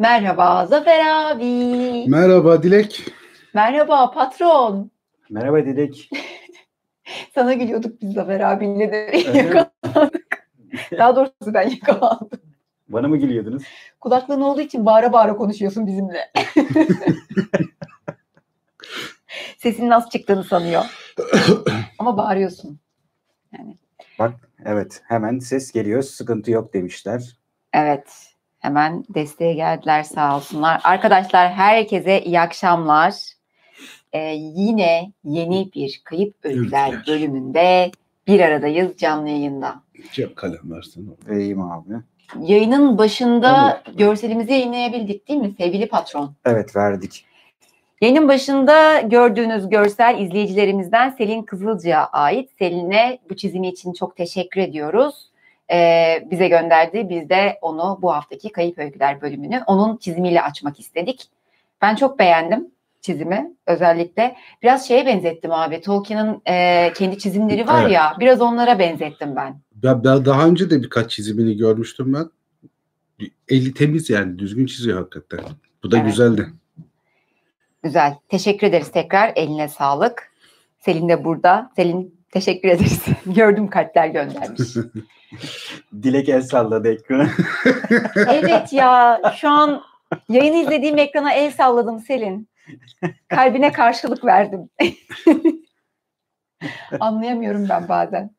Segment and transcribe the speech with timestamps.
[0.00, 2.04] Merhaba Zafer abi.
[2.08, 3.04] Merhaba Dilek.
[3.54, 4.90] Merhaba patron.
[5.30, 6.10] Merhaba Dilek.
[7.34, 10.48] Sana gülüyorduk biz Zafer abiyle de yakalandık.
[10.98, 12.28] Daha doğrusu ben yakalandım.
[12.88, 13.62] Bana mı gülüyordunuz?
[14.00, 16.32] Kulaklığın olduğu için bağıra bağıra konuşuyorsun bizimle.
[19.58, 20.84] Sesinin az çıktığını sanıyor.
[21.98, 22.78] Ama bağırıyorsun.
[23.58, 23.76] Yani
[24.18, 24.32] Bak
[24.64, 27.36] evet hemen ses geliyor sıkıntı yok demişler.
[27.72, 28.29] evet.
[28.60, 30.80] Hemen desteğe geldiler sağ olsunlar.
[30.84, 33.14] Arkadaşlar herkese iyi akşamlar.
[34.12, 37.06] Ee, yine yeni bir Kayıp Öyküler Öyküler.
[37.06, 37.90] bölümünde
[38.26, 39.74] bir aradayız canlı yayında.
[40.12, 41.04] Cep kalem versene.
[41.28, 41.92] Vereyim abi.
[42.40, 46.34] Yayının başında görselimizi yayınlayabildik değil mi sevgili patron?
[46.44, 47.24] Evet verdik.
[48.00, 52.50] Yayının başında gördüğünüz görsel izleyicilerimizden Selin Kızılcı'ya ait.
[52.58, 55.29] Selin'e bu çizimi için çok teşekkür ediyoruz.
[55.72, 57.08] Ee, bize gönderdi.
[57.08, 61.28] Biz de onu bu haftaki Kayıp Öyküler bölümünü onun çizimiyle açmak istedik.
[61.82, 62.68] Ben çok beğendim
[63.00, 64.36] çizimi özellikle.
[64.62, 65.80] Biraz şeye benzettim abi.
[65.80, 67.92] Tolkien'in e, kendi çizimleri var Evet.
[67.92, 69.60] ya biraz onlara benzettim ben.
[69.74, 72.30] Ben, ben daha önce de birkaç çizimini görmüştüm ben.
[73.48, 75.44] Eli temiz yani düzgün çiziyor hakikaten.
[75.82, 76.06] Bu da Evet.
[76.06, 76.46] güzeldi.
[77.82, 78.14] Güzel.
[78.28, 79.32] Teşekkür ederiz tekrar.
[79.36, 80.32] Eline sağlık.
[80.78, 81.70] Selin de burada.
[81.76, 83.04] Selin teşekkür ederiz.
[83.26, 84.60] Gördüm kalpler göndermiş.
[86.02, 87.28] Dilek el salladı ekrana.
[88.16, 89.82] evet ya şu an
[90.28, 92.48] yayını izlediğim ekrana el salladım Selin.
[93.28, 94.70] Kalbine karşılık verdim.
[97.00, 98.30] Anlayamıyorum ben bazen.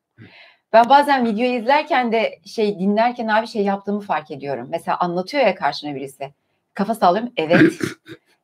[0.73, 4.67] Ben bazen videoyu izlerken de şey dinlerken abi şey yaptığımı fark ediyorum.
[4.71, 6.33] Mesela anlatıyor ya karşına birisi.
[6.73, 7.33] Kafa sallıyorum.
[7.37, 7.73] Evet.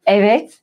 [0.05, 0.61] evet.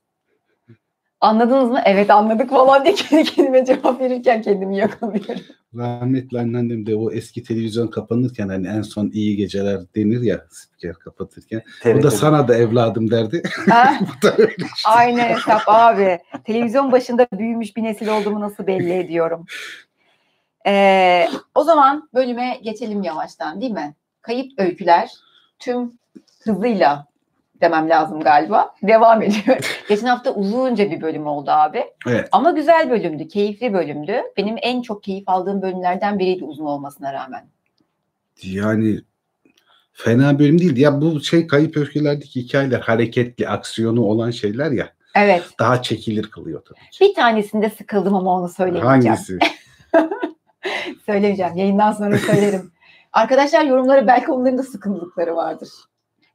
[1.25, 1.81] Anladınız mı?
[1.85, 5.43] Evet anladık falan diye kendi kendime cevap verirken kendimi yakalıyorum.
[5.77, 10.95] Rahmetli anneannem de o eski televizyon kapanırken hani en son iyi geceler denir ya spiker
[10.95, 11.63] kapatırken.
[11.87, 13.43] O da sana da evladım derdi.
[14.23, 14.89] Da işte.
[14.89, 16.19] Aynen hesap abi.
[16.45, 19.47] Televizyon başında büyümüş bir nesil olduğumu nasıl belli ediyorum.
[20.67, 23.95] Ee, o zaman bölüme geçelim yavaştan değil mi?
[24.23, 25.11] Kayıp öyküler
[25.59, 25.93] tüm
[26.43, 27.07] hızıyla
[27.65, 28.75] demem lazım galiba.
[28.83, 29.57] Devam ediyor.
[29.89, 31.85] Geçen hafta uzunca bir bölüm oldu abi.
[32.07, 32.29] Evet.
[32.33, 34.23] Ama güzel bölümdü, keyifli bölümdü.
[34.37, 37.47] Benim en çok keyif aldığım bölümlerden biriydi uzun olmasına rağmen.
[38.43, 39.01] Yani
[39.93, 40.81] fena bölüm değildi.
[40.81, 45.45] Ya bu şey kayıp öfkelerdeki hikayeler hareketli, aksiyonu olan şeyler ya Evet.
[45.59, 47.05] daha çekilir kılıyor tabii ki.
[47.05, 49.05] Bir tanesinde sıkıldım ama onu söylemeyeceğim.
[49.07, 49.39] Hangisi?
[51.07, 51.57] Söylemeyeceğim.
[51.57, 52.73] Yayından sonra söylerim.
[53.13, 55.69] Arkadaşlar yorumlara belki onların da sıkıldıkları vardır.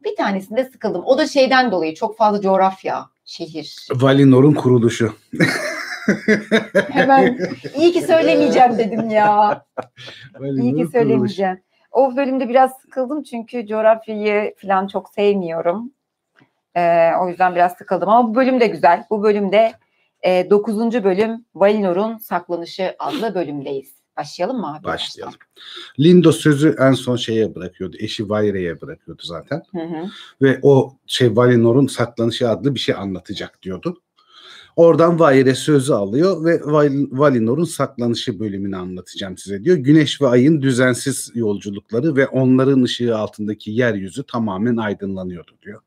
[0.04, 1.04] Bir tanesinde sıkıldım.
[1.06, 3.88] O da şeyden dolayı çok fazla coğrafya, şehir.
[3.92, 5.14] Valinor'un kuruluşu.
[6.90, 7.40] Hemen
[7.76, 9.66] iyi ki söylemeyeceğim dedim ya.
[10.40, 11.62] İyi Valinor'un ki söylemeyeceğim.
[11.92, 15.92] O bölümde biraz sıkıldım çünkü coğrafyayı falan çok sevmiyorum.
[16.76, 19.06] Ee, o yüzden biraz sıkıldım ama bu bölüm de güzel.
[19.10, 19.74] Bu bölümde
[20.24, 21.04] 9.
[21.04, 23.99] bölüm Valinor'un Saklanışı adlı bölümdeyiz.
[24.18, 24.84] Başlayalım mı abi?
[24.84, 25.34] Başlayalım.
[26.00, 27.96] Lindo sözü en son şeye bırakıyordu.
[28.00, 29.64] Eşi Vaire'ye bırakıyordu zaten.
[29.72, 30.10] Hı hı.
[30.42, 34.02] Ve o şey Valinor'un saklanışı adlı bir şey anlatacak diyordu.
[34.76, 39.78] Oradan Vaire sözü alıyor ve Val- Valinor'un saklanışı bölümünü anlatacağım size diyor.
[39.78, 45.82] Güneş ve ayın düzensiz yolculukları ve onların ışığı altındaki yeryüzü tamamen aydınlanıyordu diyor.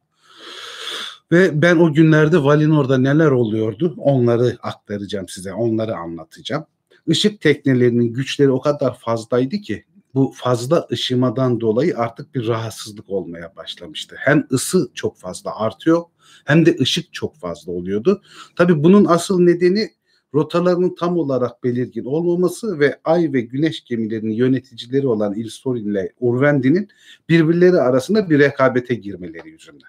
[1.32, 6.66] Ve ben o günlerde Valinor'da neler oluyordu onları aktaracağım size, onları anlatacağım.
[7.06, 9.84] Işık teknelerinin güçleri o kadar fazlaydı ki
[10.14, 14.16] bu fazla ışımadan dolayı artık bir rahatsızlık olmaya başlamıştı.
[14.19, 16.02] Hem ısı çok fazla artıyor
[16.44, 18.22] hem de ışık çok fazla oluyordu.
[18.56, 19.90] Tabii bunun asıl nedeni
[20.34, 26.88] rotalarının tam olarak belirgin olmaması ve ay ve güneş gemilerinin yöneticileri olan Ilsorin ile Urvendi'nin
[27.28, 29.88] birbirleri arasında bir rekabete girmeleri yüzünden.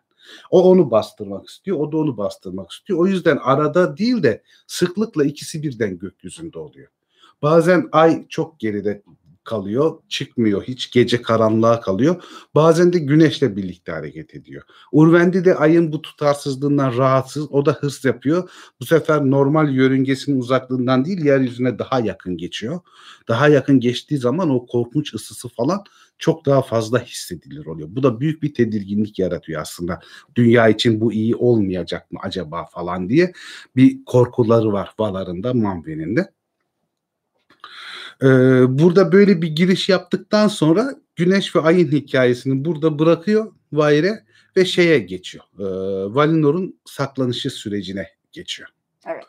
[0.52, 3.00] O onu bastırmak istiyor, o da onu bastırmak istiyor.
[3.00, 6.88] O yüzden arada değil de sıklıkla ikisi birden gökyüzünde oluyor.
[7.44, 9.04] Bazen ay çok geride
[9.44, 12.24] kalıyor, çıkmıyor hiç gece karanlığa kalıyor.
[12.56, 14.64] Bazen de güneşle birlikte hareket ediyor.
[14.92, 18.50] Urvendi de ayın bu tutarsızlığından rahatsız, o da hırs yapıyor.
[18.80, 22.80] Bu sefer normal yörüngesinin uzaklığından değil yeryüzüne daha yakın geçiyor.
[23.28, 25.84] Daha yakın geçtiği zaman o korkunç ısısı falan
[26.18, 27.90] çok daha fazla hissedilir oluyor.
[27.92, 30.00] Bu da büyük bir tedirginlik yaratıyor aslında.
[30.36, 33.34] Dünya için bu iyi olmayacak mı acaba falan diye
[33.76, 36.32] bir korkuları var Valar'ın Manwen'in de.
[38.22, 38.28] Ee,
[38.80, 44.24] burada böyle bir giriş yaptıktan sonra Güneş ve Ay'ın hikayesini burada bırakıyor Vaire
[44.58, 45.44] ve şeye geçiyor.
[45.60, 45.64] Ee,
[46.16, 48.70] Valinor'un saklanışı sürecine geçiyor.
[49.08, 49.24] Evet.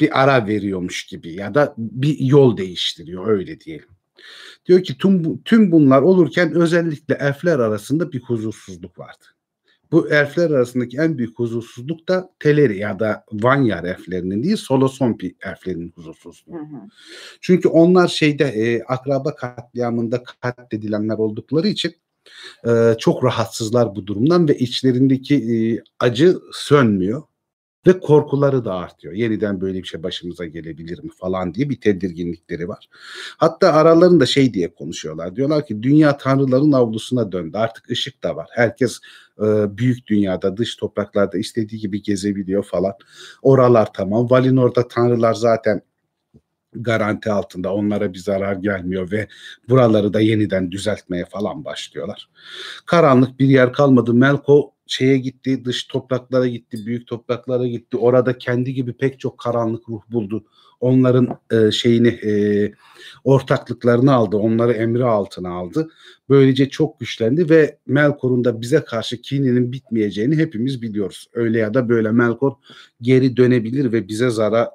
[0.00, 3.88] Bir ara veriyormuş gibi ya da bir yol değiştiriyor öyle diyelim.
[4.66, 9.24] Diyor ki tüm, tüm bunlar olurken özellikle elfler arasında bir huzursuzluk vardı.
[9.92, 15.92] Bu elfler arasındaki en büyük huzursuzluk da Teleri ya da Vanyar elflerinin değil Solosompi elflerinin
[15.96, 16.54] huzursuzluğu.
[16.54, 16.80] Hı hı.
[17.40, 21.94] Çünkü onlar şeyde e, akraba katliamında katledilenler oldukları için
[22.66, 27.22] e, çok rahatsızlar bu durumdan ve içlerindeki e, acı sönmüyor
[27.86, 29.14] ve korkuları da artıyor.
[29.14, 32.88] Yeniden böyle bir şey başımıza gelebilir mi falan diye bir tedirginlikleri var.
[33.36, 35.36] Hatta aralarında şey diye konuşuyorlar.
[35.36, 37.56] Diyorlar ki dünya tanrıların avlusuna döndü.
[37.56, 38.48] Artık ışık da var.
[38.52, 38.98] Herkes
[39.38, 42.92] e, büyük dünyada, dış topraklarda istediği gibi gezebiliyor falan.
[43.42, 44.30] Oralar tamam.
[44.30, 45.82] Valinor'da tanrılar zaten
[46.72, 49.28] garanti altında onlara bir zarar gelmiyor ve
[49.68, 52.28] buraları da yeniden düzeltmeye falan başlıyorlar.
[52.86, 54.14] Karanlık bir yer kalmadı.
[54.14, 57.96] Melko şeye gitti, dış topraklara gitti, büyük topraklara gitti.
[57.96, 60.44] Orada kendi gibi pek çok karanlık ruh buldu.
[60.80, 62.32] Onların e, şeyini e,
[63.24, 65.90] ortaklıklarını aldı, onları emri altına aldı.
[66.28, 71.26] Böylece çok güçlendi ve Melkor'un da bize karşı kininin bitmeyeceğini hepimiz biliyoruz.
[71.32, 72.52] Öyle ya da böyle Melkor
[73.00, 74.68] geri dönebilir ve bize zarar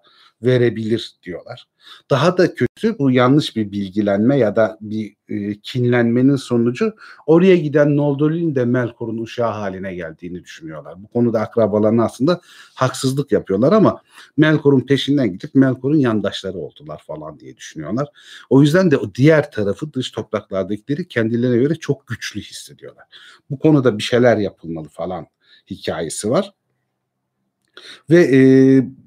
[0.45, 1.67] verebilir diyorlar.
[2.09, 6.93] Daha da kötü bu yanlış bir bilgilenme ya da bir e, kinlenmenin sonucu
[7.25, 11.03] oraya giden Noldor'un de Melkor'un uşağı haline geldiğini düşünüyorlar.
[11.03, 12.41] Bu konuda akrabalarına aslında
[12.73, 14.01] haksızlık yapıyorlar ama
[14.37, 18.07] Melkor'un peşinden gidip Melkor'un yandaşları oldular falan diye düşünüyorlar.
[18.49, 23.05] O yüzden de o diğer tarafı dış topraklardakileri kendilerine göre çok güçlü hissediyorlar.
[23.49, 25.27] Bu konuda bir şeyler yapılmalı falan
[25.69, 26.53] hikayesi var.
[28.09, 28.39] Ve e,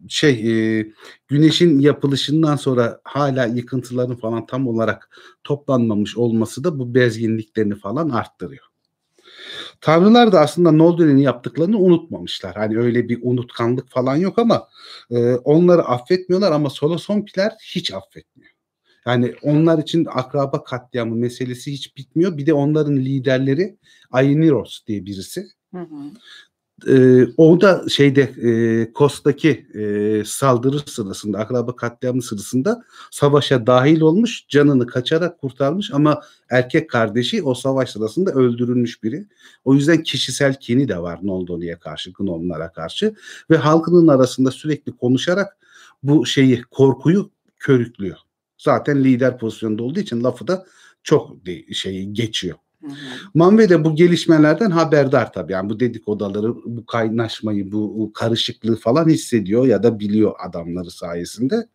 [0.08, 0.32] şey
[0.78, 0.86] e,
[1.28, 5.10] güneşin yapılışından sonra hala yıkıntıların falan tam olarak
[5.44, 8.64] toplanmamış olması da bu bezginliklerini falan arttırıyor.
[9.80, 12.56] Tanrılar da aslında Noldor'un yaptıklarını unutmamışlar.
[12.56, 14.68] Hani öyle bir unutkanlık falan yok ama
[15.10, 18.52] e, onları affetmiyorlar ama Solosompiler hiç affetmiyor.
[19.06, 22.36] Yani onlar için akraba katliamı meselesi hiç bitmiyor.
[22.36, 23.76] Bir de onların liderleri
[24.10, 25.46] Ainiros diye birisi.
[25.74, 26.10] Hı hı.
[26.86, 34.48] E, o da şeyde e, Kos'taki e, saldırı sırasında, akraba katliamı sırasında savaşa dahil olmuş,
[34.48, 36.20] canını kaçarak kurtarmış ama
[36.50, 39.26] erkek kardeşi o savaş sırasında öldürülmüş biri.
[39.64, 43.14] O yüzden kişisel kini de var Noldor'a karşı, Gnomlara karşı
[43.50, 45.56] ve halkının arasında sürekli konuşarak
[46.02, 48.16] bu şeyi, korkuyu körüklüyor.
[48.58, 50.66] Zaten lider pozisyonda olduğu için lafı da
[51.02, 52.56] çok de, şeyi geçiyor.
[53.34, 55.52] Manve de bu gelişmelerden haberdar tabii.
[55.52, 61.68] Yani bu dedikodaları, bu kaynaşmayı, bu karışıklığı falan hissediyor ya da biliyor adamları sayesinde.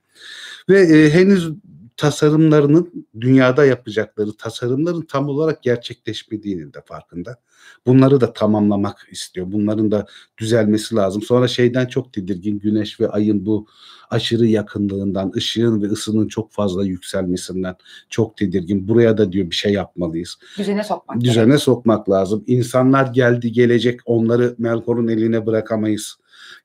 [0.70, 1.52] Ve e, henüz
[1.98, 7.38] tasarımlarının dünyada yapacakları tasarımların tam olarak gerçekleşmediğinin de farkında.
[7.86, 9.52] Bunları da tamamlamak istiyor.
[9.52, 10.06] Bunların da
[10.38, 11.22] düzelmesi lazım.
[11.22, 13.68] Sonra şeyden çok tedirgin güneş ve ayın bu
[14.10, 17.76] aşırı yakınlığından, ışığın ve ısının çok fazla yükselmesinden
[18.10, 18.88] çok tedirgin.
[18.88, 20.38] Buraya da diyor bir şey yapmalıyız.
[20.58, 21.22] Düzene sokmak.
[21.22, 21.60] Düzene gerek.
[21.60, 22.44] sokmak lazım.
[22.48, 26.18] İnsanlar geldi gelecek onları Melkor'un eline bırakamayız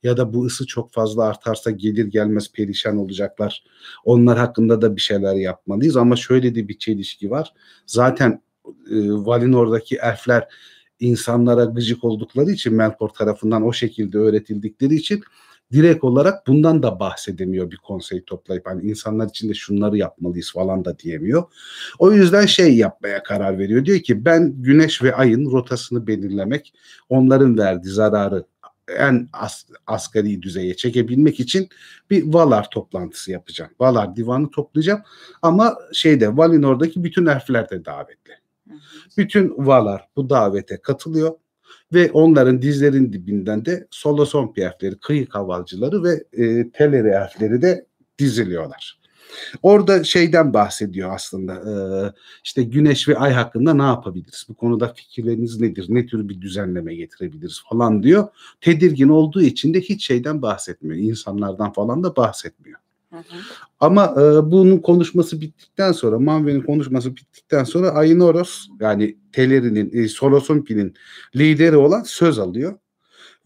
[0.02, 3.64] ya da bu ısı çok fazla artarsa gelir gelmez perişan olacaklar.
[4.04, 7.52] Onlar hakkında da bir şeyler yapmalıyız ama şöyle de bir çelişki var.
[7.86, 10.48] Zaten e, Valinor'daki elfler
[11.00, 15.22] insanlara gıcık oldukları için Melkor tarafından o şekilde öğretildikleri için
[15.72, 20.84] direkt olarak bundan da bahsedemiyor bir konsey toplayıp hani insanlar için de şunları yapmalıyız falan
[20.84, 21.44] da diyemiyor.
[21.98, 23.84] O yüzden şey yapmaya karar veriyor.
[23.84, 26.74] Diyor ki ben güneş ve ayın rotasını belirlemek,
[27.08, 28.44] onların verdiği zararı
[28.96, 31.68] en as, asgari düzeye çekebilmek için
[32.10, 33.70] bir Valar toplantısı yapacağım.
[33.80, 35.02] Valar divanı toplayacağım
[35.42, 38.32] ama şeyde Valinor'daki bütün elfler de davetli.
[39.16, 41.34] Bütün Valar bu davete katılıyor
[41.92, 47.86] ve onların dizlerin dibinden de Solosompi elfleri, kıyı kavalcıları ve e, Teleri elfleri de
[48.18, 48.98] diziliyorlar.
[49.62, 51.54] Orada şeyden bahsediyor aslında.
[51.54, 51.72] E,
[52.44, 54.46] işte güneş ve ay hakkında ne yapabiliriz?
[54.48, 55.86] Bu konuda fikirleriniz nedir?
[55.88, 58.28] Ne tür bir düzenleme getirebiliriz falan diyor.
[58.60, 60.96] Tedirgin olduğu için de hiç şeyden bahsetmiyor.
[60.96, 62.78] İnsanlardan falan da bahsetmiyor.
[63.80, 70.94] Ama e, bunun konuşması bittikten sonra, Manve'nin konuşması bittikten sonra Ainoros yani Teleri'nin, e, Solosompi'nin
[71.36, 72.78] lideri olan söz alıyor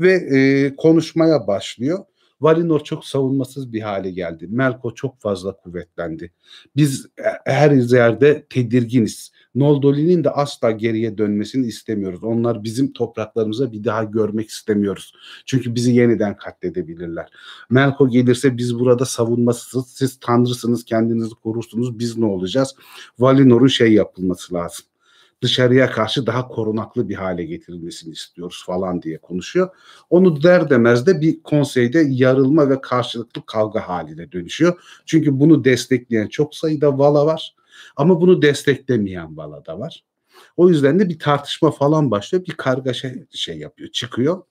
[0.01, 2.05] ve e, konuşmaya başlıyor.
[2.43, 4.47] Valinor çok savunmasız bir hale geldi.
[4.51, 6.33] Melko çok fazla kuvvetlendi.
[6.77, 9.33] Biz e, her yerde tedirginiz.
[9.55, 12.25] Noldoli'nin de asla geriye dönmesini istemiyoruz.
[12.25, 15.13] Onlar bizim topraklarımıza bir daha görmek istemiyoruz.
[15.47, 17.29] Çünkü bizi yeniden katledebilirler.
[17.71, 22.75] Melko gelirse biz burada savunmasız, siz tanrısınız, kendinizi korursunuz, biz ne olacağız?
[23.19, 24.87] Valinor'un şey yapılması lazım
[25.43, 29.69] dışarıya karşı daha korunaklı bir hale getirilmesini istiyoruz falan diye konuşuyor.
[30.11, 35.03] Onu der demez de bir konseyde yarılma ve karşılıklı kavga haline dönüşüyor.
[35.07, 37.55] Çünkü bunu destekleyen çok sayıda vala var
[37.97, 40.05] ama bunu desteklemeyen vala da var.
[40.57, 42.45] O yüzden de bir tartışma falan başlıyor.
[42.45, 44.43] Bir kargaşa şey yapıyor, çıkıyor.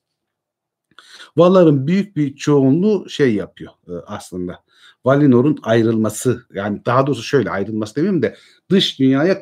[1.38, 4.64] Valar'ın büyük bir çoğunluğu şey yapıyor e, aslında.
[5.06, 8.36] Valinor'un ayrılması yani daha doğrusu şöyle ayrılması demeyeyim de
[8.70, 9.42] dış dünyaya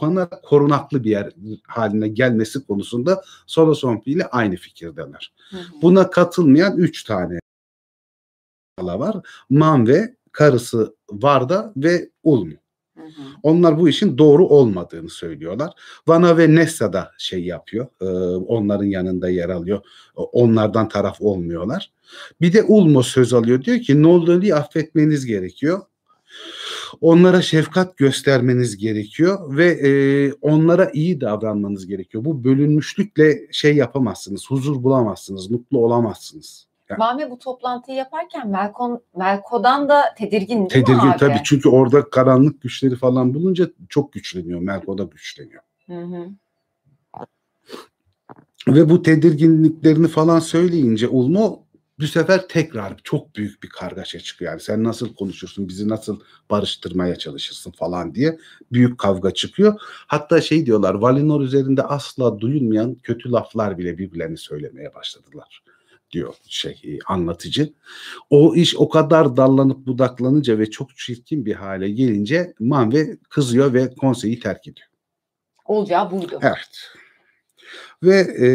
[0.00, 1.32] kapanarak korunaklı bir yer
[1.66, 5.32] haline gelmesi konusunda Solosompi ile aynı fikirdeler.
[5.50, 5.82] Hı hı.
[5.82, 7.38] Buna katılmayan üç tane
[8.78, 9.16] var.
[9.50, 12.52] Manve, karısı Varda ve Ulmu.
[13.42, 15.70] Onlar bu işin doğru olmadığını söylüyorlar.
[16.06, 17.86] Vana ve Nessa da şey yapıyor.
[18.00, 19.80] E, onların yanında yer alıyor.
[20.14, 21.92] Onlardan taraf olmuyorlar.
[22.40, 23.62] Bir de Ulmo söz alıyor.
[23.62, 25.80] Diyor ki Noldoli'yi affetmeniz gerekiyor.
[27.00, 32.24] Onlara şefkat göstermeniz gerekiyor ve e, onlara iyi davranmanız gerekiyor.
[32.24, 36.66] Bu bölünmüşlükle şey yapamazsınız, huzur bulamazsınız, mutlu olamazsınız.
[36.88, 41.18] Yani, Mami bu toplantıyı yaparken Melkon, Melko'dan da tedirgin değil tedirgin, mi abi?
[41.18, 44.60] tabii çünkü orada karanlık güçleri falan bulunca çok güçleniyor.
[44.60, 45.62] Melko da güçleniyor.
[45.86, 46.26] Hı hı.
[48.68, 51.62] Ve bu tedirginliklerini falan söyleyince Ulmo
[52.00, 54.50] bu sefer tekrar çok büyük bir kargaşa çıkıyor.
[54.50, 58.38] Yani sen nasıl konuşursun, bizi nasıl barıştırmaya çalışırsın falan diye
[58.72, 59.80] büyük kavga çıkıyor.
[60.06, 65.62] Hatta şey diyorlar, Valinor üzerinde asla duyulmayan kötü laflar bile birbirlerini söylemeye başladılar
[66.10, 67.72] diyor şey e, anlatıcı.
[68.30, 73.94] O iş o kadar dallanıp budaklanınca ve çok çirkin bir hale gelince Manve kızıyor ve
[73.94, 74.88] konseyi terk ediyor.
[75.64, 76.38] Olacağı buydu.
[76.42, 76.94] Evet.
[78.02, 78.48] Ve e,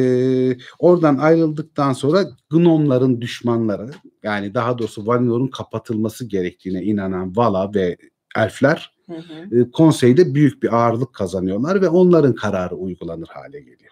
[0.80, 3.92] oradan ayrıldıktan sonra Gnomların düşmanları
[4.24, 7.98] yani daha doğrusu Valinor'un kapatılması gerektiğine inanan Vala ve
[8.36, 9.62] elfler hı hı.
[9.62, 13.92] E, konseyde büyük bir ağırlık kazanıyorlar ve onların kararı uygulanır hale geliyor.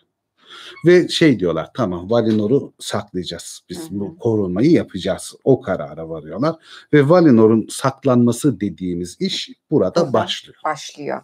[0.86, 3.62] Ve şey diyorlar tamam Valinor'u saklayacağız.
[3.70, 4.00] Biz hı hı.
[4.00, 5.36] bu korunmayı yapacağız.
[5.44, 6.56] O karara varıyorlar.
[6.94, 10.58] Ve Valinor'un saklanması dediğimiz iş burada Burada başlıyor.
[10.66, 11.22] Başlıyor.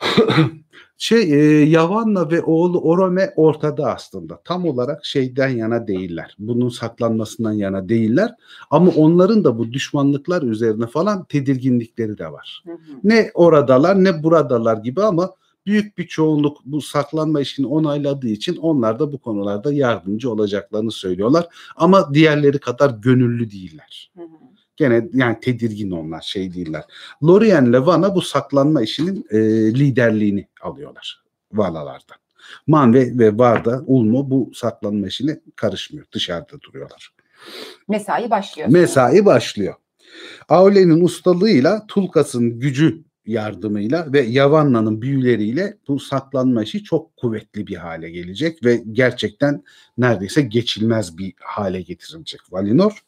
[0.98, 4.40] şey e, Yavanna ve oğlu Orome ortada aslında.
[4.44, 6.34] Tam olarak şeyden yana değiller.
[6.38, 8.34] Bunun saklanmasından yana değiller.
[8.70, 12.62] Ama onların da bu düşmanlıklar üzerine falan tedirginlikleri de var.
[12.66, 12.76] Hı hı.
[13.04, 15.30] Ne oradalar ne buradalar gibi ama
[15.66, 21.46] büyük bir çoğunluk bu saklanma işini onayladığı için onlar da bu konularda yardımcı olacaklarını söylüyorlar.
[21.76, 24.12] Ama diğerleri kadar gönüllü değiller.
[24.16, 24.47] Hı hı.
[24.78, 26.84] Gene yani tedirgin onlar şey değiller.
[27.22, 29.38] Lorien ile Van'a bu saklanma işinin e,
[29.74, 32.16] liderliğini alıyorlar Vana'lardan.
[32.66, 36.06] Man ve, ve Varda Ulmo bu saklanma işine karışmıyor.
[36.12, 37.14] Dışarıda duruyorlar.
[37.88, 38.68] Mesai başlıyor.
[38.68, 39.74] Mesai başlıyor.
[40.48, 48.10] Aule'nin ustalığıyla Tulkas'ın gücü yardımıyla ve Yavanna'nın büyüleriyle bu saklanma işi çok kuvvetli bir hale
[48.10, 49.62] gelecek ve gerçekten
[49.98, 53.04] neredeyse geçilmez bir hale getirilecek Valinor.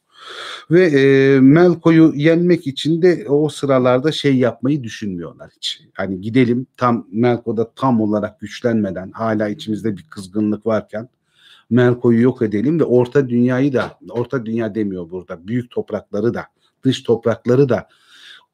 [0.70, 5.82] Ve e, Melko'yu yenmek için de o sıralarda şey yapmayı düşünmüyorlar hiç.
[5.94, 11.08] Hani gidelim tam Melko'da tam olarak güçlenmeden hala içimizde bir kızgınlık varken
[11.70, 16.44] Melko'yu yok edelim ve orta dünyayı da orta dünya demiyor burada büyük toprakları da
[16.84, 17.88] dış toprakları da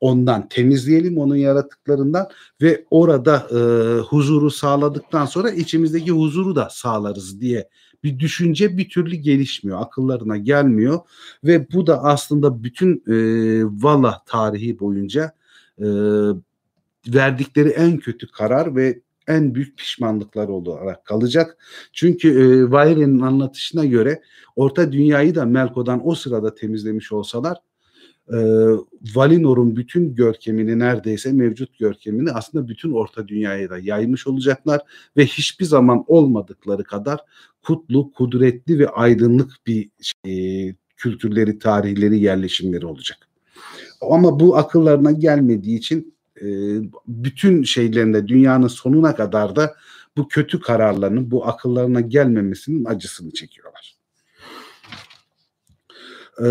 [0.00, 2.28] ondan temizleyelim onun yaratıklarından
[2.62, 3.58] ve orada e,
[4.00, 7.68] huzuru sağladıktan sonra içimizdeki huzuru da sağlarız diye
[8.04, 9.80] bir düşünce bir türlü gelişmiyor.
[9.80, 11.00] Akıllarına gelmiyor
[11.44, 13.14] ve bu da aslında bütün e,
[13.64, 15.32] Vala tarihi boyunca
[15.78, 15.86] e,
[17.08, 21.58] verdikleri en kötü karar ve en büyük pişmanlıklar olarak kalacak.
[21.92, 24.22] Çünkü e, Vaire'nin anlatışına göre
[24.56, 27.56] Orta Dünyayı da Melko'dan o sırada temizlemiş olsalar
[28.32, 28.38] e,
[29.14, 34.80] Valinor'un bütün görkemini neredeyse mevcut görkemini aslında bütün Orta Dünya'ya da yaymış olacaklar
[35.16, 37.20] ve hiçbir zaman olmadıkları kadar
[37.66, 43.18] kutlu, kudretli ve aydınlık bir şey, kültürleri, tarihleri, yerleşimleri olacak.
[44.00, 46.46] Ama bu akıllarına gelmediği için e,
[47.06, 49.74] bütün şeylerinde dünyanın sonuna kadar da
[50.16, 53.96] bu kötü kararlarının bu akıllarına gelmemesinin acısını çekiyorlar.
[56.40, 56.48] Ee,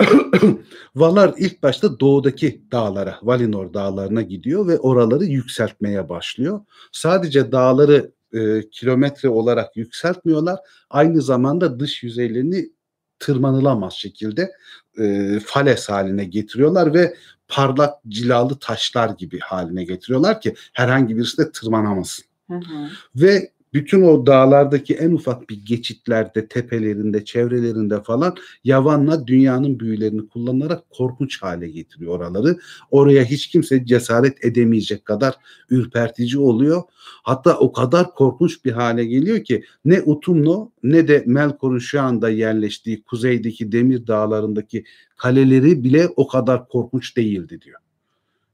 [0.94, 6.60] Valar ilk başta doğudaki dağlara, Valinor dağlarına gidiyor ve oraları yükseltmeye başlıyor.
[6.92, 10.58] Sadece dağları e, kilometre olarak yükseltmiyorlar.
[10.90, 12.70] Aynı zamanda dış yüzeylerini
[13.18, 14.52] tırmanılamaz şekilde
[14.98, 17.14] e, fales haline getiriyorlar ve
[17.48, 22.24] parlak cilalı taşlar gibi haline getiriyorlar ki herhangi birisi de tırmanamasın.
[22.50, 22.88] Hı hı.
[23.16, 30.90] Ve bütün o dağlardaki en ufak bir geçitlerde, tepelerinde, çevrelerinde falan Yavan'la dünyanın büyülerini kullanarak
[30.90, 32.58] korkunç hale getiriyor oraları.
[32.90, 35.34] Oraya hiç kimse cesaret edemeyecek kadar
[35.70, 36.82] ürpertici oluyor.
[37.22, 42.30] Hatta o kadar korkunç bir hale geliyor ki ne Utumno ne de Melkor'un şu anda
[42.30, 44.84] yerleştiği kuzeydeki demir dağlarındaki
[45.16, 47.80] kaleleri bile o kadar korkunç değildi diyor.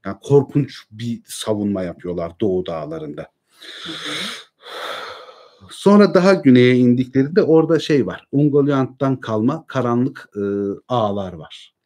[0.05, 3.27] Yani korkunç bir savunma yapıyorlar Doğu dağlarında.
[5.69, 8.27] Sonra daha güneye indiklerinde orada şey var.
[8.31, 10.41] Ungoliant'tan kalma karanlık e,
[10.87, 11.77] ağlar var.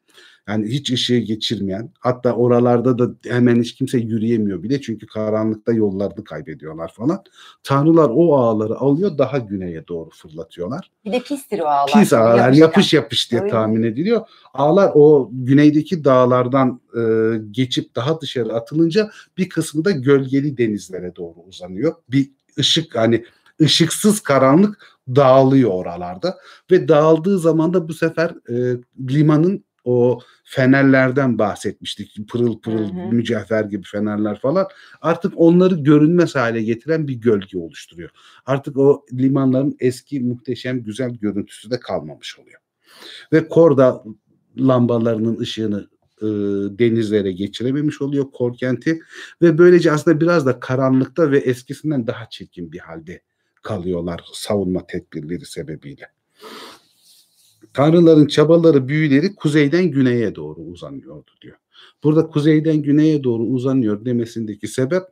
[0.47, 6.23] Yani hiç ışığı geçirmeyen hatta oralarda da hemen hiç kimse yürüyemiyor bile çünkü karanlıkta yollarını
[6.23, 7.23] kaybediyorlar falan.
[7.63, 10.91] Tanrılar o ağları alıyor daha güneye doğru fırlatıyorlar.
[11.05, 11.91] Bir de pistir o ağlar.
[11.93, 12.53] Pis ağlar Yapışkan.
[12.61, 13.51] yapış yapış diye Öyle.
[13.51, 14.21] tahmin ediliyor.
[14.53, 17.01] Ağlar o güneydeki dağlardan e,
[17.51, 21.93] geçip daha dışarı atılınca bir kısmı da gölgeli denizlere doğru uzanıyor.
[22.09, 23.25] Bir ışık hani
[23.61, 26.37] ışıksız karanlık dağılıyor oralarda
[26.71, 28.77] ve dağıldığı zaman da bu sefer e,
[29.09, 32.29] limanın o fenerlerden bahsetmiştik.
[32.29, 33.11] Pırıl pırıl Hı hı.
[33.11, 34.67] mücevher gibi fenerler falan.
[35.01, 38.09] Artık onları görünmez hale getiren bir gölge oluşturuyor.
[38.45, 42.59] Artık o limanların eski muhteşem güzel görüntüsü de kalmamış oluyor.
[43.33, 44.03] Ve Korda
[44.57, 45.87] lambalarının ışığını
[46.21, 46.27] e,
[46.79, 48.99] denizlere geçirememiş oluyor Kor kenti
[49.41, 53.21] ve böylece aslında biraz da karanlıkta ve eskisinden daha çirkin bir halde
[53.61, 56.07] kalıyorlar savunma tedbirleri sebebiyle.
[57.73, 61.57] Tanrıların çabaları, büyüleri kuzeyden güneye doğru uzanıyordu diyor.
[62.03, 65.03] Burada kuzeyden güneye doğru uzanıyor demesindeki sebep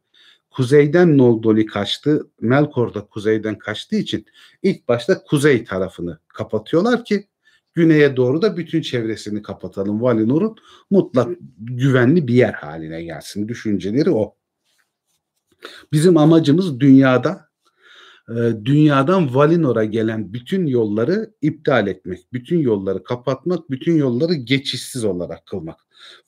[0.49, 2.29] kuzeyden Noldoli kaçtı.
[2.41, 4.25] Melkor da kuzeyden kaçtığı için
[4.63, 7.27] ilk başta kuzey tarafını kapatıyorlar ki
[7.73, 10.01] güneye doğru da bütün çevresini kapatalım.
[10.01, 10.55] Valinor'un
[10.89, 13.47] mutlak güvenli bir yer haline gelsin.
[13.47, 14.35] Düşünceleri o.
[15.91, 17.48] Bizim amacımız dünyada
[18.65, 25.79] dünyadan Valinor'a gelen bütün yolları iptal etmek, bütün yolları kapatmak, bütün yolları geçişsiz olarak kılmak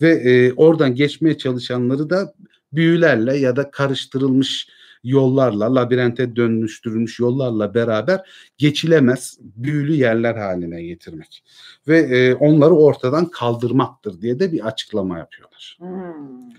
[0.01, 2.33] ve e, oradan geçmeye çalışanları da
[2.73, 4.67] büyülerle ya da karıştırılmış
[5.03, 8.21] yollarla, labirente dönüştürülmüş yollarla beraber
[8.57, 11.43] geçilemez büyülü yerler haline getirmek
[11.87, 15.77] ve e, onları ortadan kaldırmaktır diye de bir açıklama yapıyorlar.
[15.79, 16.51] Hmm.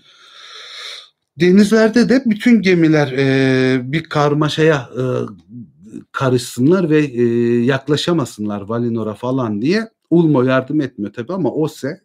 [1.39, 5.03] Denizlerde de bütün gemiler e, bir karmaşaya e,
[6.11, 7.23] karışsınlar ve e,
[7.65, 12.01] yaklaşamasınlar Valinor'a falan diye Ulmo yardım etmiyor tabi ama Ose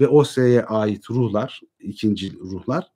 [0.00, 2.90] ve Ose'ye ait ruhlar, ikinci ruhlar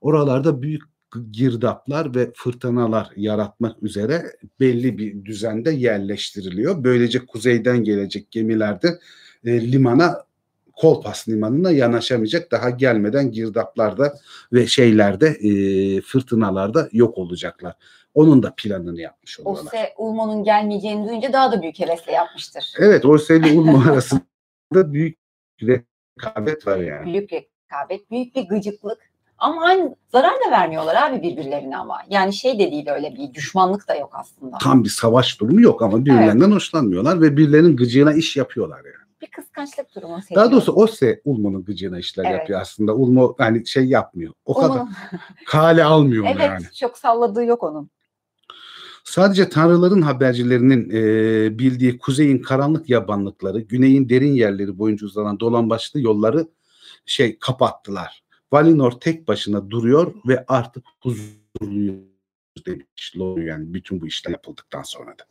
[0.00, 0.82] oralarda büyük
[1.30, 4.22] girdaplar ve fırtınalar yaratmak üzere
[4.60, 6.84] belli bir düzende yerleştiriliyor.
[6.84, 8.98] Böylece kuzeyden gelecek gemilerde
[9.44, 10.24] e, limana
[10.76, 12.50] Kolpas limanına yanaşamayacak.
[12.50, 14.14] Daha gelmeden girdaplarda
[14.52, 17.74] ve şeylerde e, fırtınalarda yok olacaklar.
[18.14, 19.72] Onun da planını yapmış oluyorlar.
[19.72, 22.64] Ose Ulmo'nun gelmeyeceğini duyunca daha da büyük hevesle yapmıştır.
[22.78, 25.18] Evet Orse ile Ulmo arasında büyük
[25.62, 27.12] rekabet var yani.
[27.12, 28.98] Büyük rekabet, büyük bir gıcıklık.
[29.38, 31.98] Ama aynı zarar da vermiyorlar abi birbirlerine ama.
[32.10, 34.58] Yani şey de değil öyle bir düşmanlık da yok aslında.
[34.58, 39.03] Tam bir savaş durumu yok ama birbirlerinden hoşlanmıyorlar ve birilerinin gıcığına iş yapıyorlar yani.
[39.24, 40.42] Bir kıskançlık durumu seviyor.
[40.44, 42.38] Daha doğrusu Ose Ulmo'nun gıcığına işler Evet.
[42.38, 42.94] yapıyor aslında.
[42.94, 44.32] Ulmo hani şey yapmıyor.
[44.44, 44.82] O kadar
[45.46, 46.64] kale almıyor onu Evet yani.
[46.74, 47.90] çok salladığı yok onun.
[49.04, 56.48] Sadece tanrıların habercilerinin e, bildiği kuzeyin karanlık yabanlıkları, güneyin derin yerleri boyunca uzanan dolambaçlı yolları
[57.06, 58.24] şey kapattılar.
[58.52, 61.98] Valinor tek başına duruyor ve artık huzurluyuz
[62.66, 65.24] demiş Lorien bütün bu işler yapıldıktan sonra da.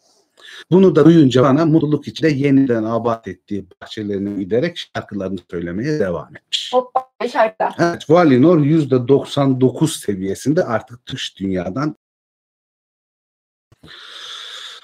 [0.71, 6.73] Bunu da duyunca bana mutluluk içinde yeniden abat ettiği bahçelerine giderek şarkılarını söylemeye devam etmiş.
[6.73, 7.75] Hoppa şarkıda.
[7.79, 11.95] Evet, Valinor %99 seviyesinde artık dış dünyadan.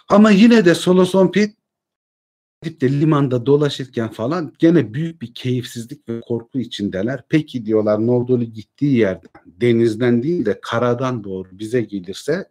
[0.10, 1.60] Ama yine de Soloson Pit
[2.63, 7.24] gidip de limanda dolaşırken falan gene büyük bir keyifsizlik ve korku içindeler.
[7.30, 12.50] Peki diyorlar Noldoli gittiği yerden denizden değil de karadan doğru bize gelirse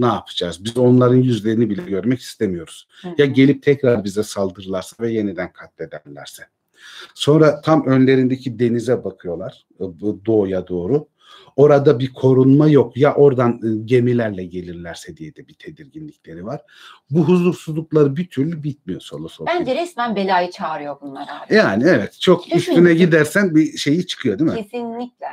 [0.00, 0.64] ne yapacağız?
[0.64, 2.88] Biz onların yüzlerini bile görmek istemiyoruz.
[3.02, 3.08] Hı.
[3.18, 6.42] Ya gelip tekrar bize saldırırlarsa ve yeniden katlederlerse.
[7.14, 11.06] Sonra tam önlerindeki denize bakıyorlar bu doğuya doğru.
[11.56, 12.96] Orada bir korunma yok.
[12.96, 16.60] Ya oradan e, gemilerle gelirlerse diye de bir tedirginlikleri var.
[17.10, 19.46] Bu huzursuzlukları bir türlü bitmiyor solo solo.
[19.46, 21.54] Bence resmen belayı çağırıyor bunlar abi.
[21.54, 22.72] Yani evet çok Kesinlikle.
[22.72, 24.56] üstüne gidersen bir şeyi çıkıyor değil mi?
[24.56, 25.26] Kesinlikle.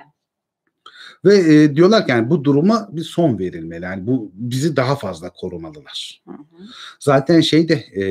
[1.25, 3.85] Ve e, diyorlar ki yani bu duruma bir son verilmeli.
[3.85, 6.21] Yani bu bizi daha fazla korumalılar.
[6.27, 6.63] Hı hı.
[6.99, 8.03] Zaten şeyde e,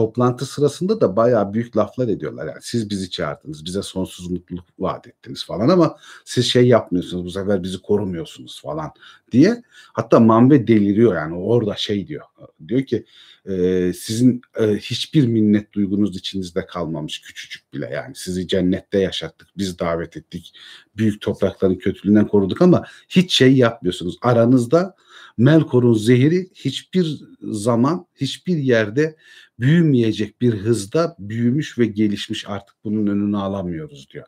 [0.00, 2.46] toplantı sırasında da bayağı büyük laflar ediyorlar.
[2.46, 7.30] Yani siz bizi çağırdınız, bize sonsuz mutluluk vaat ettiniz falan ama siz şey yapmıyorsunuz, bu
[7.30, 8.92] sefer bizi korumuyorsunuz falan
[9.32, 9.62] diye.
[9.92, 12.24] Hatta Manve deliriyor yani orada şey diyor.
[12.68, 13.04] Diyor ki
[13.48, 19.78] e, sizin e, hiçbir minnet duygunuz içinizde kalmamış küçücük bile yani sizi cennette yaşattık, biz
[19.78, 20.52] davet ettik,
[21.00, 24.18] büyük toprakların kötülüğünden koruduk ama hiç şey yapmıyorsunuz.
[24.22, 24.94] Aranızda
[25.38, 29.16] Melkor'un zehri hiçbir zaman, hiçbir yerde
[29.60, 34.26] büyümeyecek bir hızda büyümüş ve gelişmiş artık bunun önünü alamıyoruz diyor.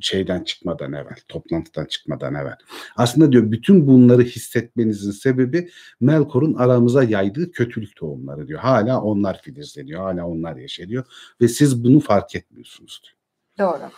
[0.00, 2.56] şeyden çıkmadan evvel, toplantıdan çıkmadan evvel.
[2.96, 8.60] Aslında diyor bütün bunları hissetmenizin sebebi Melkor'un aramıza yaydığı kötülük tohumları diyor.
[8.60, 11.04] Hala onlar filizleniyor, hala onlar yeşeriyor
[11.40, 13.16] ve siz bunu fark etmiyorsunuz diyor.
[13.58, 13.90] Doğru.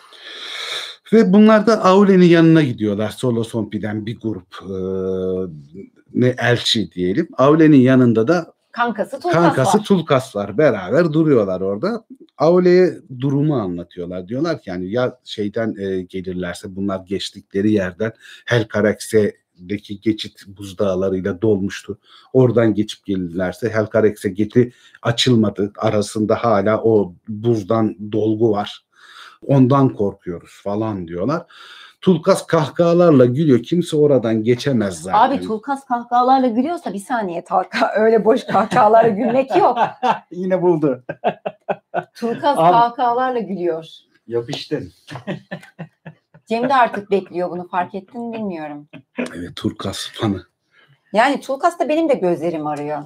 [1.15, 3.11] Ve bunlar da Aule'nin yanına gidiyorlar.
[3.11, 4.77] Solo Sompi'den bir grup e,
[6.15, 7.29] ne elçi diyelim.
[7.39, 9.85] Aule'nin yanında da Kankası Tulkas kankası var.
[9.85, 10.59] Tulkas var.
[10.59, 12.05] Beraber duruyorlar orada.
[12.39, 14.29] Aule'ye durumu anlatıyorlar.
[14.29, 18.13] Diyorlar ki yani ya şeyden e, gelirlerse bunlar geçtikleri yerden
[18.47, 21.99] Helcarax'e'deki geçit buzdağlarıyla dolmuştu.
[22.33, 24.73] Oradan geçip gelirlerse Helcarax'e geçti
[25.03, 25.73] açılmadı.
[25.79, 28.85] Arasında hala o buzdan dolgu var.
[29.47, 31.43] Ondan korkuyoruz falan diyorlar.
[32.01, 33.63] Tulkas kahkahalarla gülüyor.
[33.63, 35.19] Kimse oradan geçemez zaten.
[35.19, 39.79] Abi Tulkas kahkahalarla gülüyorsa bir saniye talka öyle boş kahkahalarla gülmek yok.
[40.31, 41.05] Yine buldu.
[42.15, 43.87] Tulkas Abi- kahkahalarla gülüyor.
[44.27, 44.93] Yapıştın.
[46.47, 48.89] Cem de artık bekliyor bunu fark ettin mi bilmiyorum.
[49.19, 50.43] Evet Tulkas fanı.
[51.13, 52.99] Yani Tulkas da benim de gözlerim arıyor.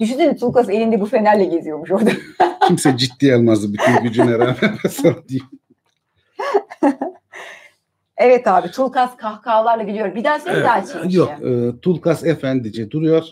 [0.00, 2.10] Düşünsene Tulkas elinde bu fenerle geziyormuş orada.
[2.66, 4.56] Kimse ciddiye almazdı bütün gücüne rağmen.
[8.16, 10.14] Evet abi Tulkas kahkahalarla gülüyor.
[10.14, 11.16] Bir daha söyle Evet, daha çekişi.
[11.16, 13.24] Yok e, Tulkas efendice duruyor.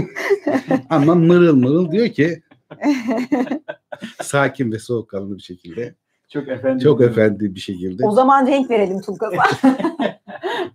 [0.90, 2.42] Ama mırıl mırıl diyor ki
[4.22, 5.94] sakin ve soğukkanlı bir şekilde.
[6.28, 6.84] Çok efendi.
[6.84, 8.06] Çok efendi bir şekilde.
[8.06, 9.42] O zaman renk verelim Tulkas'a.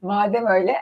[0.01, 0.75] Madem öyle.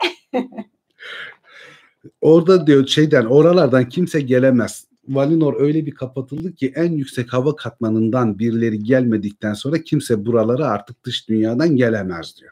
[2.22, 4.88] Orada diyor şeyden oralardan kimse gelemez.
[5.08, 11.04] Valinor öyle bir kapatıldı ki en yüksek hava katmanından birileri gelmedikten sonra kimse buralara artık
[11.04, 12.52] dış dünyadan gelemez diyor.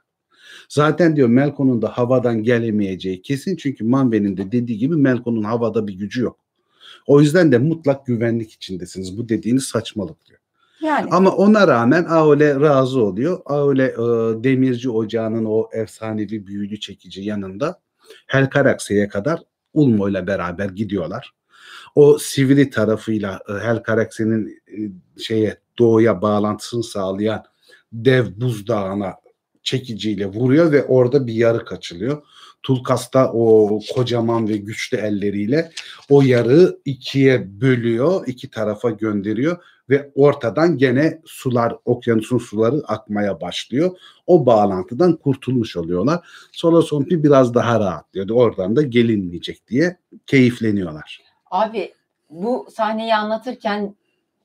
[0.69, 5.93] Zaten diyor Melkon'un da havadan gelemeyeceği kesin çünkü Manve'nin de dediği gibi Melkon'un havada bir
[5.93, 6.39] gücü yok.
[7.07, 9.17] O yüzden de mutlak güvenlik içindesiniz.
[9.17, 10.39] Bu dediğiniz saçmalık diyor.
[10.81, 13.39] Yani Ama ona rağmen Aole razı oluyor.
[13.45, 13.97] Aole e,
[14.43, 17.79] demirci ocağının o efsanevi büyülü çekici yanında
[18.27, 19.39] Helcarax'e kadar
[19.73, 21.31] Ulmo ile beraber gidiyorlar.
[21.95, 24.77] O sivri tarafıyla e, Helcarax'in e,
[25.21, 27.43] şeye doğuya bağlantısını sağlayan
[27.93, 29.13] dev buzdağına
[29.63, 32.23] çekiciyle vuruyor ve orada bir yarık açılıyor.
[32.63, 35.71] Tulkas da o kocaman ve güçlü elleriyle
[36.09, 39.57] o yarığı ikiye bölüyor, iki tarafa gönderiyor
[39.89, 43.97] ve ortadan gene sular, okyanusun suları akmaya başlıyor.
[44.27, 46.27] O bağlantıdan kurtulmuş oluyorlar.
[46.51, 48.33] Solosompi biraz daha rahatlıyordu.
[48.33, 51.21] Oradan da gelinmeyecek diye keyifleniyorlar.
[51.51, 51.93] abi
[52.29, 53.95] bu sahneyi anlatırken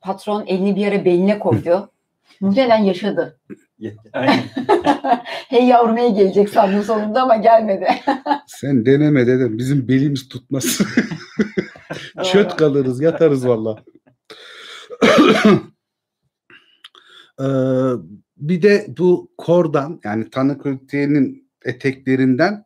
[0.01, 1.91] patron elini bir yere beline koydu.
[2.41, 3.39] Muhtemelen yaşadı.
[5.51, 7.89] Hey yavrum hey gelecek sandım sonunda ama gelmedi.
[8.47, 9.59] Sen deneme dedim.
[9.59, 10.79] Bizim belimiz tutmaz.
[12.33, 13.77] Çöt kalırız, yatarız valla.
[17.41, 17.45] Ee,
[18.37, 22.65] bir de bu kordan yani Tanıkölte'nin eteklerinden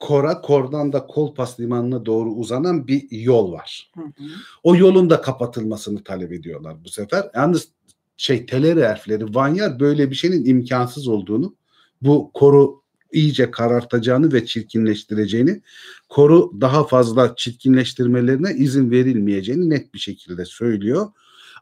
[0.00, 3.90] Kora, Kor'dan da Kolpas limanına doğru uzanan bir yol var.
[3.94, 4.24] Hı hı.
[4.62, 7.30] O yolun da kapatılmasını talep ediyorlar bu sefer.
[7.34, 7.68] Yalnız
[8.16, 11.56] şey Teleri elfleri Vanyar böyle bir şeyin imkansız olduğunu
[12.02, 15.62] bu koru iyice karartacağını ve çirkinleştireceğini
[16.08, 21.06] koru daha fazla çirkinleştirmelerine izin verilmeyeceğini net bir şekilde söylüyor.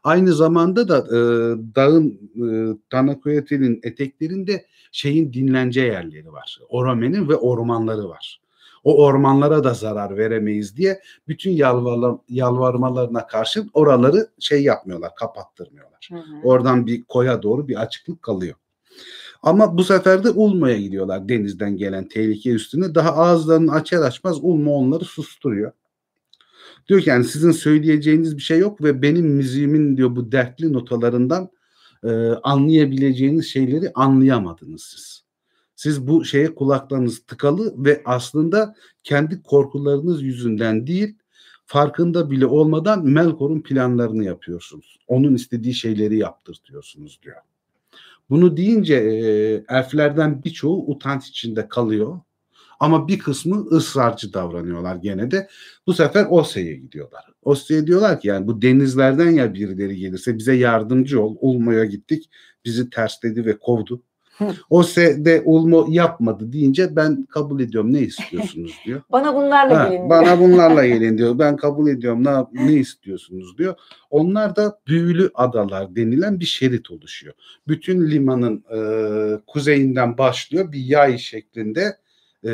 [0.03, 1.19] Aynı zamanda da e,
[1.75, 6.59] dağın e, Tanakoyati'nin eteklerinde şeyin dinlence yerleri var.
[6.69, 8.41] Orome'nin ve ormanları var.
[8.83, 16.09] O ormanlara da zarar veremeyiz diye bütün yalvarla, yalvarmalarına karşın oraları şey yapmıyorlar, kapattırmıyorlar.
[16.11, 16.21] Hı hı.
[16.43, 18.55] Oradan bir koya doğru bir açıklık kalıyor.
[19.43, 22.95] Ama bu sefer de Ulmo'ya gidiyorlar denizden gelen tehlike üstüne.
[22.95, 25.71] Daha ağızlarını açar açmaz Ulmo onları susturuyor.
[26.87, 31.49] Diyor ki yani sizin söyleyeceğiniz bir şey yok ve benim müziğimin diyor bu dertli notalarından
[32.03, 32.09] e,
[32.43, 35.23] anlayabileceğiniz şeyleri anlayamadınız siz.
[35.75, 41.15] Siz bu şeye kulaklarınız tıkalı ve aslında kendi korkularınız yüzünden değil
[41.65, 44.99] farkında bile olmadan Melkor'un planlarını yapıyorsunuz.
[45.07, 47.35] Onun istediği şeyleri yaptırtıyorsunuz diyor.
[48.29, 52.19] Bunu deyince e, elflerden birçoğu utanç içinde kalıyor.
[52.83, 55.47] Ama bir kısmı ısrarcı davranıyorlar gene de.
[55.87, 57.21] Bu sefer Ose'ye gidiyorlar.
[57.43, 61.35] Ose'ye diyorlar ki yani bu denizlerden ya birileri gelirse bize yardımcı ol.
[61.41, 62.29] Ulmo'ya gittik.
[62.65, 64.03] Bizi tersledi ve kovdu.
[64.69, 69.01] Ose de Ulmo yapmadı deyince ben kabul ediyorum ne istiyorsunuz diyor.
[69.11, 69.97] Bana bunlarla Ha, gelin.
[69.97, 70.09] diyor.
[70.09, 71.39] bana bunlarla gelin diyor.
[71.39, 72.23] Ben kabul ediyorum.
[72.23, 73.75] Ne, ne istiyorsunuz diyor.
[74.09, 77.33] Onlar da büyülü adalar denilen bir şerit oluşuyor.
[77.67, 78.79] Bütün limanın e,
[79.47, 81.97] kuzeyinden başlıyor bir yay şeklinde
[82.45, 82.51] e,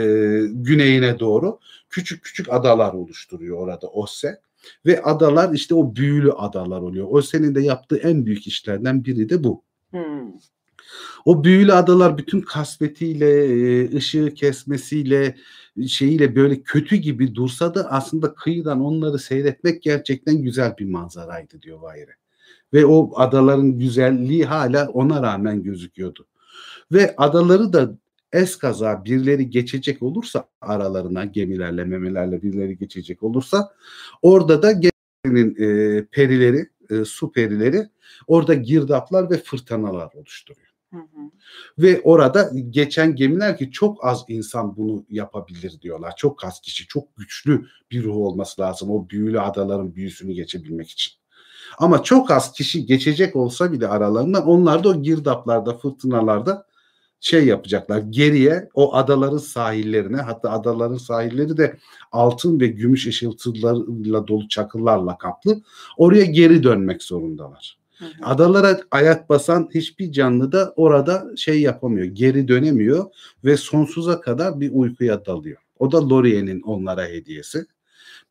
[0.52, 4.42] güneyine doğru küçük küçük adalar oluşturuyor orada Osse.
[4.86, 7.08] Ve adalar işte o büyülü adalar oluyor.
[7.10, 9.64] Osse'nin de yaptığı en büyük işlerden biri de bu.
[9.92, 10.32] Hmm.
[11.26, 15.36] O büyülü adalar bütün kasvetiyle, e, ışığı kesmesiyle,
[15.88, 21.80] şeyiyle böyle kötü gibi dursa da aslında kıyıdan onları seyretmek gerçekten güzel bir manzaraydı diyor
[21.80, 22.12] Vayre.
[22.74, 26.28] Ve o adaların güzelliği hala ona rağmen gözüküyordu.
[26.92, 27.98] Ve adaları da
[28.34, 33.74] eskaza birileri geçecek olursa aralarına gemilerle memelerle birileri geçecek olursa
[34.22, 37.90] orada da geminin e, perileri e, su perileri
[38.28, 40.70] orada girdaplar ve fırtınalar oluşturuyor.
[40.94, 41.32] Hı hı.
[41.80, 46.14] Ve orada geçen gemiler ki çok az insan bunu yapabilir diyorlar.
[46.18, 51.14] Çok az kişi, çok güçlü bir ruh olması lazım o büyülü adaların büyüsünü geçebilmek için.
[51.78, 56.69] Ama çok az kişi geçecek olsa bile aralarından onlar da o girdaplarda, fırtınalarda
[57.20, 58.00] şey yapacaklar.
[58.10, 61.78] Geriye o adaların sahillerine hatta adaların sahilleri de
[62.12, 65.62] altın ve gümüş ışıltılarıyla dolu çakıllarla kaplı.
[65.98, 67.80] Oraya geri dönmek zorundalar.
[68.24, 73.06] Adalara ayak basan hiçbir canlı da orada şey yapamıyor, geri dönemiyor
[73.46, 75.58] ve sonsuza kadar bir uykuya dalıyor.
[75.80, 77.66] O da Lorien'in onlara hediyesi.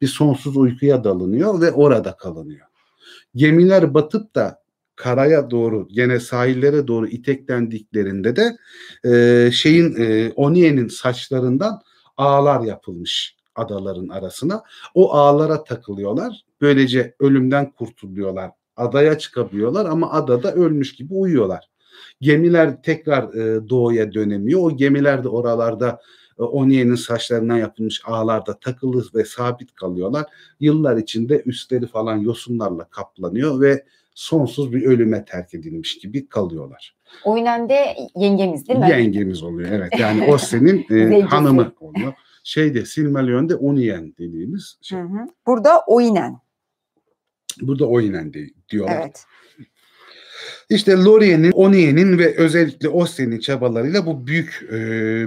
[0.00, 2.66] Bir sonsuz uykuya dalınıyor ve orada kalınıyor.
[3.34, 4.62] Gemiler batıp da
[4.98, 8.56] karaya doğru gene sahillere doğru iteklendiklerinde de
[9.04, 11.80] e, şeyin e, Oniye'nin saçlarından
[12.16, 14.62] ağlar yapılmış adaların arasına.
[14.94, 16.44] O ağlara takılıyorlar.
[16.60, 18.50] Böylece ölümden kurtuluyorlar.
[18.76, 21.68] Adaya çıkabiliyorlar ama adada ölmüş gibi uyuyorlar.
[22.20, 24.60] Gemiler tekrar e, doğuya dönemiyor.
[24.60, 26.00] O gemiler de oralarda
[26.38, 30.26] e, Oniye'nin saçlarından yapılmış ağlarda takılı ve sabit kalıyorlar.
[30.60, 33.84] Yıllar içinde üstleri falan yosunlarla kaplanıyor ve
[34.18, 36.96] sonsuz bir ölüme terk edilmiş gibi kalıyorlar.
[37.24, 38.90] Oynen de yengemiz değil mi?
[38.90, 39.92] Yengemiz oluyor evet.
[39.98, 42.14] Yani o senin e, hanımı oluyor.
[42.44, 44.98] Şeyde Silmarillion'de Onien dediğimiz şey.
[44.98, 45.26] Hı hı.
[45.46, 46.38] Burada Oynen.
[47.60, 49.00] Burada Oynen de, diyorlar.
[49.02, 49.24] Evet.
[50.70, 54.76] İşte Lorien'in, Onien'in ve özellikle Osten'in çabalarıyla bu büyük e,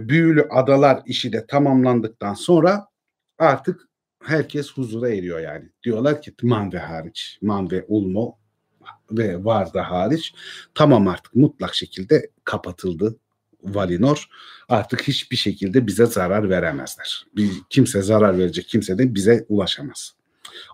[0.09, 2.87] büyülü adalar işi de tamamlandıktan sonra
[3.37, 3.81] artık
[4.23, 5.65] herkes huzura eriyor yani.
[5.83, 8.40] Diyorlar ki Manve hariç, Manve Ulmo
[9.11, 10.33] ve Varda hariç
[10.75, 13.17] tamam artık mutlak şekilde kapatıldı
[13.63, 14.25] Valinor.
[14.69, 17.25] Artık hiçbir şekilde bize zarar veremezler.
[17.35, 20.15] Bir, kimse zarar verecek kimse de bize ulaşamaz.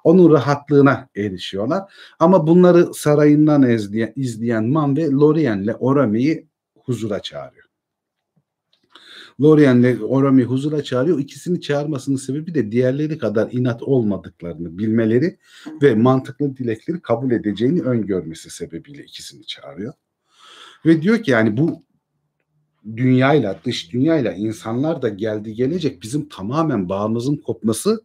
[0.04, 1.84] Onun rahatlığına erişiyorlar.
[2.20, 7.67] Ama bunları sarayından izleyen, izleyen Man ve Lorien'le Orami'yi huzura çağırıyor.
[9.42, 11.20] Lorien'le Orami huzura çağırıyor.
[11.20, 15.38] İkisini çağırmasının sebebi de diğerleri kadar inat olmadıklarını bilmeleri
[15.82, 19.94] ve mantıklı dilekleri kabul edeceğini öngörmesi sebebiyle ikisini çağırıyor.
[20.86, 21.84] Ve diyor ki yani bu
[22.96, 28.04] dünyayla, dış dünyayla insanlar da geldi gelecek bizim tamamen bağımızın kopması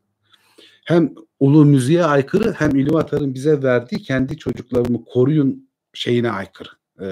[0.85, 6.69] hem ulu müziğe aykırı hem İlvatar'ın bize verdiği kendi çocuklarımı koruyun şeyine aykırı.
[7.01, 7.07] E,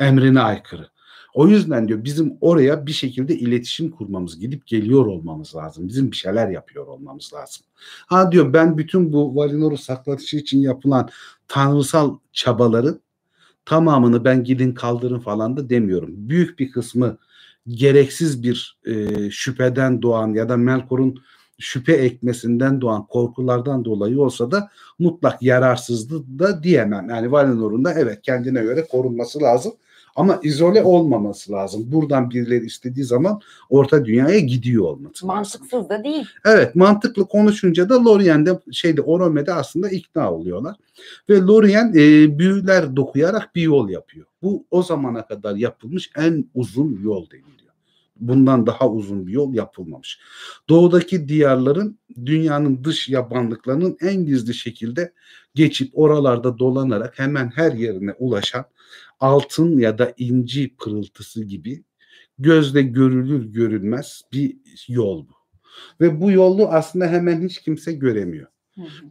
[0.00, 0.93] emrine aykırı.
[1.34, 5.88] O yüzden diyor bizim oraya bir şekilde iletişim kurmamız, gidip geliyor olmamız lazım.
[5.88, 7.64] Bizim bir şeyler yapıyor olmamız lazım.
[8.06, 11.08] Ha diyor ben bütün bu Valinor'u saklatışı için yapılan
[11.48, 13.00] tanrısal çabaların
[13.64, 16.10] tamamını ben gidin kaldırın falan da demiyorum.
[16.16, 17.18] Büyük bir kısmı
[17.68, 21.22] gereksiz bir e, şüpheden doğan ya da Melkor'un
[21.58, 27.08] şüphe ekmesinden doğan korkulardan dolayı olsa da mutlak yararsızlığı da diyemem.
[27.10, 29.72] Yani Valinor'un da evet kendine göre korunması lazım.
[30.16, 31.92] Ama izole olmaması lazım.
[31.92, 35.88] Buradan birileri istediği zaman orta dünyaya gidiyor olması Mantıksız lazım.
[35.88, 36.26] da değil.
[36.44, 40.76] Evet mantıklı konuşunca da Lorient'de şeyde Orome'de aslında ikna oluyorlar.
[41.28, 44.26] Ve Lorient e, büyüler dokuyarak bir yol yapıyor.
[44.42, 47.54] Bu o zamana kadar yapılmış en uzun yol deniliyor.
[48.20, 50.18] Bundan daha uzun bir yol yapılmamış.
[50.68, 55.12] Doğudaki diyarların dünyanın dış yabanlıklarının en gizli şekilde
[55.54, 58.64] geçip oralarda dolanarak hemen her yerine ulaşan
[59.20, 61.84] altın ya da inci pırıltısı gibi
[62.38, 64.56] gözle görülür görünmez bir
[64.88, 65.32] yol bu.
[66.00, 68.46] Ve bu yolu aslında hemen hiç kimse göremiyor.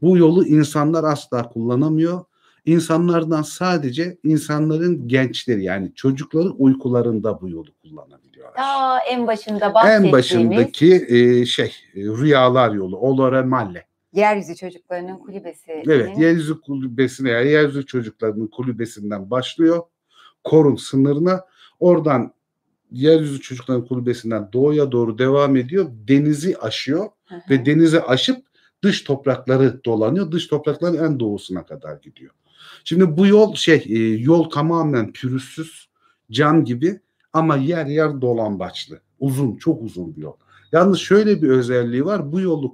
[0.01, 2.25] Bu yolu insanlar asla kullanamıyor.
[2.65, 8.59] İnsanlardan sadece insanların gençleri yani çocukları uykularında bu yolu kullanabiliyorlar.
[8.59, 10.05] Aa, en başında bahsettiğimiz.
[10.05, 13.85] En başındaki e, şey e, rüyalar yolu Olore Malle.
[14.13, 15.83] Yeryüzü çocuklarının kulübesi.
[15.87, 19.83] Evet, yeryüzü kulübesine yani yeryüzü çocuklarının kulübesinden başlıyor.
[20.43, 21.45] Korun sınırına
[21.79, 22.33] oradan
[22.91, 25.85] yeryüzü çocukların kulübesinden doğuya doğru devam ediyor.
[26.07, 27.39] Denizi aşıyor hı hı.
[27.49, 28.45] ve denizi aşıp
[28.83, 30.31] dış toprakları dolanıyor.
[30.31, 32.31] Dış toprakların en doğusuna kadar gidiyor.
[32.83, 35.89] Şimdi bu yol şey e, yol tamamen pürüzsüz
[36.31, 36.99] cam gibi
[37.33, 38.99] ama yer yer dolambaçlı.
[39.19, 40.33] Uzun, çok uzun bir yol.
[40.71, 42.31] Yalnız şöyle bir özelliği var.
[42.31, 42.73] Bu yolu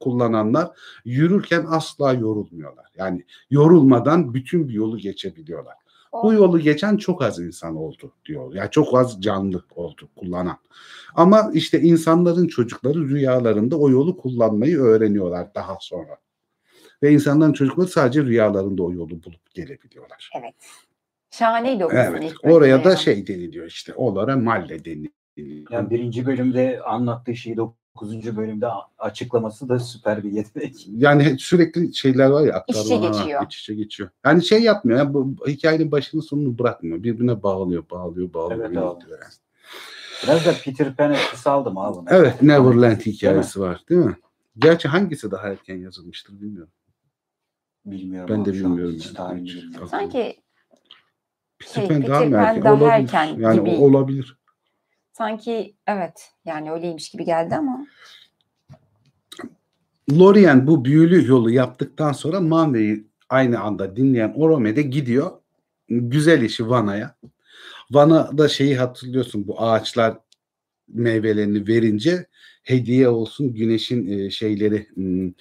[0.00, 0.70] kullananlar
[1.04, 2.86] yürürken asla yorulmuyorlar.
[2.96, 5.74] Yani yorulmadan bütün bir yolu geçebiliyorlar.
[6.12, 8.54] Bu yolu geçen çok az insan oldu diyor.
[8.54, 10.58] Yani çok az canlı oldu kullanan.
[11.14, 16.18] Ama işte insanların çocukları rüyalarında o yolu kullanmayı öğreniyorlar daha sonra.
[17.02, 20.30] Ve insanların çocukları sadece rüyalarında o yolu bulup gelebiliyorlar.
[20.40, 20.54] Evet.
[21.30, 22.32] Şahaneydi o Evet.
[22.42, 22.96] Oraya da ya.
[22.96, 23.94] şey deniliyor işte.
[23.94, 25.70] Olara malle deniliyor.
[25.70, 27.56] Yani birinci bölümde anlattığı şeyi
[27.98, 30.86] dokuzuncu bölümde a- açıklaması da süper bir yetenek.
[30.96, 33.46] Yani sürekli şeyler var ya İç içe aktarmalar var, geçiyor.
[33.46, 34.10] iç içe geçiyor.
[34.26, 34.98] Yani şey yapmıyor.
[34.98, 37.02] Yani bu hikayenin başını sonunu bırakmıyor.
[37.02, 38.60] Birbirine bağlıyor, bağlıyor, bağlıyor.
[38.64, 38.98] Evet, yani.
[40.22, 41.96] Biraz da Peter Pan etkisi aldım abi.
[41.96, 42.16] buna.
[42.16, 44.16] Evet, Neverland Değil hikayesi var, değil mi?
[44.58, 46.72] Gerçi hangisi daha erken yazılmıştır bilmiyorum.
[47.86, 48.34] Bilmiyorum.
[48.36, 49.42] Ben de bilmiyorum Hiç yani.
[49.44, 49.64] Hiç.
[49.90, 50.36] Sanki
[51.58, 52.64] Peter Şey, Pan daha Peter mı Pan erken?
[52.64, 52.90] daha olabilir.
[52.90, 53.70] erken yani gibi.
[53.84, 54.37] olabilir.
[55.18, 57.86] Sanki evet yani öyleymiş gibi geldi ama
[60.12, 65.30] Lorien bu büyülü yolu yaptıktan sonra Manve'yi aynı anda dinleyen Orome de gidiyor.
[65.88, 67.16] Güzel işi Vana'ya.
[67.90, 70.18] Vana'da şeyi hatırlıyorsun bu ağaçlar
[70.88, 72.26] meyvelerini verince
[72.62, 75.32] hediye olsun güneşin e, şeyleri hmm,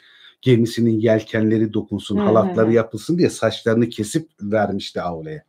[0.42, 5.44] gemisinin yelkenleri dokunsun halatları yapılsın diye saçlarını kesip vermişti Aule'ye.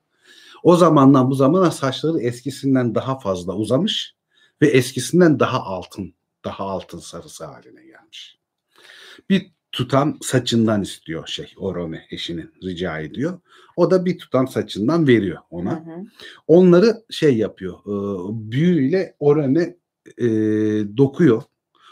[0.62, 4.17] O zamandan bu zamana saçları eskisinden daha fazla uzamış
[4.62, 8.38] ve eskisinden daha altın, daha altın sarısı haline gelmiş.
[9.30, 13.40] Bir tutam saçından istiyor şey Orome eşinin rica ediyor.
[13.76, 15.72] O da bir tutam saçından veriyor hı ona.
[15.72, 16.04] hı.
[16.46, 17.78] Onları şey yapıyor.
[17.78, 17.92] E,
[18.50, 19.76] büyüyle Orome
[20.18, 20.26] e,
[20.96, 21.42] dokuyor.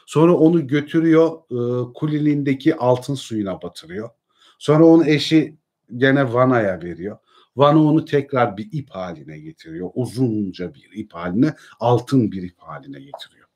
[0.07, 4.11] Sonra onu götürüyor e, kulilindeki altın suyuna batırıyor.
[4.59, 5.57] Sonra onun eşi
[5.97, 7.19] gene Vana'ya veriyor.
[7.57, 9.91] Vana onu tekrar bir ip haline getiriyor.
[9.95, 13.47] Uzunca bir ip haline, altın bir ip haline getiriyor.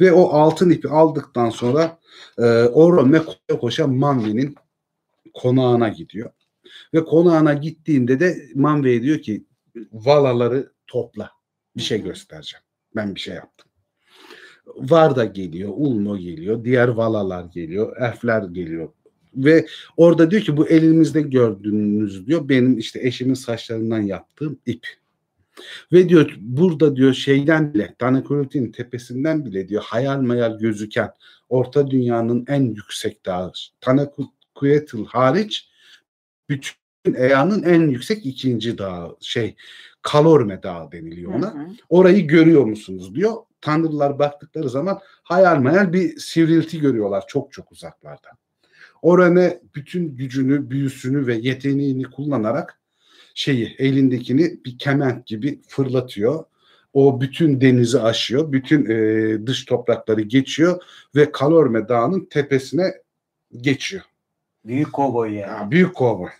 [0.00, 1.98] Ve o altın ipi aldıktan sonra
[2.38, 4.54] e, Orome koşa koşa Manve'nin
[5.34, 6.30] konağına gidiyor.
[6.94, 9.46] Ve konağına gittiğinde de Manve'ye diyor ki
[9.92, 11.30] valaları topla.
[11.76, 12.64] Bir şey göstereceğim.
[12.96, 13.70] Ben bir şey yaptım.
[14.66, 18.92] Varda geliyor, Ulmo geliyor, diğer valalar geliyor, elfler geliyor.
[19.34, 19.66] Ve
[19.96, 24.86] orada diyor ki bu elimizde gördüğünüz diyor benim işte eşimin saçlarından yaptığım ip.
[25.92, 31.10] Ve diyor burada diyor şeyden bile Tanakurut'un tepesinden bile diyor hayal meyal gözüken
[31.48, 35.68] orta dünyanın en yüksek dağı Tanakuyetl hariç
[36.48, 36.74] bütün
[37.16, 39.54] Ea'nın en yüksek ikinci dağı şey
[40.02, 41.54] Kalorme Dağı deniliyor Hı ona.
[41.54, 41.66] hı.
[41.88, 43.32] Orayı görüyor musunuz diyor.
[43.60, 48.28] Tanrılar baktıkları zaman hayal meyal bir sivrilti görüyorlar çok çok uzaklarda.
[49.02, 52.80] Orane bütün gücünü, büyüsünü ve yeteneğini kullanarak
[53.34, 56.44] şeyi elindekini bir kement gibi fırlatıyor.
[56.92, 60.82] O bütün denizi aşıyor, bütün e, dış toprakları geçiyor
[61.16, 62.94] ve Kalorme Dağı'nın tepesine
[63.60, 64.02] geçiyor.
[64.64, 65.62] Büyük kovboy yani.
[65.62, 66.30] Ya, büyük kovboy.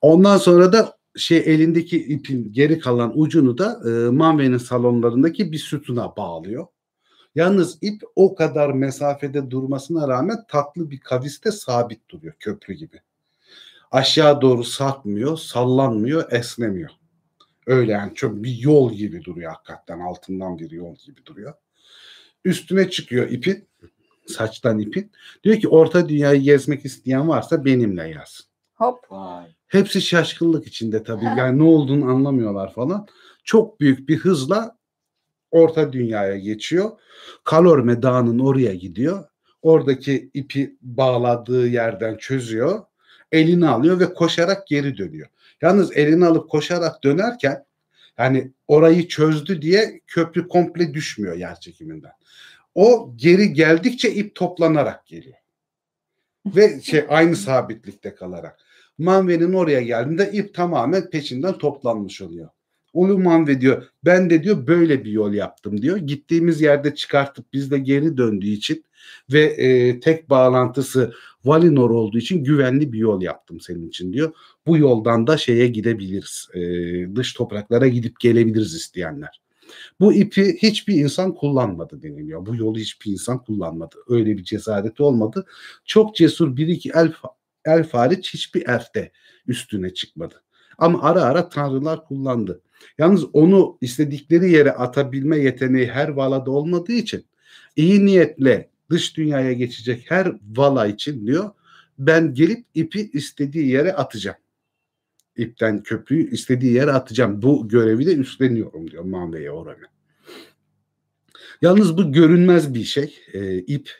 [0.00, 6.16] Ondan sonra da şey elindeki ipin geri kalan ucunu da e, Manve'nin salonlarındaki bir sütuna
[6.16, 6.66] bağlıyor.
[7.34, 13.00] Yalnız ip o kadar mesafede durmasına rağmen tatlı bir kaviste sabit duruyor köprü gibi.
[13.90, 16.90] Aşağı doğru sarkmıyor, sallanmıyor, esnemiyor.
[17.66, 21.54] Öyle yani çok bir yol gibi duruyor hakikaten altından bir yol gibi duruyor.
[22.44, 23.68] Üstüne çıkıyor ipin,
[24.26, 25.12] saçtan ipin.
[25.44, 28.46] Diyor ki orta dünyayı gezmek isteyen varsa benimle yazsın.
[28.74, 29.10] Hop.
[29.10, 29.46] Vay.
[29.68, 31.24] Hepsi şaşkınlık içinde tabii.
[31.24, 33.06] Yani ne olduğunu anlamıyorlar falan.
[33.44, 34.79] Çok büyük bir hızla
[35.50, 36.90] Orta Dünya'ya geçiyor.
[37.44, 39.24] Kalorme Dağı'nın oraya gidiyor.
[39.62, 42.82] Oradaki ipi bağladığı yerden çözüyor.
[43.32, 45.28] Elini alıyor ve koşarak geri dönüyor.
[45.62, 47.64] Yalnız elini alıp koşarak dönerken
[48.16, 52.12] hani orayı çözdü diye köprü komple düşmüyor yer çekiminden.
[52.74, 55.36] O geri geldikçe ip toplanarak geliyor.
[56.46, 58.60] Ve şey aynı sabitlikte kalarak.
[58.98, 62.48] Manve'nin oraya geldiğinde ip tamamen peşinden toplanmış oluyor.
[62.92, 65.96] Ulu Manve diyor ben de diyor böyle bir yol yaptım diyor.
[65.96, 68.84] Gittiğimiz yerde çıkartıp bizde geri döndüğü için
[69.32, 71.12] ve e, tek bağlantısı
[71.44, 74.32] Valinor olduğu için güvenli bir yol yaptım senin için diyor.
[74.66, 76.48] Bu yoldan da şeye gidebiliriz.
[76.54, 76.60] E,
[77.16, 79.40] dış topraklara gidip gelebiliriz isteyenler.
[80.00, 82.46] Bu ipi hiçbir insan kullanmadı deniliyor.
[82.46, 83.96] Bu yolu hiçbir insan kullanmadı.
[84.08, 85.46] Öyle bir cesareti olmadı.
[85.84, 87.16] Çok cesur bir iki elf,
[87.64, 89.12] elf hariç hiçbir elf de
[89.46, 90.42] üstüne çıkmadı.
[90.80, 92.60] Ama ara ara tanrılar kullandı.
[92.98, 97.24] Yalnız onu istedikleri yere atabilme yeteneği her valada olmadığı için
[97.76, 101.50] iyi niyetle dış dünyaya geçecek her vala için diyor
[101.98, 104.36] ben gelip ipi istediği yere atacağım.
[105.36, 107.42] İpten köprüyü istediği yere atacağım.
[107.42, 109.86] Bu görevi de üstleniyorum diyor Manve'ye oranı.
[111.62, 113.18] Yalnız bu görünmez bir şey.
[113.32, 113.90] E, ip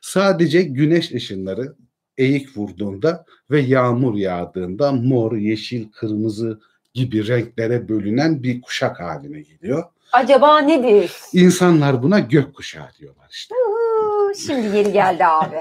[0.00, 1.76] sadece güneş ışınları
[2.20, 6.60] eğik vurduğunda ve yağmur yağdığında mor, yeşil, kırmızı
[6.94, 9.84] gibi renklere bölünen bir kuşak haline geliyor.
[10.12, 11.12] Acaba nedir?
[11.32, 13.54] İnsanlar buna gökkuşağı diyorlar işte.
[13.54, 15.56] Uuu, Şimdi yeri geldi abi.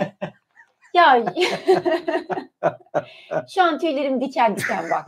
[0.93, 1.25] Ya
[3.53, 5.07] şu an tüylerim diken diken bak.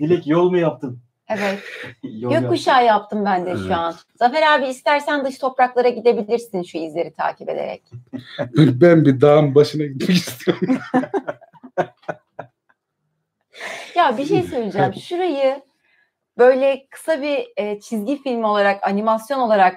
[0.00, 1.00] Dilek yol mu yaptın?
[1.30, 1.58] Evet.
[2.02, 3.60] Gökkuşağı yaptım ben de Evet.
[3.66, 3.94] şu an.
[4.16, 7.82] Zafer abi istersen dış topraklara gidebilirsin şu izleri takip ederek.
[8.56, 10.78] Ben bir dağın başına gitmek istiyorum.
[13.94, 14.94] Ya bir şey söyleyeceğim.
[14.94, 15.62] Şurayı
[16.38, 19.76] böyle kısa bir e, çizgi film olarak, animasyon olarak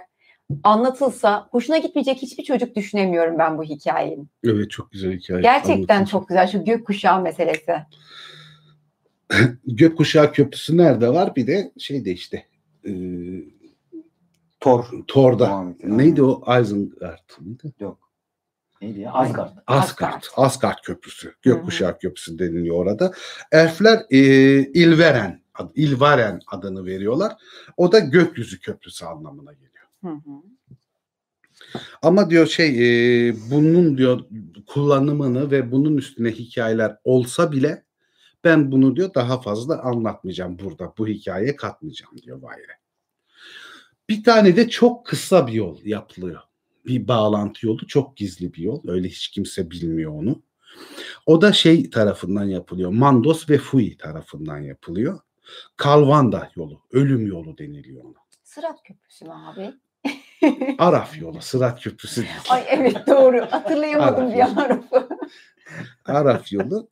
[0.63, 4.19] anlatılsa hoşuna gitmeyecek hiçbir çocuk düşünemiyorum ben bu hikayeyi.
[4.45, 5.41] Evet çok güzel hikaye.
[5.41, 6.11] Gerçekten Anlatın.
[6.11, 7.75] çok güzel şu gökkuşağı meselesi.
[9.67, 11.35] Gökkuşağı Köprüsü nerede var?
[11.35, 12.45] Bir de şeyde işte
[12.85, 12.91] e,
[14.59, 14.85] Thor.
[15.07, 15.47] Thor'da.
[15.47, 15.75] Muhammed.
[15.83, 16.41] Neydi o?
[16.61, 17.73] Isengard mıydı?
[17.79, 18.11] Yok.
[18.81, 19.11] Neydi ya?
[19.13, 19.49] Asgard.
[19.67, 20.11] Asgard.
[20.11, 20.23] Asgard.
[20.35, 21.33] Asgard Köprüsü.
[21.41, 23.13] Gökkuşağı Köprüsü deniliyor orada.
[23.51, 24.17] Elfler e,
[24.59, 27.33] Ilveren, ad- Ilvaren adını veriyorlar.
[27.77, 29.87] O da gökyüzü köprüsü anlamına geliyor.
[30.01, 30.41] Hı hı.
[32.01, 32.69] Ama diyor şey
[33.29, 34.21] e, bunun diyor
[34.67, 37.83] kullanımını ve bunun üstüne hikayeler olsa bile
[38.43, 40.93] ben bunu diyor daha fazla anlatmayacağım burada.
[40.97, 42.79] Bu hikayeye katmayacağım diyor Vayre.
[44.09, 46.41] Bir tane de çok kısa bir yol yapılıyor.
[46.85, 48.81] Bir bağlantı yolu çok gizli bir yol.
[48.87, 50.41] Öyle hiç kimse bilmiyor onu.
[51.25, 52.91] O da şey tarafından yapılıyor.
[52.91, 55.19] Mandos ve Fui tarafından yapılıyor.
[55.77, 58.17] Kalvanda yolu, ölüm yolu deniliyor ona.
[58.43, 59.73] Sırat köprüsü mü abi?
[60.77, 62.25] Araf yolu, Sırat Köprüsü.
[62.49, 63.47] Ay evet doğru.
[63.51, 65.09] Hatırlayamadım Araf bir Araf'ı.
[66.05, 66.87] Araf yolu.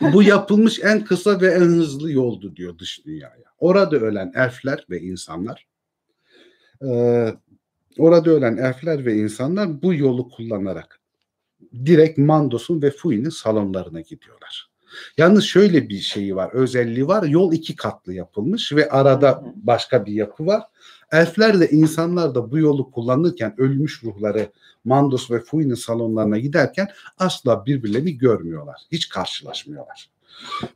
[0.00, 3.44] Bu yapılmış en kısa ve en hızlı yoldu diyor dış dünyaya.
[3.58, 5.66] Orada ölen elfler ve insanlar
[6.82, 7.34] eee,
[7.98, 11.00] orada ölen elfler ve insanlar bu yolu kullanarak
[11.86, 14.70] direkt Mandos'un ve Fui'nin salonlarına gidiyorlar.
[15.18, 17.22] Yalnız şöyle bir şeyi var, özelliği var.
[17.22, 20.62] Yol iki katlı yapılmış ve arada başka bir yapı var.
[21.12, 24.46] Elfler de insanlar da bu yolu kullanırken ölmüş ruhları
[24.84, 26.88] Mandos ve Fui'nin salonlarına giderken
[27.18, 28.76] asla birbirlerini görmüyorlar.
[28.92, 30.10] Hiç karşılaşmıyorlar.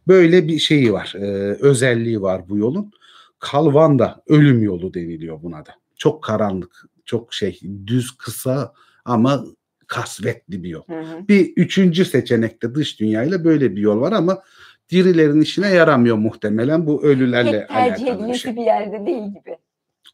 [0.08, 1.26] Böyle bir şeyi var, e,
[1.60, 2.92] özelliği var bu yolun.
[3.38, 5.70] Kalvanda ölüm yolu deniliyor buna da.
[5.96, 8.72] Çok karanlık, çok şey düz kısa
[9.04, 9.44] ama
[9.86, 10.82] kasvetli bir yol.
[10.86, 11.28] Hı hı.
[11.28, 14.42] Bir üçüncü seçenekte dış dünyayla böyle bir yol var ama
[14.90, 16.86] dirilerin işine yaramıyor muhtemelen.
[16.86, 18.56] Bu ölülerle Pek tercih alakalı bir edilesi şey.
[18.56, 19.56] bir yerde değil gibi.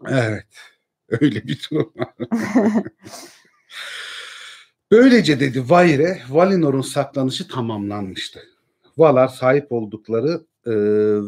[0.09, 0.47] Evet.
[1.09, 1.93] Öyle bir durum.
[4.91, 8.41] Böylece dedi Vayre, Valinor'un saklanışı tamamlanmıştı.
[8.99, 10.73] Valar sahip oldukları e,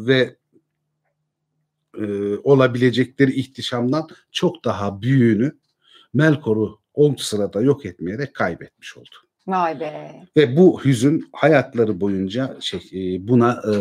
[0.07, 0.35] ve
[1.97, 2.05] e,
[2.43, 5.51] olabilecekleri ihtişamdan çok daha büyüğünü
[6.13, 9.15] Melkor'u o sırada yok etmeyerek kaybetmiş oldu.
[9.47, 10.21] Vay be.
[10.37, 12.79] Ve bu hüzün hayatları boyunca şey,
[13.15, 13.73] e, buna e,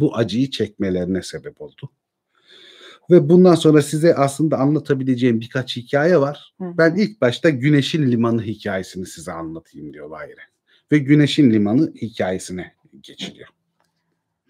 [0.00, 1.90] bu acıyı çekmelerine sebep oldu.
[3.10, 6.54] Ve bundan sonra size aslında anlatabileceğim birkaç hikaye var.
[6.60, 6.64] Hı.
[6.78, 10.40] Ben ilk başta Güneşin Limanı hikayesini size anlatayım diyor Vayre.
[10.92, 13.48] Ve Güneşin Limanı hikayesine geçiliyor.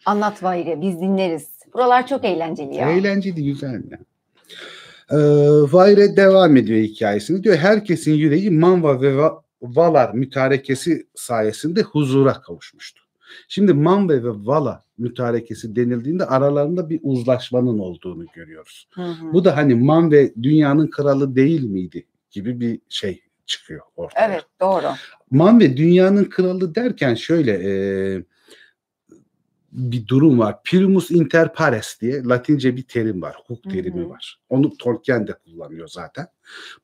[0.06, 1.48] Anlat Vayri biz dinleriz.
[1.74, 2.90] Buralar çok eğlenceli ya.
[2.90, 3.82] Eğlenceli, güzel.
[3.90, 3.98] ya.
[5.10, 5.16] Ee,
[5.72, 7.44] Vayre devam ediyor hikayesini.
[7.44, 13.02] Diyor herkesin yüreği Manva ve Va- Valar mütarekesi sayesinde huzura kavuşmuştu.
[13.48, 18.88] Şimdi Manve ve Vala mütarekesi denildiğinde aralarında bir uzlaşmanın olduğunu görüyoruz.
[18.90, 19.32] Hı hı.
[19.32, 24.28] Bu da hani Manve dünyanın kralı değil miydi gibi bir şey çıkıyor ortaya.
[24.28, 24.86] Evet doğru.
[25.30, 28.22] Manve dünyanın kralı derken şöyle e,
[29.72, 30.62] bir durum var.
[30.62, 33.36] Primus inter pares diye Latince bir terim var.
[33.36, 34.08] Hukuk Hı terimi hı.
[34.08, 34.40] var.
[34.48, 36.26] Onu Tolkien de kullanıyor zaten.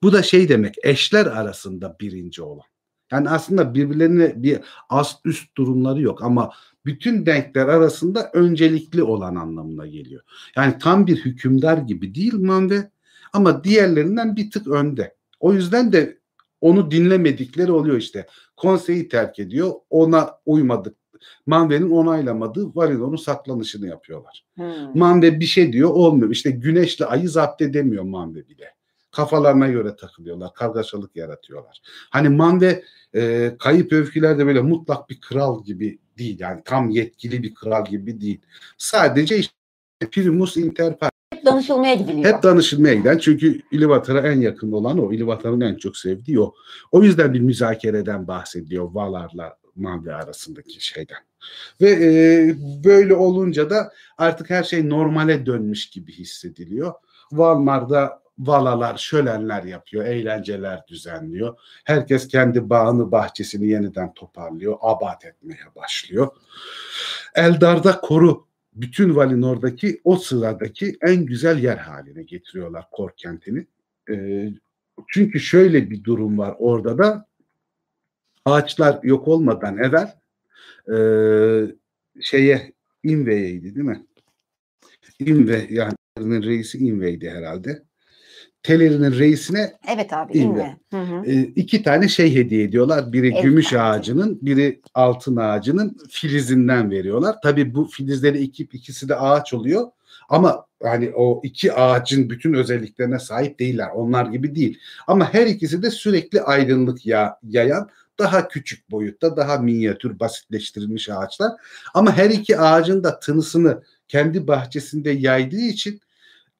[0.03, 2.67] Bu da şey demek eşler arasında birinci olan.
[3.15, 6.53] Yani aslında birbirlerine bir ast üst durumları yok ama
[6.87, 10.23] bütün denkler arasında öncelikli olan anlamına geliyor.
[10.57, 12.91] Yani tam bir hükümdar gibi değil Manve
[13.33, 15.15] ama diğerlerinden bir tık önde.
[15.41, 16.19] O yüzden de
[16.61, 18.27] onu dinlemedikleri oluyor işte.
[18.57, 19.73] Konseyi terk ediyor.
[19.91, 20.97] Ona uymadık.
[21.47, 24.45] Manve'nin onaylamadığı Valinor'un saklanışını yapıyorlar.
[24.59, 24.91] Hı.
[24.95, 26.31] Manve bir şey diyor olmuyor.
[26.31, 28.75] İşte güneşle ayı zapt edemiyor Manve bile.
[29.15, 30.55] Kafalarına göre takılıyorlar.
[30.55, 31.83] Kargaşalık yaratıyorlar.
[32.11, 32.85] Hani Manve
[33.15, 36.41] e, kayıp övgülerde böyle mutlak bir kral gibi değil.
[36.41, 38.41] Yani tam yetkili bir kral gibi değil.
[38.79, 39.55] Sadece işte
[40.11, 41.11] primus inter pares.
[41.35, 42.35] Hep danışılmaya gidiliyor.
[42.35, 45.12] Hep danışılmaya giden çünkü İlivatar'a en yakın olan o.
[45.12, 46.55] İlivatar'ın en çok sevdiği o.
[46.93, 51.19] O yüzden bir müzakereden bahsediyor Valar'la Manve arasındaki şeyden.
[51.81, 52.55] Ve e,
[52.85, 56.93] böyle olunca da artık her şey normale dönmüş gibi hissediliyor.
[57.33, 61.59] Valmar'da valalar, şölenler yapıyor, eğlenceler düzenliyor.
[61.85, 66.28] Herkes kendi bağını, bahçesini yeniden toparlıyor, abat etmeye başlıyor.
[67.35, 73.66] Eldar'da koru bütün Valinor'daki o sıradaki en güzel yer haline getiriyorlar Kor kentini.
[74.11, 74.49] E,
[75.09, 77.26] çünkü şöyle bir durum var orada da
[78.45, 80.14] ağaçlar yok olmadan evvel
[80.93, 80.97] e,
[82.20, 82.72] şeye
[83.03, 84.07] Inve'ydi değil mi?
[85.18, 87.82] Inve yani reisi Inve'ydi herhalde.
[88.65, 90.45] Tellerinin reisine Evet abi.
[90.91, 91.27] Hı hı.
[91.27, 93.12] e, iki tane şey hediye ediyorlar.
[93.12, 93.43] Biri Evet.
[93.43, 97.37] gümüş ağacının, biri altın ağacının filizinden veriyorlar.
[97.43, 99.87] Tabii bu filizleri ekip ikisi de ağaç oluyor.
[100.29, 103.89] Ama hani o iki ağacın bütün özelliklerine sahip değiller.
[103.95, 104.79] Onlar gibi değil.
[105.07, 107.89] Ama her ikisi de sürekli aydınlık ya, yayan
[108.19, 111.53] daha küçük boyutta, daha minyatür, basitleştirilmiş ağaçlar.
[111.95, 116.01] Ama her iki ağacın da tınısını kendi bahçesinde yaydığı için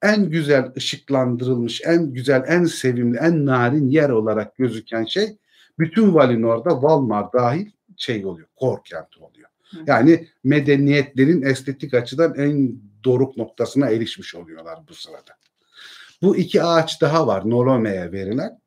[0.05, 5.37] en güzel ışıklandırılmış, en güzel, en sevimli, en narin yer olarak gözüken şey
[5.79, 9.49] bütün Valinor'da Valmar dahil şey oluyor, kor kenti oluyor.
[9.71, 9.77] Hı.
[9.87, 15.33] Yani medeniyetlerin estetik açıdan en doruk noktasına erişmiş oluyorlar bu sırada.
[16.23, 18.61] Bu iki ağaç daha var Nolome'ye verilen.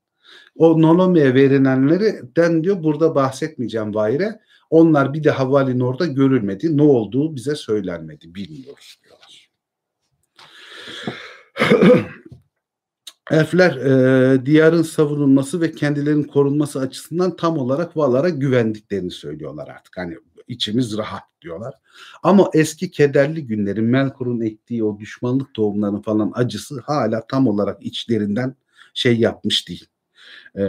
[0.55, 4.39] O Nolome'ye verilenlerden diyor burada bahsetmeyeceğim Vahire.
[4.69, 6.77] Onlar bir daha Valinor'da görülmedi.
[6.77, 8.35] Ne olduğu bize söylenmedi.
[8.35, 9.16] Bilmiyoruz diyorlar.
[13.31, 19.97] Elfler e, diyarın savunulması ve kendilerinin korunması açısından tam olarak Valar'a güvendiklerini söylüyorlar artık.
[19.97, 21.73] Hani içimiz rahat diyorlar.
[22.23, 28.55] Ama eski kederli günlerin Melkor'un ektiği o düşmanlık tohumlarının falan acısı hala tam olarak içlerinden
[28.93, 29.85] şey yapmış değil.
[30.57, 30.63] E,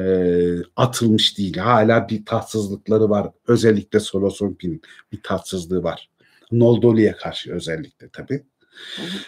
[0.77, 1.57] atılmış değil.
[1.57, 3.31] Hala bir tatsızlıkları var.
[3.47, 4.83] Özellikle Solosompi'nin
[5.13, 6.11] bir tatsızlığı var.
[6.53, 8.45] Noldoli'ye karşı özellikle tabii.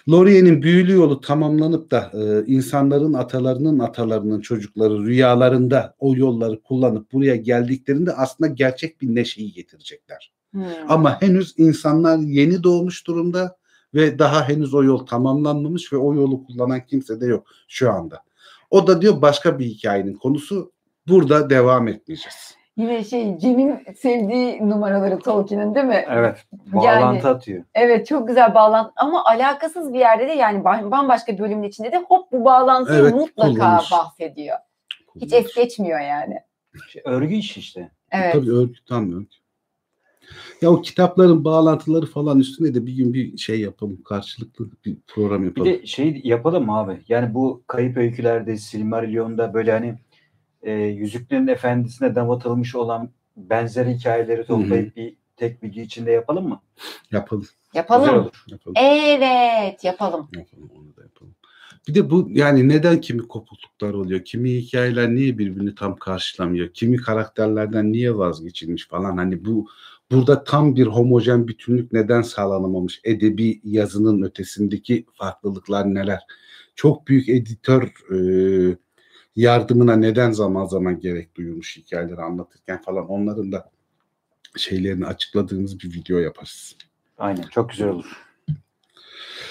[0.08, 7.36] Lorien'in büyülü yolu tamamlanıp da e, insanların atalarının atalarının çocukları rüyalarında o yolları kullanıp buraya
[7.36, 10.32] geldiklerinde aslında gerçek bir neşeyi getirecekler.
[10.54, 10.60] Hı.
[10.88, 13.56] Ama henüz insanlar yeni doğmuş durumda
[13.94, 18.22] ve daha henüz o yol tamamlanmamış ve o yolu kullanan kimse de yok şu anda.
[18.70, 20.72] O da diyor başka bir hikayenin konusu.
[21.08, 22.59] Burada devam etmeyeceğiz.
[22.76, 26.04] Yine şey Cem'in sevdiği numaraları Tolkien'in değil mi?
[26.08, 26.44] Evet.
[26.74, 27.64] Yani- Bağlantı atıyor.
[27.74, 31.98] Evet çok güzel bağlantı ama alakasız bir yerde de yani ba- bambaşka bölümün içinde de
[32.08, 33.92] hop bu bağlantıyı Evet, mutlaka kullanmış.
[33.92, 34.56] bahsediyor.
[35.20, 36.34] Hiç es geçmiyor yani.
[36.88, 37.90] Şey, örgü işi işte.
[38.10, 38.32] Evet.
[38.32, 39.26] Tabii örgü tam örgü.
[40.62, 44.02] Ya o kitapların bağlantıları falan üstüne de bir gün bir şey yapalım.
[44.04, 45.66] Karşılıklı bir program Bir yapalım.
[45.68, 47.00] de şey yapalım abi?
[47.08, 49.94] Yani bu kayıp öykülerde Silmarillion'da böyle hani
[50.62, 56.60] e, Yüzüklerin Efendisi'ne damatılmış olan benzer hikayeleri toplayıp bir tek video içinde yapalım mı?
[57.12, 57.42] Yapalım.
[57.42, 58.18] Güzel Yapalım.
[58.18, 58.44] olur.
[58.48, 58.74] Yapalım.
[58.76, 60.28] Evet yapalım.
[60.36, 60.70] Yapalım.
[60.76, 61.34] Onu da yapalım.
[61.88, 64.24] Bir de bu yani neden kimi kopukluklar oluyor?
[64.24, 66.68] Kimi hikayeler niye birbirini tam karşılamıyor?
[66.68, 69.16] Kimi karakterlerden niye vazgeçilmiş falan.
[69.16, 69.68] Hani bu
[70.10, 73.00] burada tam bir homojen bütünlük neden sağlanamamış?
[73.04, 76.20] Edebi yazının ötesindeki farklılıklar neler?
[76.74, 77.82] Çok büyük editör
[78.12, 78.18] e,
[79.40, 83.70] yardımına neden zaman zaman gerek duyulmuş hikayeleri anlatırken falan onların da
[84.56, 86.76] şeylerini açıkladığımız bir video yaparız.
[87.18, 87.42] Aynen.
[87.42, 88.26] Çok güzel olur.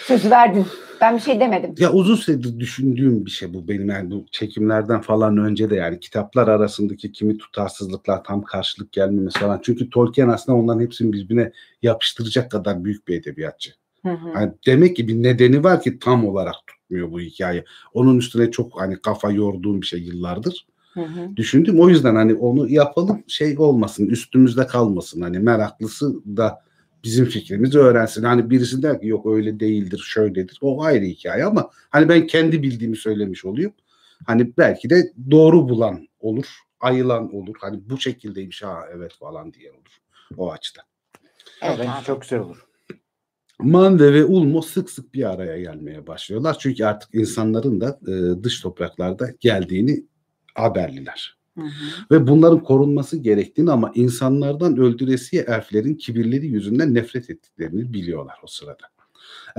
[0.06, 0.66] Sözü verdin.
[1.02, 1.76] Ben bir şey demedim.
[1.78, 6.00] Ya uzun süredir düşündüğüm bir şey bu benim yani bu çekimlerden falan önce de yani
[6.00, 9.60] kitaplar arasındaki kimi tutarsızlıklar tam karşılık gelmemesi falan.
[9.64, 13.72] Çünkü Tolkien aslında onların hepsini birbirine yapıştıracak kadar büyük bir edebiyatçı.
[14.04, 14.30] Hı hı.
[14.36, 16.56] Yani demek ki bir nedeni var ki tam olarak
[16.90, 17.66] tutmuyor bu hikaye.
[17.94, 20.66] Onun üstüne çok hani kafa yorduğum bir şey yıllardır.
[20.94, 21.36] Hı hı.
[21.36, 26.64] Düşündüm o yüzden hani onu yapalım şey olmasın üstümüzde kalmasın hani meraklısı da
[27.04, 28.24] bizim fikrimizi öğrensin.
[28.24, 32.64] Hani birisi der ki yok öyle değildir şöyledir o ayrı hikaye ama hani ben kendi
[32.64, 33.74] bildiğimi söylemiş olayım.
[34.26, 36.46] Hani belki de doğru bulan olur
[36.80, 39.98] ayılan olur hani bu şekildeymiş ha evet falan diye olur
[40.38, 40.84] o açıdan.
[41.62, 42.69] Evet Bence çok güzel olur.
[43.60, 46.58] Manve ve Ulmo sık sık bir araya gelmeye başlıyorlar.
[46.60, 50.04] Çünkü artık insanların da e, dış topraklarda geldiğini
[50.56, 51.38] haberliler.
[51.58, 51.68] Hı hı.
[52.12, 58.84] Ve bunların korunması gerektiğini ama insanlardan öldüresiye elflerin kibirleri yüzünden nefret ettiklerini biliyorlar o sırada.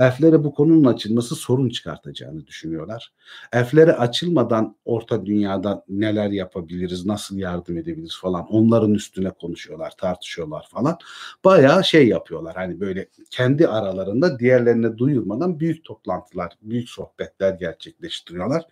[0.01, 3.13] Elflere bu konunun açılması sorun çıkartacağını düşünüyorlar.
[3.53, 10.97] Elflere açılmadan orta dünyada neler yapabiliriz, nasıl yardım edebiliriz falan onların üstüne konuşuyorlar, tartışıyorlar falan.
[11.45, 18.63] Bayağı şey yapıyorlar hani böyle kendi aralarında diğerlerine duyurmadan büyük toplantılar, büyük sohbetler gerçekleştiriyorlar.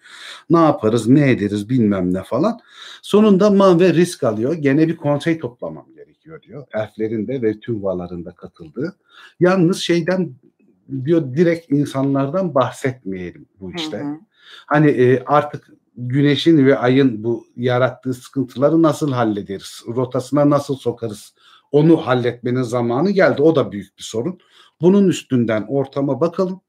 [0.50, 2.60] Ne yaparız, ne ederiz bilmem ne falan.
[3.02, 4.54] Sonunda Manve risk alıyor.
[4.54, 6.68] Gene bir konsey toplamam gerekiyor diyor.
[6.74, 8.96] Elflerin de ve tüm vaların da katıldığı.
[9.40, 10.34] Yalnız şeyden
[11.06, 13.98] diyor direkt insanlardan bahsetmeyelim bu işte.
[13.98, 14.18] Hı hı.
[14.68, 19.84] Hani e, artık güneşin ve ayın bu yarattığı sıkıntıları nasıl hallederiz?
[19.88, 21.34] Rotasına nasıl sokarız?
[21.72, 23.42] Onu halletmenin zamanı geldi.
[23.42, 24.40] O da büyük bir sorun.
[24.82, 26.62] Bunun üstünden ortama bakalım.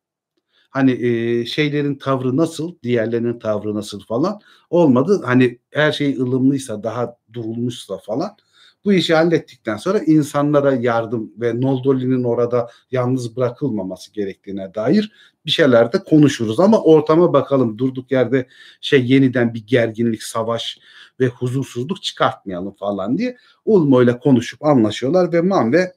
[0.71, 4.41] Hani e, şeylerin tavrı nasıl, diğerlerinin tavrı nasıl falan
[4.71, 5.23] olmadı.
[5.25, 8.37] Hani her şey ılımlıysa, daha durulmuşsa falan
[8.85, 15.12] bu işi hallettikten sonra insanlara yardım ve Noldoli'nin orada yalnız bırakılmaması gerektiğine dair
[15.47, 18.47] bir şeyler de konuşuruz ama ortama bakalım durduk yerde
[18.81, 20.78] şey yeniden bir gerginlik, savaş
[21.20, 25.93] ve huzursuzluk çıkartmayalım falan diye Ulmo ile konuşup anlaşıyorlar ve Manve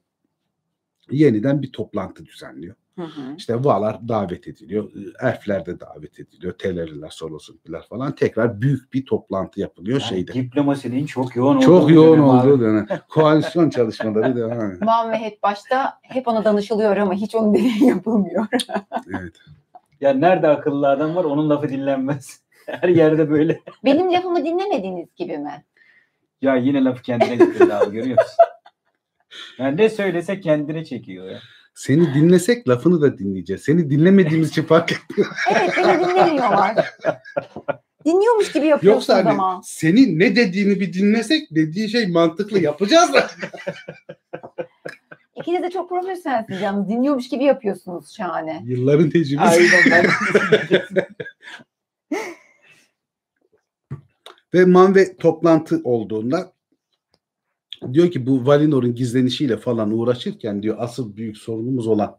[1.11, 2.75] yeniden bir toplantı düzenliyor.
[2.95, 3.35] Hı hı.
[3.37, 4.91] İşte Valar davet ediliyor.
[5.21, 6.53] Elfler de davet ediliyor.
[6.53, 8.15] Teleriler, Solosunkiler falan.
[8.15, 10.33] Tekrar büyük bir toplantı yapılıyor yani şeyde.
[10.33, 12.87] Diplomasinin çok yoğun olduğu Çok yoğun olduğu dönem.
[13.09, 15.11] Koalisyon çalışmaları devam ediyor.
[15.11, 18.45] Ve hep başta hep ona danışılıyor ama hiç onun dediği yapılmıyor.
[19.19, 19.33] evet.
[20.01, 22.41] Ya nerede akıllı adam var onun lafı dinlenmez.
[22.65, 23.59] Her yerde böyle.
[23.85, 25.63] Benim lafımı dinlemediğiniz gibi mi?
[26.41, 28.35] Ya yine lafı kendine getirdi abi görüyor musun?
[29.57, 31.39] Yani ne söylese kendine çekiyor ya.
[31.75, 33.63] Seni dinlesek lafını da dinleyeceğiz.
[33.63, 35.31] Seni dinlemediğimiz için fark etmiyor.
[35.51, 36.93] evet beni dinlemiyorlar.
[38.05, 39.61] Dinliyormuş gibi yapıyorsun Yoksa hani ama.
[39.63, 43.27] senin ne dediğini bir dinlesek dediği şey mantıklı yapacağız da.
[45.35, 46.89] İkiniz de çok profesyonelsiniz yalnız.
[46.89, 48.61] Dinliyormuş gibi yapıyorsunuz şahane.
[48.65, 49.77] Yılların tecrübesi.
[49.83, 50.05] Aynen
[54.53, 56.52] Ve Manve toplantı olduğunda
[57.93, 62.17] diyor ki bu Valinor'un gizlenişiyle falan uğraşırken diyor asıl büyük sorunumuz olan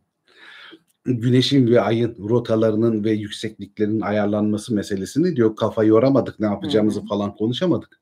[1.04, 7.08] güneşin ve ayın rotalarının ve yüksekliklerinin ayarlanması meselesini diyor kafa yoramadık ne yapacağımızı hmm.
[7.08, 8.00] falan konuşamadık.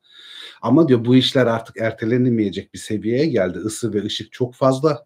[0.61, 3.59] Ama diyor bu işler artık ertelenemeyecek bir seviyeye geldi.
[3.65, 5.05] Isı ve ışık çok fazla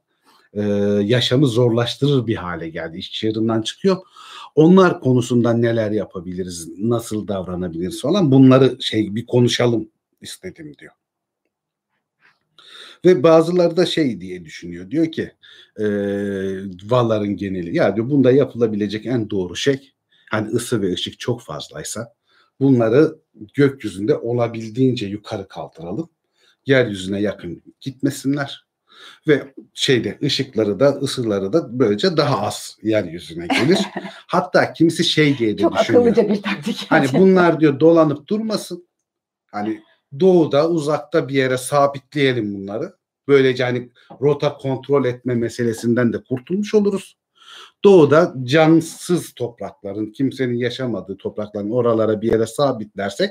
[0.53, 0.61] e,
[1.03, 2.97] yaşamı zorlaştırır bir hale geldi.
[2.97, 3.97] İş çığırından çıkıyor.
[4.55, 9.89] Onlar konusunda neler yapabiliriz, nasıl davranabiliriz falan bunları şey bir konuşalım
[10.21, 10.93] istedim diyor.
[13.05, 14.91] Ve bazıları da şey diye düşünüyor.
[14.91, 15.31] Diyor ki
[15.79, 15.85] e,
[16.89, 19.93] Valların geneli ya diyor bunda yapılabilecek en doğru şey
[20.29, 22.13] hani ısı ve ışık çok fazlaysa
[22.59, 23.15] bunları
[23.53, 26.09] gökyüzünde olabildiğince yukarı kaldıralım.
[26.65, 28.67] Yeryüzüne yakın gitmesinler
[29.27, 33.79] ve şeyde ışıkları da ısıları da böylece daha az yeryüzüne gelir.
[34.27, 36.07] Hatta kimisi şey diye de Çok düşünüyor.
[36.07, 36.85] akıllıca bir taktik.
[36.89, 38.87] Hani bunlar diyor dolanıp durmasın.
[39.51, 39.81] Hani
[40.19, 42.93] doğuda uzakta bir yere sabitleyelim bunları.
[43.27, 43.89] Böylece hani
[44.21, 47.17] rota kontrol etme meselesinden de kurtulmuş oluruz.
[47.83, 53.29] Doğuda cansız toprakların, kimsenin yaşamadığı toprakların oralara bir yere sabitlersek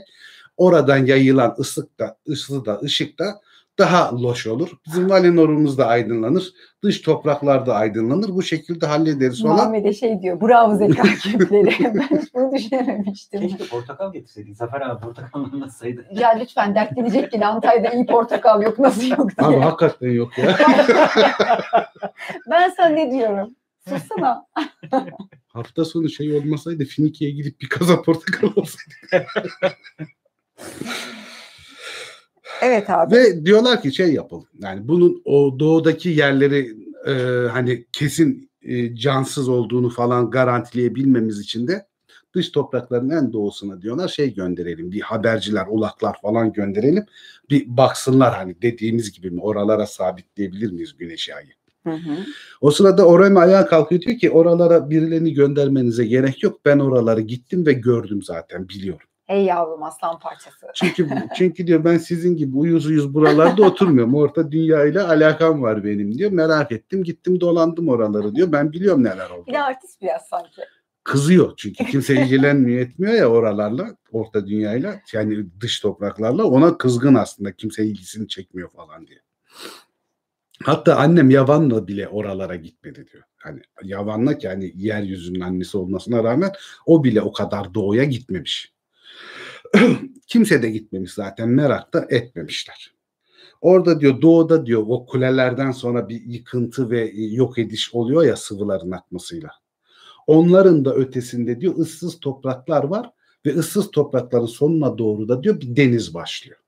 [0.57, 3.41] oradan yayılan ısık da, ısı da, ışık da
[3.79, 4.71] daha loş olur.
[4.87, 6.53] Bizim Valinor'umuz da aydınlanır.
[6.83, 8.29] Dış topraklar da aydınlanır.
[8.29, 9.55] Bu şekilde hallederiz falan.
[9.57, 10.41] Muhammed'e şey diyor.
[10.41, 11.95] Bravo zeka küpleri.
[11.95, 13.41] ben hiç bunu düşünememiştim.
[13.41, 14.53] Keşke portakal getirseydin.
[14.55, 16.07] Zafer abi portakal anlatsaydı.
[16.17, 19.49] Ya lütfen dertlenecek ki Antalya'da iyi portakal yok nasıl yok diye.
[19.49, 20.57] Abi hakikaten yok ya.
[22.51, 23.55] ben sana ne diyorum?
[23.89, 24.47] Sussana.
[25.49, 29.27] Hafta sonu şey olmasaydı Finiki'ye gidip bir kaza portakal olsaydı.
[32.63, 33.15] Evet abi.
[33.15, 34.47] Ve diyorlar ki şey yapalım.
[34.63, 36.77] Yani bunun o doğudaki yerleri
[37.07, 37.13] e,
[37.49, 41.87] hani kesin e, cansız olduğunu falan garantileyebilmemiz için de
[42.35, 44.93] dış toprakların en doğusuna diyorlar şey gönderelim.
[44.93, 47.07] Bir haberciler, ulaklar falan gönderelim.
[47.51, 51.53] Bir baksınlar hani dediğimiz gibi mi oralara sabitleyebilir miyiz güneşi ayı?
[51.87, 52.17] Hı hı.
[52.61, 56.61] O sırada Orem ayağa kalkıyor diyor ki oralara birilerini göndermenize gerek yok.
[56.65, 59.09] Ben oraları gittim ve gördüm zaten biliyorum.
[59.29, 60.67] Ey yavrum aslan parçası.
[60.75, 64.15] Çünkü çünkü diyor ben sizin gibi uyuz uyuz buralarda oturmuyorum.
[64.15, 66.31] Orta dünya ile alakam var benim diyor.
[66.31, 68.53] Merak ettim gittim dolandım oraları diyor.
[68.53, 69.47] Ben biliyorum neler oldu.
[69.47, 70.63] Bir de artist biraz sanki.
[71.05, 77.53] Kızıyor çünkü kimse ilgilenmiyor etmiyor ya oralarla orta dünyayla yani dış topraklarla ona kızgın aslında
[77.53, 79.19] kimse ilgisini çekmiyor falan diye.
[80.65, 83.25] Hatta annem Yavan'la bile oralara gitmedi diyor.
[83.37, 86.53] Hani Yavan'la ki hani yeryüzünün annesi olmasına rağmen
[86.87, 88.76] o bile o kadar doğuya gitmemiş.
[90.27, 92.95] Kimse de gitmemiş zaten merak da etmemişler.
[93.61, 98.91] Orada diyor doğuda diyor o kulelerden sonra bir yıkıntı ve yok ediş oluyor ya sıvıların
[98.91, 99.51] akmasıyla.
[100.27, 103.11] Onların da ötesinde diyor ıssız topraklar var
[103.47, 106.59] ve ıssız toprakların sonuna doğru da diyor bir deniz başlıyor.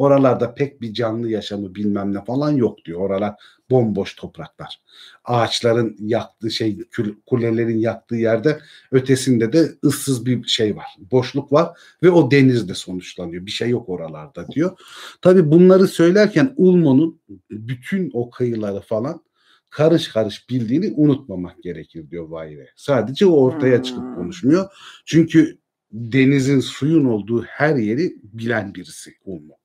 [0.00, 3.00] Oralarda pek bir canlı yaşamı bilmem ne falan yok diyor.
[3.00, 3.34] Oralar
[3.70, 4.80] bomboş topraklar.
[5.24, 6.78] Ağaçların yaktığı şey
[7.26, 8.60] kulelerin yaktığı yerde
[8.92, 10.86] ötesinde de ıssız bir şey var.
[11.10, 13.46] Boşluk var ve o denizde sonuçlanıyor.
[13.46, 14.78] Bir şey yok oralarda diyor.
[15.22, 17.20] Tabi bunları söylerken Ulmo'nun
[17.50, 19.24] bütün o kıyıları falan
[19.70, 22.68] karış karış bildiğini unutmamak gerekir diyor Vayre.
[22.76, 24.14] Sadece o ortaya çıkıp hmm.
[24.14, 24.68] konuşmuyor.
[25.04, 25.58] Çünkü
[25.92, 29.59] denizin suyun olduğu her yeri bilen birisi Ulmo.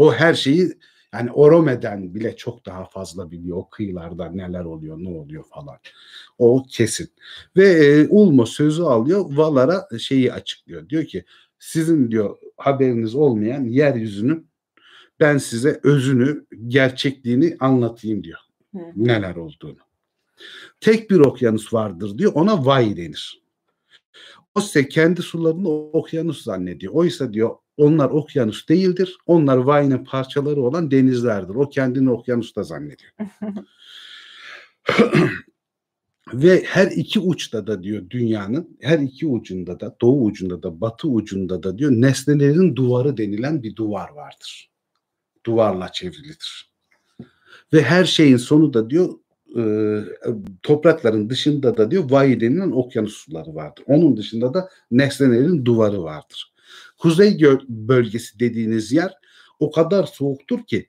[0.00, 0.72] O her şeyi
[1.12, 3.56] yani Orome'den bile çok daha fazla biliyor.
[3.56, 5.78] O kıyılarda neler oluyor, ne oluyor falan.
[6.38, 7.10] O kesin.
[7.56, 9.24] Ve e, Ulmo sözü alıyor.
[9.28, 10.88] Valar'a şeyi açıklıyor.
[10.88, 11.24] Diyor ki
[11.58, 14.46] sizin diyor haberiniz olmayan yeryüzünün
[15.20, 18.38] ben size özünü, gerçekliğini anlatayım diyor.
[18.74, 18.78] Hı.
[18.96, 19.78] Neler olduğunu.
[20.80, 22.32] Tek bir okyanus vardır diyor.
[22.34, 23.42] Ona Vay denir.
[24.54, 26.92] O ise kendi sularını okyanus zannediyor.
[26.92, 29.16] Oysa diyor onlar okyanus değildir.
[29.26, 31.54] Onlar Vay'ın parçaları olan denizlerdir.
[31.54, 33.12] O kendini okyanusta zannediyor.
[36.34, 41.08] Ve her iki uçta da diyor dünyanın her iki ucunda da doğu ucunda da batı
[41.08, 44.70] ucunda da diyor nesnelerin duvarı denilen bir duvar vardır.
[45.46, 46.70] Duvarla çevrilidir.
[47.72, 49.14] Ve her şeyin sonu da diyor
[49.56, 49.62] e,
[50.62, 53.84] toprakların dışında da diyor Vayi denilen okyanus suları vardır.
[53.86, 56.49] Onun dışında da nesnelerin duvarı vardır.
[57.00, 59.14] Kuzey bölgesi dediğiniz yer
[59.58, 60.88] o kadar soğuktur ki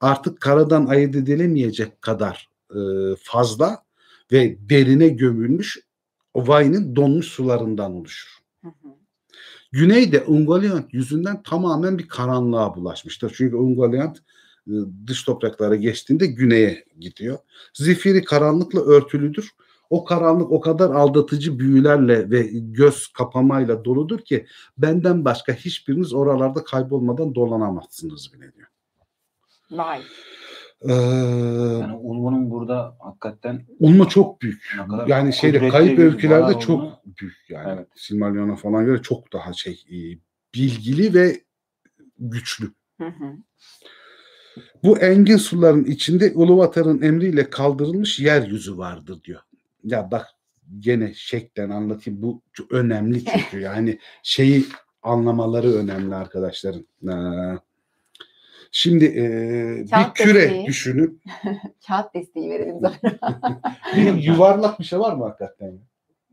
[0.00, 2.80] artık karadan ayırt edilemeyecek kadar e,
[3.22, 3.82] fazla
[4.32, 5.78] ve derine gömülmüş
[6.34, 8.38] o Vay'ın donmuş sularından oluşur.
[8.62, 8.88] Hı hı.
[9.72, 13.32] Güneyde Ungoliant yüzünden tamamen bir karanlığa bulaşmıştır.
[13.36, 14.18] Çünkü Ungoliant
[14.66, 14.72] e,
[15.06, 17.38] dış topraklara geçtiğinde güneye gidiyor.
[17.74, 19.50] Zifiri karanlıkla örtülüdür.
[19.92, 24.46] O karanlık o kadar aldatıcı büyülerle ve göz kapamayla doludur ki
[24.78, 28.68] benden başka hiçbiriniz oralarda kaybolmadan dolanamazsınız bile diyor.
[29.70, 30.00] Vay.
[30.88, 34.76] Ee, Yani Ulmo'nun burada hakikaten Ulma çok büyük.
[35.06, 37.72] Yani şeyde kayıp öykülerde çok olduğunu- büyük yani.
[37.72, 37.88] Evet.
[37.94, 39.96] Silmarillion'a falan göre çok daha şey e,
[40.54, 41.40] bilgili ve
[42.18, 42.72] güçlü.
[43.00, 43.32] Hı hı.
[44.84, 49.40] Bu engin suların içinde Uluvatar'ın emriyle kaldırılmış yeryüzü vardır diyor.
[49.84, 50.26] Ya bak
[50.78, 52.22] gene şeklen anlatayım.
[52.22, 54.64] Bu çok önemli çünkü yani şeyi
[55.02, 56.86] anlamaları önemli arkadaşların.
[57.08, 57.58] Ee,
[58.74, 59.24] Şimdi e,
[59.84, 60.66] bir Kağıt küre desteği.
[60.66, 61.20] düşünün.
[61.88, 63.18] Kağıt desteği verelim zaten.
[63.96, 65.78] Bir yuvarlak bir şey var mı hakikaten?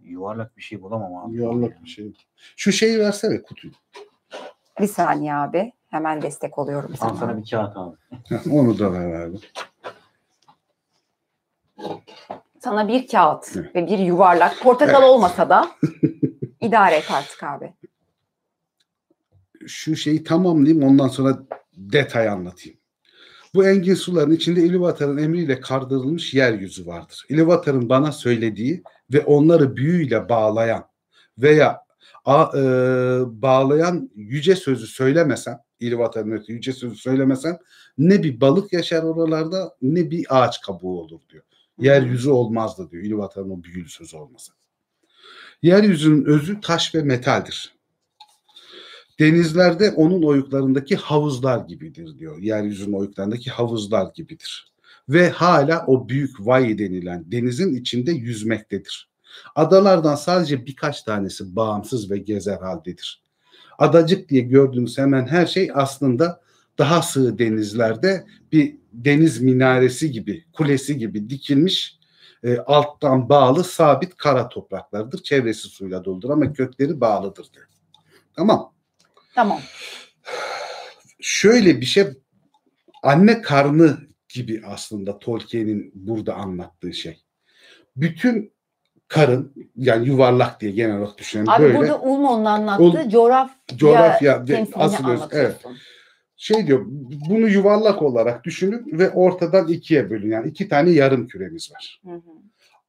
[0.03, 1.35] yuvarlak bir şey bulamam abi.
[1.37, 2.13] Yuvarlak bir şey.
[2.57, 3.73] Şu şeyi versene kutuyu.
[4.79, 5.71] bir saniye abi.
[5.87, 7.15] Hemen destek oluyorum Al sana.
[7.15, 7.95] sana bir kağıt abi.
[8.51, 9.37] Onu da ver abi.
[12.59, 13.75] Sana bir kağıt Evet.
[13.75, 14.59] ve bir yuvarlak.
[14.61, 15.71] Portakal olmasa da
[16.61, 17.73] idare et artık abi.
[19.67, 21.39] şu şeyi tamamlayayım ondan sonra
[21.77, 22.79] detay anlatayım.
[23.53, 27.25] Bu engin suların içinde İluvatar'ın emriyle kardırılmış yeryüzü vardır.
[27.29, 28.83] İluvatar'ın bana söylediği
[29.13, 30.85] ve onları büyüyle bağlayan
[31.37, 31.81] veya
[32.25, 32.61] a- e,
[33.41, 37.57] bağlayan yüce sözü söylemesem, İluvatar'ın ötü yüce sözü söylemesem
[37.97, 41.43] ne bir balık yaşar oralarda ne bir ağaç kabuğu olur diyor.
[41.79, 44.53] Yeryüzü olmazdı diyor İluvatar'ın o büyülü sözü olmasa.
[45.61, 47.73] Yeryüzünün özü taş ve metaldir.
[49.19, 52.37] Denizlerde onun oyuklarındaki havuzlar gibidir diyor.
[52.37, 54.71] Yeryüzünün oyuklarındaki havuzlar gibidir.
[55.09, 59.09] Ve hala o büyük Vayi denilen denizin içinde yüzmektedir.
[59.55, 63.23] Adalardan sadece birkaç tanesi bağımsız ve gezer haldedir.
[63.77, 66.41] Adacık diye gördüğünüz hemen her şey aslında
[66.79, 71.99] daha sığ denizlerde bir deniz minaresi gibi, kulesi gibi dikilmiş
[72.43, 75.23] e, alttan bağlı sabit kara topraklardır.
[75.23, 77.67] Çevresi suyla doludur ama kökleri bağlıdır diyor.
[78.35, 78.73] Tamam.
[79.35, 79.59] Tamam.
[81.19, 82.07] şöyle bir şey
[83.03, 83.97] anne karnı
[84.29, 87.21] gibi aslında Tolkien'in burada anlattığı şey.
[87.95, 88.53] Bütün
[89.07, 94.45] karın yani yuvarlak diye genel olarak düşünelim Abi böyle burada Ulmo'nun anlattığı Ul- coğrafya, coğrafya
[94.45, 95.77] temsilini asıl öz- anlatıyorsun.
[96.39, 96.85] Şey diyor
[97.29, 102.01] bunu yuvarlak olarak düşünün ve ortadan ikiye bölün yani iki tane yarım küremiz var.
[102.05, 102.21] Hı hı,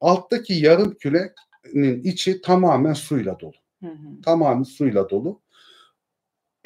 [0.01, 3.53] Alttaki yarım kürenin içi tamamen suyla dolu.
[3.81, 4.23] hı hı.
[4.25, 5.41] Tamamen suyla dolu.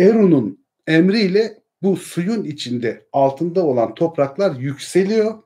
[0.00, 5.42] Eru'nun emriyle bu suyun içinde altında olan topraklar yükseliyor.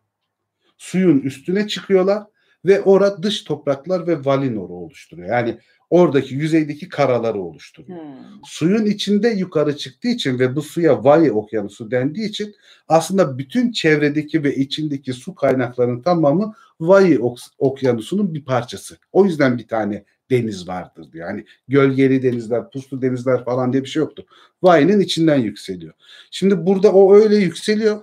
[0.78, 2.26] Suyun üstüne çıkıyorlar
[2.64, 5.28] ve orada dış topraklar ve Valinor'u oluşturuyor.
[5.28, 5.58] Yani
[5.90, 7.98] oradaki yüzeydeki karaları oluşturuyor.
[7.98, 8.04] Hı.
[8.44, 12.54] Suyun içinde yukarı çıktığı için ve bu suya Vayi okyanusu dendiği için
[12.88, 18.96] aslında bütün çevredeki ve içindeki su kaynaklarının tamamı Vayi ok- okyanusunun bir parçası.
[19.12, 21.28] O yüzden bir tane deniz vardır diyor.
[21.28, 24.24] Yani gölgeli denizler, puslu denizler falan diye bir şey yoktur.
[24.62, 25.94] Vayi'nin içinden yükseliyor.
[26.30, 28.02] Şimdi burada o öyle yükseliyor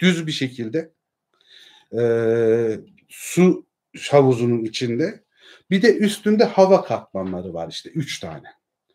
[0.00, 0.90] düz bir şekilde.
[1.98, 3.66] Ee, su
[4.10, 5.22] havuzunun içinde.
[5.70, 8.48] Bir de üstünde hava katmanları var işte üç tane.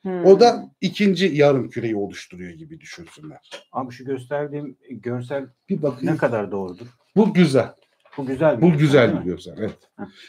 [0.03, 0.09] Hı.
[0.25, 3.49] O da ikinci yarım küreyi oluşturuyor gibi düşünsünler.
[3.71, 6.13] Abi şu gösterdiğim görsel Bir bakayım.
[6.13, 6.87] ne kadar doğrudur?
[7.15, 7.73] Bu güzel.
[8.17, 9.55] Bu güzel bir Bu görsel, güzel bir görsel.
[9.57, 9.77] Evet.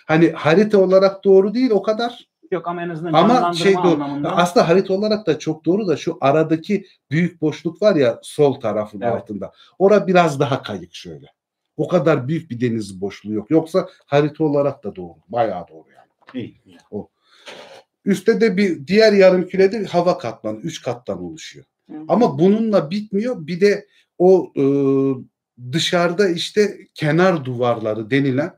[0.06, 3.86] Hani harita olarak doğru değil o kadar Yok ama en azından Ama şey doğru.
[3.86, 4.36] anlamında.
[4.36, 9.00] Aslında harita olarak da çok doğru da şu aradaki büyük boşluk var ya sol tarafın
[9.00, 9.12] Evet.
[9.14, 9.52] altında.
[9.78, 11.26] Ora biraz daha kayık şöyle.
[11.78, 13.50] O kadar büyük bir deniz boşluğu yok.
[13.50, 15.14] Yoksa harita olarak da doğru.
[15.28, 16.42] Bayağı doğru yani.
[16.44, 16.80] İyi, güzel.
[18.04, 20.58] Üstte de bir diğer yarım kürede hava katmanı.
[20.60, 21.66] Üç kattan oluşuyor.
[21.90, 22.04] Hı hı.
[22.08, 23.46] Ama bununla bitmiyor.
[23.46, 23.86] Bir de
[24.18, 24.64] o e,
[25.72, 28.52] dışarıda işte kenar duvarları denilen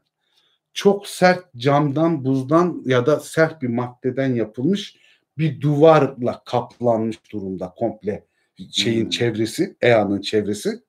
[0.74, 4.96] çok sert camdan, buzdan ya da sert bir maddeden yapılmış
[5.38, 8.24] bir duvarla kaplanmış durumda komple
[8.72, 9.10] şeyin Hmm.
[9.10, 10.82] çevresi, EA'nın çevresi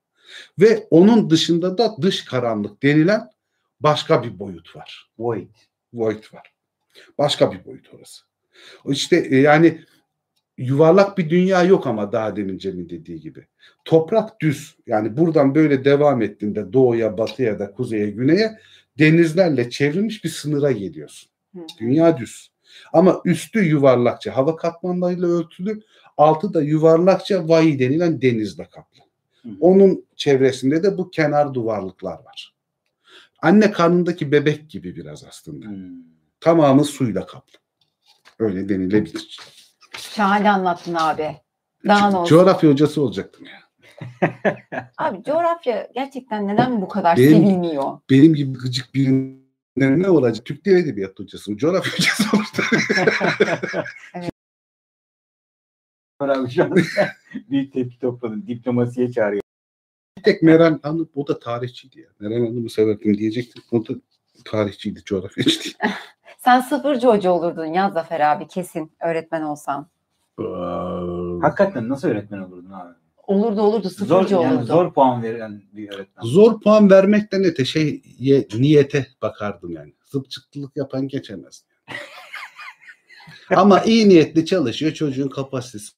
[0.60, 3.30] ve onun dışında da dış karanlık denilen
[3.80, 5.12] başka bir boyut var.
[5.20, 5.56] Void.
[5.94, 6.54] Void var.
[7.18, 8.22] Başka bir boyut orası.
[8.86, 9.82] O İşte e, yani
[10.58, 13.48] yuvarlak bir dünya yok ama daha demin Cem'in dediği gibi.
[13.86, 14.76] Toprak düz.
[14.88, 18.58] Yani buradan böyle devam ettiğinde doğuya, batıya da kuzeye, güneye
[19.00, 21.30] denizlerle çevrilmiş bir sınıra geliyorsun.
[21.56, 21.60] Hı.
[21.80, 22.52] Dünya düz.
[22.94, 25.82] Ama üstü yuvarlakça hava katmanlarıyla örtülü,
[26.18, 29.00] altı da yuvarlakça vayi denilen denizle kaplı.
[29.60, 32.56] Onun çevresinde de bu kenar duvarlıklar var.
[33.42, 35.66] Anne karnındaki bebek gibi biraz aslında.
[35.66, 35.90] Hmm.
[36.40, 37.60] Tamamı suyla kaplı.
[38.40, 39.40] Öyle denilebilir.
[39.98, 41.38] Şahane anlattın abi.
[41.88, 42.36] Daha ne olsun.
[42.36, 43.62] Coğrafya hocası olacaktım ya.
[44.98, 48.00] Abi coğrafya gerçekten neden bu kadar Benim- sevilmiyor?
[48.10, 49.42] Benim gibi gıcık birinin
[49.78, 50.46] ne olacak?
[50.46, 51.58] Türk Dil Edebiyatı hocası mı?
[51.58, 52.62] Coğrafya hocası olurdu.
[56.22, 56.76] Bravo şu an
[57.50, 58.44] büyük tepki topladın.
[58.48, 59.42] Diplomasiye çağırıyor.
[60.18, 62.08] Bir tek Meral Hanım, o da tarihçiydi ya.
[62.20, 63.64] Meral Hanım'ı severdim diyecektim.
[63.72, 63.94] O da
[64.46, 65.78] tarihçiydi, coğrafyacı değil.
[66.38, 69.88] Sen sıfırcı hoca olurdun ya Zafer abi kesin öğretmen olsan.
[71.42, 72.94] Hakikaten nasıl öğretmen olurdun abi?
[73.28, 74.66] Olurdu olurdu Zor, sıfırcı yani olurdu.
[74.66, 76.24] zor puan veren bir öğretmen.
[76.24, 79.94] Zor puan vermekten öte şey ye- niyete bakardım yani.
[80.06, 81.66] Zıpçıklık yapan geçemez.
[83.56, 84.92] Ama iyi niyetli çalışıyor.
[84.94, 85.92] Çocuğun kapasitesi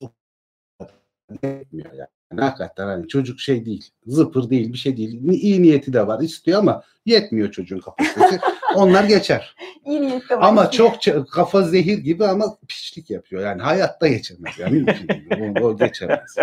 [1.43, 2.41] yetmiyor yani.
[2.41, 3.89] Hakikaten hani çocuk şey değil.
[4.05, 5.21] Zıpır değil bir şey değil.
[5.31, 8.39] İyi niyeti de var istiyor ama yetmiyor çocuğun kapasitesi.
[8.75, 9.55] Onlar geçer.
[9.85, 10.41] İyi niyetli var.
[10.41, 13.41] Ama çok ç- kafa zehir gibi ama piçlik yapıyor.
[13.43, 14.59] Yani hayatta geçemez.
[14.59, 15.55] Yani mümkün değil.
[15.61, 16.35] O, o geçemez.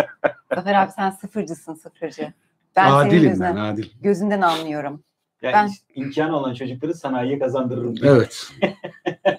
[0.55, 2.33] Zafer abi sen sıfırcısın sıfırcı.
[2.75, 3.85] Ben senin Adilim gözünden, ben adil.
[4.01, 5.03] gözünden anlıyorum.
[5.41, 7.95] Yani Ben- işte imkanı olan çocukları sanayiye kazandırırım.
[7.95, 8.11] diye.
[8.11, 8.47] Evet.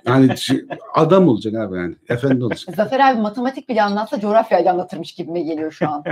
[0.07, 1.95] Yani şu- adam olacaksın abi yani.
[2.09, 2.73] Efendi olacaksın.
[2.73, 6.05] Zafer abi matematik bile anlatsa coğrafyayla anlatırmış gibime geliyor şu an.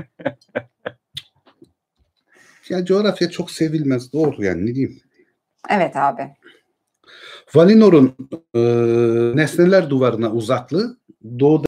[2.69, 4.13] Ya coğrafya çok sevilmez.
[4.13, 5.01] Doğru yani ne diyeyim.
[5.71, 6.31] Evet abi.
[7.55, 8.17] Valinor'un
[8.55, 8.61] e,
[9.37, 10.99] nesneler duvarına uzaklığı
[11.39, 11.67] doğuda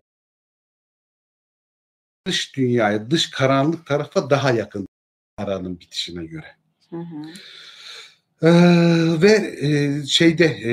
[2.27, 4.89] dış dünyaya, dış karanlık tarafa daha yakın
[5.39, 6.47] aranın bitişine göre.
[6.91, 7.23] Hı hı.
[8.43, 10.73] Ee, ve e, şeyde e,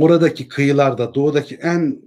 [0.00, 2.02] oradaki kıyılarda doğudaki en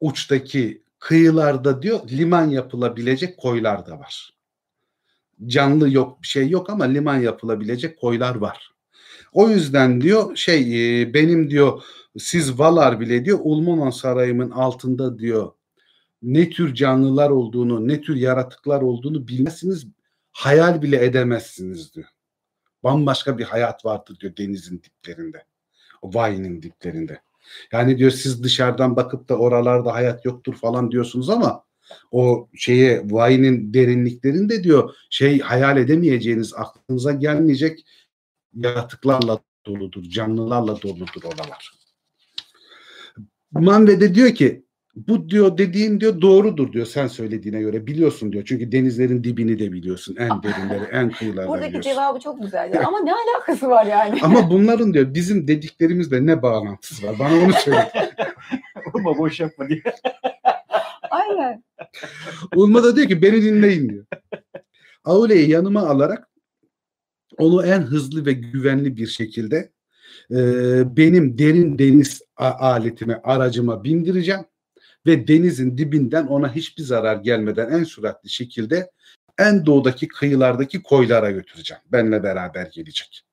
[0.00, 4.34] uçtaki kıyılarda diyor liman yapılabilecek koylar da var.
[5.46, 8.70] Canlı yok bir şey yok ama liman yapılabilecek koylar var.
[9.32, 11.82] O yüzden diyor şey e, benim diyor
[12.18, 15.52] siz Valar bile diyor Ulmonon Sarayı'nın altında diyor
[16.22, 19.86] ne tür canlılar olduğunu, ne tür yaratıklar olduğunu bilmezsiniz,
[20.32, 22.08] hayal bile edemezsiniz diyor
[22.84, 25.44] bambaşka bir hayat vardır diyor denizin diplerinde.
[26.04, 27.20] O Vayne'in diplerinde.
[27.72, 31.64] Yani diyor siz dışarıdan bakıp da oralarda hayat yoktur falan diyorsunuz ama
[32.10, 37.86] o şeye Vayne'in derinliklerinde diyor şey hayal edemeyeceğiniz aklınıza gelmeyecek
[38.54, 41.72] yaratıklarla doludur, canlılarla doludur oralar.
[43.52, 44.64] Manve de diyor ki
[44.96, 48.44] bu diyor dediğin diyor doğrudur diyor sen söylediğine göre biliyorsun diyor.
[48.46, 50.16] Çünkü denizlerin dibini de biliyorsun.
[50.18, 51.90] En derinleri, en kıyılarını Buradaki biliyorsun.
[51.90, 52.86] cevabı çok güzel.
[52.86, 54.18] Ama ne alakası var yani?
[54.22, 57.18] Ama bunların diyor bizim dediklerimizle ne bağlantısı var?
[57.18, 57.92] Bana onu söyle.
[58.94, 59.82] Ama boş yapma diye.
[61.10, 61.64] Aynen.
[62.56, 64.06] Ulma da diyor ki beni dinleyin diyor.
[65.04, 66.28] Aule'yi yanıma alarak
[67.38, 69.72] onu en hızlı ve güvenli bir şekilde
[70.30, 70.36] e,
[70.96, 74.44] benim derin deniz aletime, aracıma bindireceğim
[75.06, 78.90] ve denizin dibinden ona hiçbir zarar gelmeden en süratli şekilde
[79.38, 81.82] en doğudaki kıyılardaki koylara götüreceğim.
[81.92, 83.24] Benle beraber gelecek.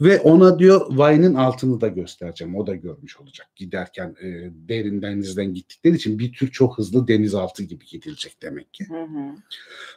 [0.00, 2.56] Ve ona diyor Vine'in altını da göstereceğim.
[2.56, 3.48] O da görmüş olacak.
[3.56, 8.86] Giderken e, derin denizden gittikleri için bir tür çok hızlı denizaltı gibi gidilecek demek ki.
[8.88, 9.34] Hı hı.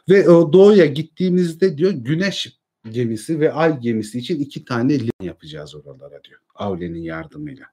[0.08, 5.74] Ve o doğuya gittiğimizde diyor güneş gemisi ve ay gemisi için iki tane liman yapacağız
[5.74, 6.40] oralara diyor.
[6.54, 7.66] Aule'nin yardımıyla.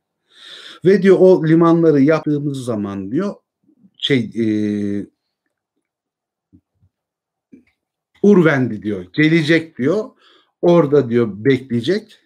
[0.85, 3.35] Ve diyor o limanları yaptığımız zaman diyor
[3.97, 4.45] şey e,
[8.23, 10.05] Urvendi diyor gelecek diyor
[10.61, 12.19] orada diyor bekleyecek.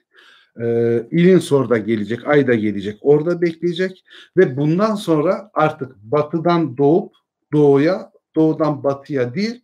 [0.61, 0.65] E,
[1.11, 4.03] İlinsor da gelecek, Ay da gelecek, orada bekleyecek.
[4.37, 7.13] Ve bundan sonra artık batıdan doğup
[7.53, 9.61] doğuya, doğudan batıya değil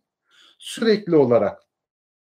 [0.58, 1.62] sürekli olarak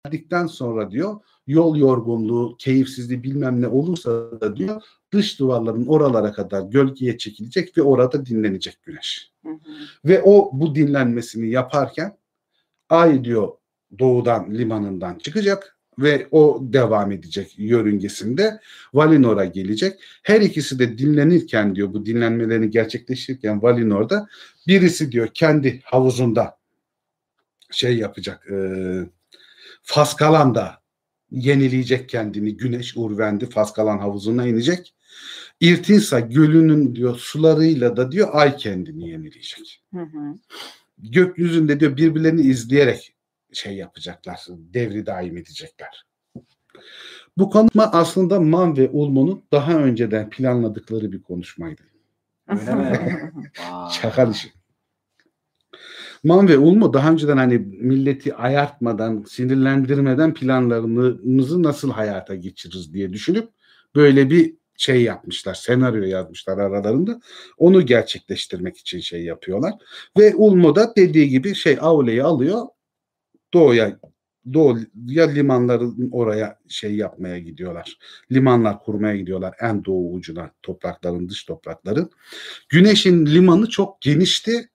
[0.04, 4.82] geldikten sonra diyor yol yorgunluğu, keyifsizliği bilmem ne olursa da diyor
[5.12, 9.30] dış duvarların oralara kadar gölgeye çekilecek ve orada dinlenecek güneş.
[9.42, 9.58] Hı hı.
[10.04, 12.16] Ve o bu dinlenmesini yaparken
[12.88, 13.48] ay diyor
[13.98, 18.60] doğudan limanından çıkacak ve o devam edecek yörüngesinde
[18.94, 20.00] Valinor'a gelecek.
[20.22, 24.28] Her ikisi de dinlenirken diyor bu dinlenmelerini gerçekleştirirken Valinor'da
[24.66, 26.58] birisi diyor kendi havuzunda
[27.70, 28.56] şey yapacak e,
[29.82, 30.82] Faskalan'da
[31.30, 32.56] yenileyecek kendini.
[32.56, 34.94] Güneş Urvendi Faskalan havuzuna inecek.
[35.60, 39.82] İrtinsa gölünün diyor sularıyla da diyor ay kendini yenileyecek.
[39.94, 40.34] Hı hı.
[40.98, 43.14] Gökyüzünde diyor birbirlerini izleyerek
[43.52, 44.40] şey yapacaklar.
[44.48, 46.06] Devri daim edecekler.
[47.38, 51.82] Bu konuşma aslında Man ve Ulmo'nun daha önceden planladıkları bir konuşmaydı.
[52.48, 53.32] Öyle mi?
[53.90, 54.48] Şaka dışı.
[56.24, 63.48] Man ve Ulmo daha önceden hani milleti ayartmadan, sinirlendirmeden planlarımızı nasıl hayata geçiririz diye düşünüp
[63.94, 67.20] böyle bir şey yapmışlar, senaryo yazmışlar aralarında.
[67.58, 69.72] Onu gerçekleştirmek için şey yapıyorlar.
[70.18, 72.66] Ve Ulmo da dediği gibi şey Aule'yi alıyor,
[73.54, 73.98] doğuya
[74.54, 77.98] doğu ya limanların oraya şey yapmaya gidiyorlar.
[78.32, 82.10] Limanlar kurmaya gidiyorlar en doğu ucuna toprakların dış toprakların.
[82.68, 84.68] Güneşin limanı çok genişti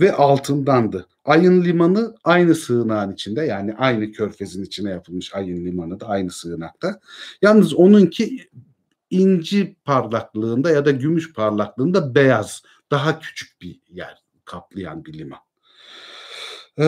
[0.00, 1.06] ve altındandı.
[1.24, 7.00] Ayın limanı aynı sığınağın içinde yani aynı körfezin içine yapılmış ayın limanı da aynı sığınakta.
[7.42, 8.48] Yalnız onunki
[9.10, 15.38] inci parlaklığında ya da gümüş parlaklığında beyaz daha küçük bir yer kaplayan bir liman.
[16.78, 16.84] Ee,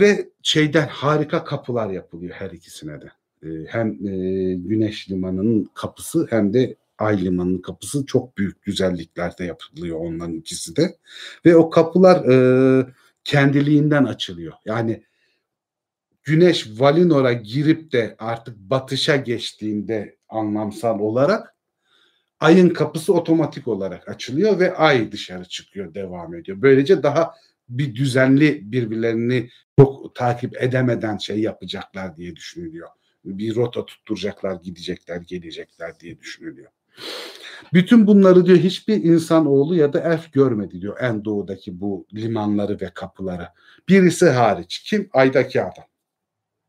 [0.00, 3.12] ve şeyden harika kapılar yapılıyor her ikisine de.
[3.42, 9.98] Ee, hem e, Güneş Limanı'nın kapısı hem de Ay Limanı'nın kapısı çok büyük güzelliklerde yapılıyor
[10.00, 10.96] onların ikisi de.
[11.44, 12.86] Ve o kapılar e,
[13.24, 14.52] kendiliğinden açılıyor.
[14.64, 15.02] Yani
[16.24, 21.56] Güneş Valinor'a girip de artık batışa geçtiğinde anlamsal olarak
[22.40, 26.62] ayın kapısı otomatik olarak açılıyor ve ay dışarı çıkıyor, devam ediyor.
[26.62, 27.34] Böylece daha
[27.68, 32.88] bir düzenli birbirlerini çok takip edemeden şey yapacaklar diye düşünülüyor.
[33.24, 36.70] Bir rota tutturacaklar, gidecekler, gelecekler diye düşünülüyor.
[37.72, 42.80] Bütün bunları diyor hiçbir insan oğlu ya da elf görmedi diyor en doğudaki bu limanları
[42.80, 43.48] ve kapıları.
[43.88, 44.78] Birisi hariç.
[44.78, 45.08] Kim?
[45.12, 45.84] Aydaki adam.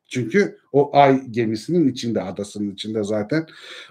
[0.07, 3.47] Çünkü o ay gemisinin içinde, adasının içinde zaten.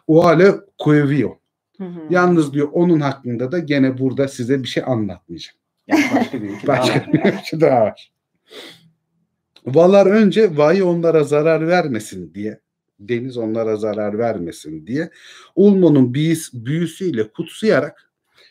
[0.06, 0.54] O hale
[0.84, 1.38] Cuevio.
[2.10, 5.58] Yalnız diyor onun hakkında da gene burada size bir şey anlatmayacağım.
[5.86, 8.12] Yani başka bir ülke başka daha bir ülke daha var.
[9.66, 12.60] Valar önce Vay onlara zarar vermesin diye
[13.00, 15.10] deniz onlara zarar vermesin diye
[15.56, 18.10] Ulmo'nun büyüs, büyüsüyle kutsayarak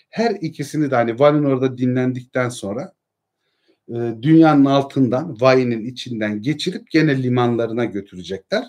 [0.09, 2.93] her ikisini de hani Valinor'da dinlendikten sonra
[3.89, 8.65] e, dünyanın altından Vay'nin içinden geçirip gene limanlarına götürecekler.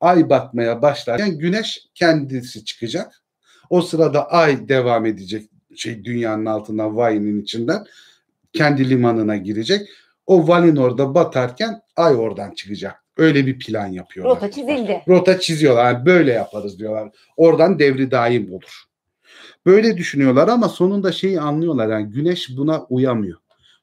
[0.00, 3.22] Ay batmaya başlarken güneş kendisi çıkacak.
[3.70, 7.84] O sırada ay devam edecek şey dünyanın altından Vay'nin içinden
[8.52, 9.88] kendi limanına girecek.
[10.26, 13.04] O Valinor'da batarken ay oradan çıkacak.
[13.16, 14.36] Öyle bir plan yapıyorlar.
[14.36, 15.02] Rota çizildi.
[15.08, 15.92] Rota çiziyorlar.
[15.92, 17.10] Yani böyle yaparız diyorlar.
[17.36, 18.84] Oradan devri daim olur.
[19.66, 21.88] Böyle düşünüyorlar ama sonunda şeyi anlıyorlar.
[21.88, 23.38] Yani güneş buna uyamıyor.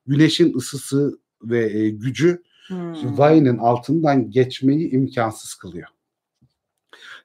[0.08, 3.18] Güneşin ısısı ve e, gücü hmm.
[3.18, 5.88] Vayne'in altından geçmeyi imkansız kılıyor.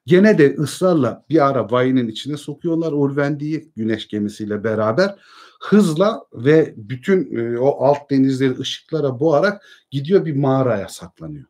[0.06, 5.16] Gene de ısrarla bir ara Vayne'in içine sokuyorlar Urvendi'yi güneş gemisiyle beraber
[5.60, 11.44] hızla ve bütün e, o alt denizleri ışıklara boğarak gidiyor bir mağaraya saklanıyor.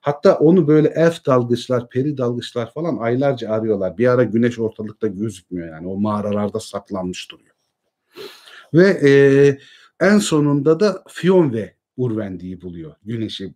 [0.00, 3.98] Hatta onu böyle elf dalgıçlar, peri dalgıçlar falan aylarca arıyorlar.
[3.98, 5.86] Bir ara güneş ortalıkta gözükmüyor yani.
[5.86, 7.54] O mağaralarda saklanmış duruyor.
[8.74, 9.12] Ve e,
[10.00, 12.94] en sonunda da Fionve Urvendi'yi buluyor.
[13.04, 13.54] Güneşi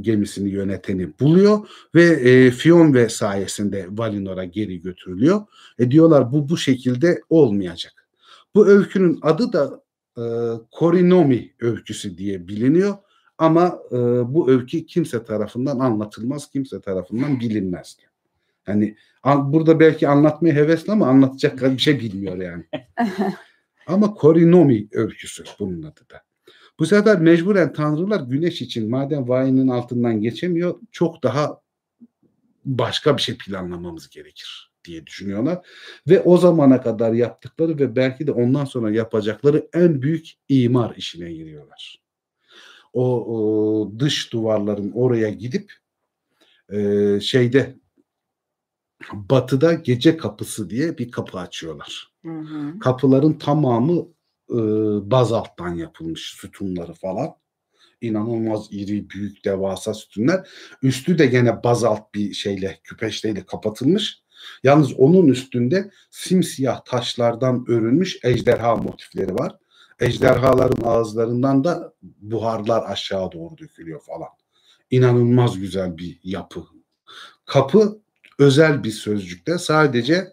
[0.00, 5.42] gemisini yöneteni buluyor ve e, Fionve sayesinde Valinor'a geri götürülüyor.
[5.78, 8.08] E diyorlar bu bu şekilde olmayacak.
[8.54, 9.82] Bu öykünün adı da
[10.16, 10.24] e,
[10.70, 12.94] Korinomi öyküsü diye biliniyor.
[13.38, 13.96] Ama e,
[14.34, 17.96] bu öykü kimse tarafından anlatılmaz, kimse tarafından bilinmez.
[18.66, 22.64] Yani an, burada belki anlatmaya hevesli ama anlatacak bir şey bilmiyor yani.
[23.86, 26.22] ama Korinomi öyküsü bunun adı da.
[26.78, 31.60] Bu sefer mecburen tanrılar güneş için madem vayinin altından geçemiyor çok daha
[32.64, 35.66] başka bir şey planlamamız gerekir diye düşünüyorlar.
[36.08, 41.32] Ve o zamana kadar yaptıkları ve belki de ondan sonra yapacakları en büyük imar işine
[41.32, 42.00] giriyorlar
[42.92, 45.72] o, o dış duvarların oraya gidip
[46.72, 47.79] e, şeyde
[49.12, 52.12] batıda gece kapısı diye bir kapı açıyorlar.
[52.24, 52.78] Hı hı.
[52.78, 54.06] Kapıların tamamı
[54.50, 54.58] e,
[55.10, 57.34] bazalttan yapılmış sütunları falan.
[58.00, 60.48] İnanılmaz iri, büyük, devasa sütunlar.
[60.82, 64.22] Üstü de gene bazalt bir şeyle, küpeşteyle kapatılmış.
[64.62, 69.56] Yalnız onun üstünde simsiyah taşlardan örülmüş ejderha motifleri var.
[70.00, 74.28] Ejderhaların ağızlarından da buharlar aşağı doğru dökülüyor falan.
[74.90, 76.64] İnanılmaz güzel bir yapı.
[77.46, 78.00] Kapı
[78.40, 80.32] özel bir sözcükte sadece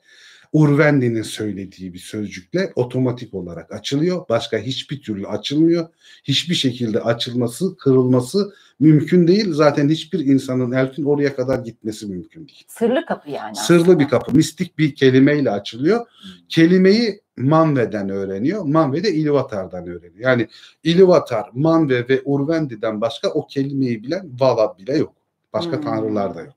[0.53, 4.29] Urvendi'nin söylediği bir sözcükle otomatik olarak açılıyor.
[4.29, 5.87] Başka hiçbir türlü açılmıyor.
[6.23, 9.45] Hiçbir şekilde açılması, kırılması mümkün değil.
[9.53, 12.63] Zaten hiçbir insanın elfin oraya kadar gitmesi mümkün değil.
[12.67, 13.55] Sırlı kapı yani.
[13.55, 13.99] Sırlı aslında.
[13.99, 14.35] bir kapı.
[14.35, 16.05] Mistik bir kelimeyle açılıyor.
[16.49, 18.63] Kelimeyi Manve'den öğreniyor.
[18.63, 20.19] Manve de İluvatar'dan öğreniyor.
[20.19, 20.47] Yani
[20.83, 25.13] İluvatar, Manve ve Urvendi'den başka o kelimeyi bilen Vala bile yok.
[25.53, 25.83] Başka Hmm.
[25.83, 26.56] tanrılar da yok.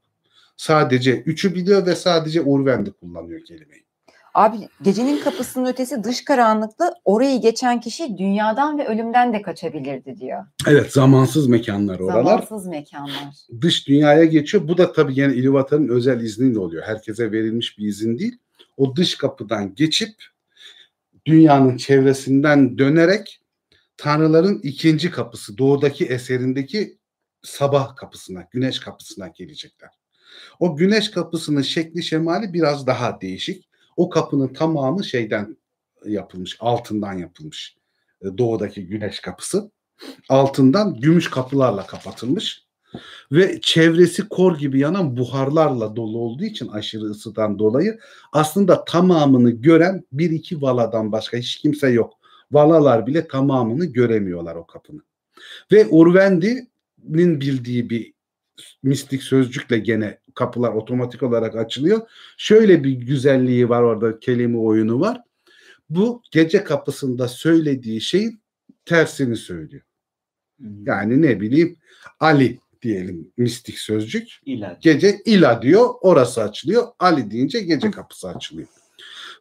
[0.61, 3.85] Sadece üçü biliyor ve sadece Urvendi kullanıyor kelimeyi.
[4.35, 10.47] Abi gecenin kapısının ötesi dış karanlıkta orayı geçen kişi dünyadan ve ölümden de kaçabilirdi diyor.
[10.67, 12.25] Evet zamansız mekanlar oralar.
[12.25, 13.35] Zamansız mekanlar.
[13.61, 14.69] Dış dünyaya geçiyor.
[14.69, 16.83] Bu da tabii yani İluvatar'ın özel izniyle oluyor.
[16.87, 18.39] Herkese verilmiş bir izin değil.
[18.77, 20.15] O dış kapıdan geçip
[21.27, 23.41] dünyanın çevresinden dönerek
[23.97, 26.99] tanrıların ikinci kapısı, doğudaki eserindeki
[27.43, 30.00] sabah kapısına, güneş kapısına gelecekler.
[30.61, 33.69] O güneş kapısının şekli şemali biraz daha değişik.
[33.97, 35.57] O kapının tamamı şeyden
[36.05, 37.77] yapılmış, altından yapılmış.
[38.23, 39.71] E, Doğudaki güneş kapısı.
[40.29, 42.65] Altından gümüş kapılarla kapatılmış.
[43.33, 47.99] Ve çevresi kor gibi yanan buharlarla dolu olduğu için aşırı ısıdan dolayı
[48.33, 52.15] aslında tamamını gören bir iki valadan başka hiç kimse yok.
[52.53, 55.03] Valalar bile tamamını göremiyorlar o kapının.
[55.73, 58.13] Ve Urvendi'nin bildiği bir
[58.83, 62.01] mistik sözcükle gene kapılar otomatik olarak açılıyor.
[62.39, 65.21] Şöyle bir güzelliği var orada kelime oyunu var.
[65.91, 68.43] Bu gece kapısında söylediği şeyin
[68.85, 69.83] tersini söylüyor.
[70.87, 71.77] Yani ne bileyim
[72.21, 74.29] Ali diyelim mistik sözcük.
[74.45, 74.83] İlaç.
[74.83, 76.87] Gece ila diyor orası açılıyor.
[76.99, 78.69] Ali deyince gece kapısı açılıyor.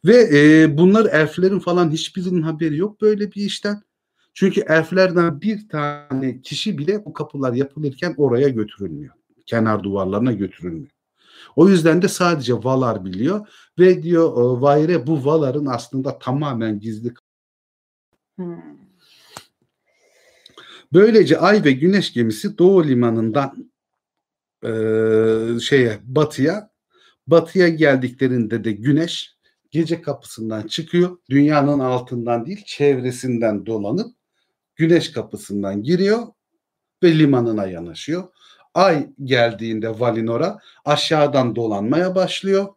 [0.05, 3.81] Ve e, bunlar elflerin falan hiçbirinin haberi yok böyle bir işten.
[4.39, 9.13] Çünkü elflerden bir tane kişi bile bu kapılar yapılırken oraya götürülmüyor.
[9.45, 10.91] Kenar duvarlarına götürülmüyor.
[11.55, 13.47] O yüzden de sadece Valar biliyor
[13.79, 17.13] ve diyor e, Vayre bu Valar'ın aslında tamamen gizli.
[18.35, 18.57] Hmm.
[20.93, 23.71] Böylece Ay ve Güneş gemisi Doğu limanından
[24.63, 24.69] e,
[25.59, 26.69] şeye batıya
[27.27, 29.37] batıya geldiklerinde de Güneş
[29.71, 31.17] gece kapısından çıkıyor.
[31.29, 34.18] Dünyanın altından değil çevresinden dolanıp
[34.79, 36.27] Güneş kapısından giriyor
[37.03, 38.23] ve limanına yanaşıyor.
[38.73, 42.67] Ay geldiğinde Valinor'a aşağıdan dolanmaya başlıyor.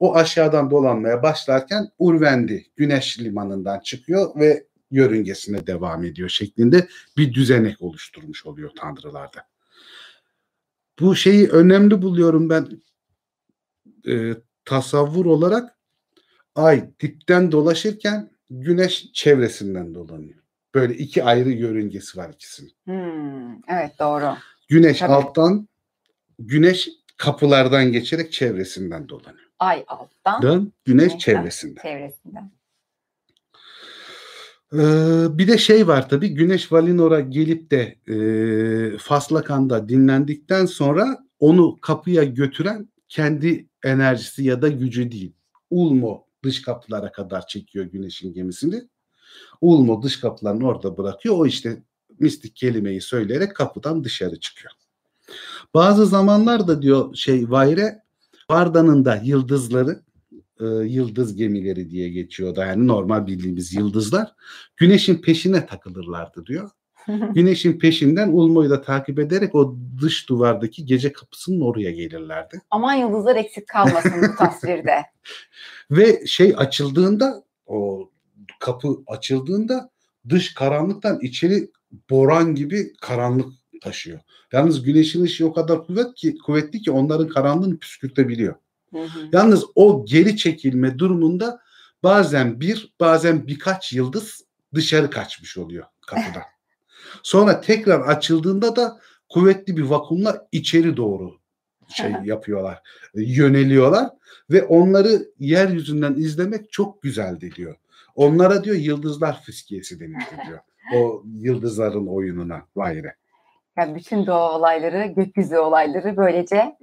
[0.00, 7.82] O aşağıdan dolanmaya başlarken Urvendi Güneş limanından çıkıyor ve yörüngesine devam ediyor şeklinde bir düzenek
[7.82, 9.48] oluşturmuş oluyor tanrılarda.
[11.00, 12.82] Bu şeyi önemli buluyorum ben
[14.08, 14.34] e,
[14.64, 15.78] tasavvur olarak
[16.54, 20.45] ay dipten dolaşırken güneş çevresinden dolanıyor.
[20.74, 22.72] Böyle iki ayrı yörüngesi var ikisinin.
[22.84, 24.34] Hmm, Evet doğru.
[24.68, 25.12] Güneş Tabii.
[25.12, 25.68] alttan,
[26.38, 29.46] güneş kapılardan geçerek çevresinden dolanıyor.
[29.58, 31.18] Ay alttan Dön, güneş Güneşten.
[31.18, 31.82] çevresinden.
[31.82, 32.50] çevresinden.
[34.72, 41.80] Ee, bir de şey var tabii Güneş Valinor'a gelip de e, Faslakan'da dinlendikten sonra onu
[41.80, 45.32] kapıya götüren kendi enerjisi ya da gücü değil.
[45.70, 48.82] Ulmo dış kapılara kadar çekiyor Güneş'in gemisini.
[49.60, 51.38] Ulmo dış kapılarını orada bırakıyor.
[51.38, 51.82] O işte
[52.18, 54.72] mistik kelimeyi söyleyerek kapıdan dışarı çıkıyor.
[55.74, 58.02] Bazı zamanlarda diyor şey Vayre
[58.50, 60.02] Varda'nın da yıldızları
[60.60, 64.34] e, yıldız gemileri diye geçiyor da yani normal bildiğimiz yıldızlar
[64.76, 66.70] güneşin peşine takılırlardı diyor.
[67.34, 72.60] Güneşin peşinden Ulmo'yu da takip ederek o dış duvardaki gece kapısının oraya gelirlerdi.
[72.70, 75.02] Aman yıldızlar eksik kalmasın bu tasvirde.
[75.90, 78.10] Ve şey açıldığında o
[78.60, 79.90] kapı açıldığında
[80.28, 81.70] dış karanlıktan içeri
[82.10, 83.52] boran gibi karanlık
[83.82, 84.20] taşıyor.
[84.52, 88.54] Yalnız güneşin ışığı o kadar kuvvet ki, kuvvetli ki onların karanlığını püskürtebiliyor.
[88.92, 89.28] Hı hı.
[89.32, 91.60] Yalnız o geri çekilme durumunda
[92.02, 96.42] bazen bir bazen birkaç yıldız dışarı kaçmış oluyor kapıdan.
[97.22, 101.38] Sonra tekrar açıldığında da kuvvetli bir vakumla içeri doğru
[101.96, 102.82] şey yapıyorlar,
[103.14, 104.10] yöneliyorlar
[104.50, 107.76] ve onları yeryüzünden izlemek çok güzeldi diyor.
[108.16, 110.58] Onlara diyor yıldızlar fiskiyesi denildi diyor.
[110.94, 113.14] O yıldızların oyununa Vayre.
[113.76, 116.76] Yani bütün doğa olayları, gökyüzü olayları böylece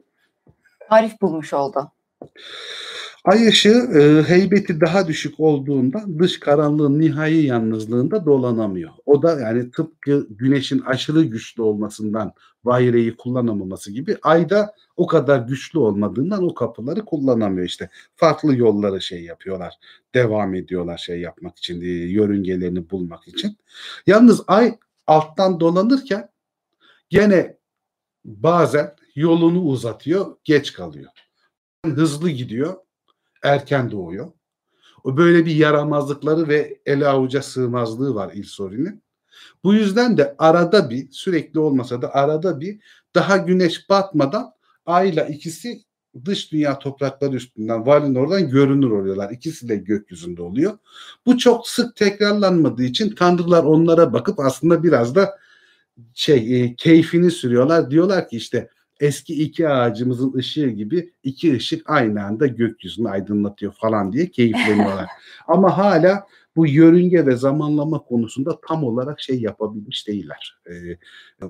[0.90, 1.92] tarif bulmuş oldu.
[3.24, 8.91] Ay ışığı e, heybeti daha düşük olduğunda dış karanlığın nihai yalnızlığında dolanamıyor.
[9.06, 12.34] O da yani tıpkı güneşin aşırı güçlü olmasından
[12.66, 17.90] vaireyi kullanamaması gibi ayda o kadar güçlü olmadığından o kapıları kullanamıyor işte.
[18.16, 19.74] Farklı yolları şey yapıyorlar.
[20.14, 23.58] Devam ediyorlar şey yapmak için, e, yörüngelerini bulmak için.
[24.08, 24.78] Yalnız ay
[25.08, 26.30] alttan dolanırken
[27.10, 27.58] gene
[28.26, 31.12] bazen yolunu uzatıyor, geç kalıyor.
[31.86, 32.83] Hızlı gidiyor,
[33.44, 34.32] erken doğuyor.
[35.03, 39.03] O böyle bir yaramazlıkları ve ele avuca sığmazlığı var İlsori'nin.
[39.64, 42.80] Bu yüzden de arada bir sürekli olmasa da arada bir
[43.15, 44.53] daha güneş batmadan
[44.86, 45.84] ayla ikisi
[46.26, 49.32] dış dünya toprakları üstünden Valinor'dan görünür oluyorlar.
[49.32, 50.78] İkisi de gökyüzünde oluyor.
[51.26, 55.40] Bu çok sık tekrarlanmadığı için tanrılar onlara bakıp aslında biraz da
[56.14, 57.91] şey e, keyfini sürüyorlar.
[57.91, 58.70] Diyorlar ki işte
[59.04, 65.10] eski iki ağacımızın ışığı gibi iki ışık aynı anda gökyüzünü aydınlatıyor falan diye keyifleniyorlar.
[65.48, 70.60] Ama hala bu yörünge ve zamanlama konusunda tam olarak şey yapabilmiş değiller.
[70.68, 70.74] E,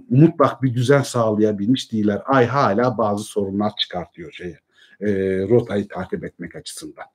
[0.09, 2.21] mutlak bir düzen sağlayabilmiş değiller.
[2.25, 4.59] Ay hala bazı sorunlar çıkartıyor şeye,
[5.01, 5.09] e,
[5.49, 7.05] rotayı takip etmek açısından.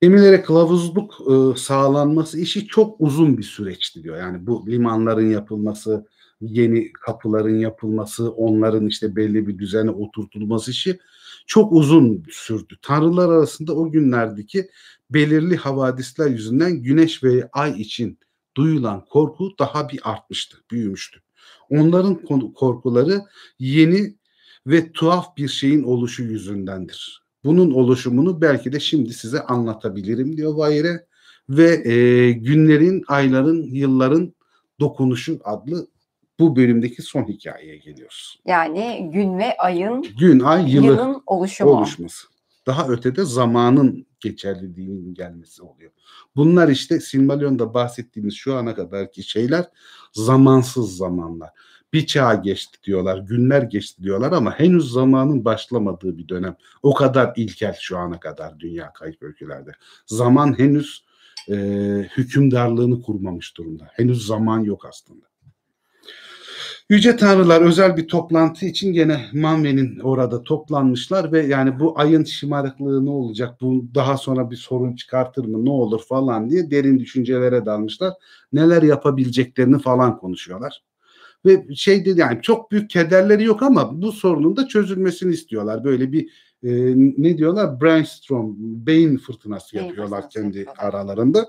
[0.00, 4.16] Gemilere kılavuzluk e, sağlanması işi çok uzun bir süreçti diyor.
[4.16, 6.06] Yani bu limanların yapılması,
[6.40, 10.98] yeni kapıların yapılması, onların işte belli bir düzene oturtulması işi
[11.46, 12.74] çok uzun sürdü.
[12.82, 14.68] Tanrılar arasında o günlerdeki
[15.10, 18.18] belirli havadisler yüzünden güneş ve ay için
[18.56, 21.20] duyulan korku daha bir artmıştı, büyümüştü.
[21.70, 22.22] Onların
[22.54, 23.20] korkuları
[23.58, 24.16] yeni
[24.66, 27.24] ve tuhaf bir şeyin oluşu yüzündendir.
[27.44, 31.06] Bunun oluşumunu belki de şimdi size anlatabilirim diyor Vayre
[31.48, 34.34] ve e, günlerin, ayların, yılların
[34.80, 35.86] dokunuşu adlı
[36.38, 38.40] bu bölümdeki son hikayeye geliyoruz.
[38.46, 41.70] Yani gün ve ayın gün, ay, yılı yılın oluşumu.
[41.70, 42.26] oluşması.
[42.66, 45.90] Daha ötede zamanın geçerliliğinin gelmesi oluyor.
[46.36, 49.64] Bunlar işte Silmarillion'da bahsettiğimiz şu ana kadarki şeyler
[50.12, 51.50] zamansız zamanlar.
[51.92, 56.56] Bir çağ geçti diyorlar, günler geçti diyorlar ama henüz zamanın başlamadığı bir dönem.
[56.82, 59.70] O kadar ilkel şu ana kadar dünya kayıp öykülerde.
[60.06, 61.04] Zaman henüz
[61.50, 61.54] e,
[62.16, 63.90] hükümdarlığını kurmamış durumda.
[63.92, 65.33] Henüz zaman yok aslında.
[66.90, 73.04] Yüce Tanrılar özel bir toplantı için gene Manve'nin orada toplanmışlar ve yani bu ayın şımarıklığı
[73.04, 77.66] ne olacak, bu daha sonra bir sorun çıkartır mı, ne olur falan diye derin düşüncelere
[77.66, 78.12] dalmışlar.
[78.52, 80.82] Neler yapabileceklerini falan konuşuyorlar.
[81.46, 85.84] Ve şey dedi yani çok büyük kederleri yok ama bu sorunun da çözülmesini istiyorlar.
[85.84, 86.24] Böyle bir
[86.62, 90.94] e, ne diyorlar brainstorm, beyin fırtınası beyin yapıyorlar fırtınası kendi yapıyorlar.
[90.94, 91.46] aralarında.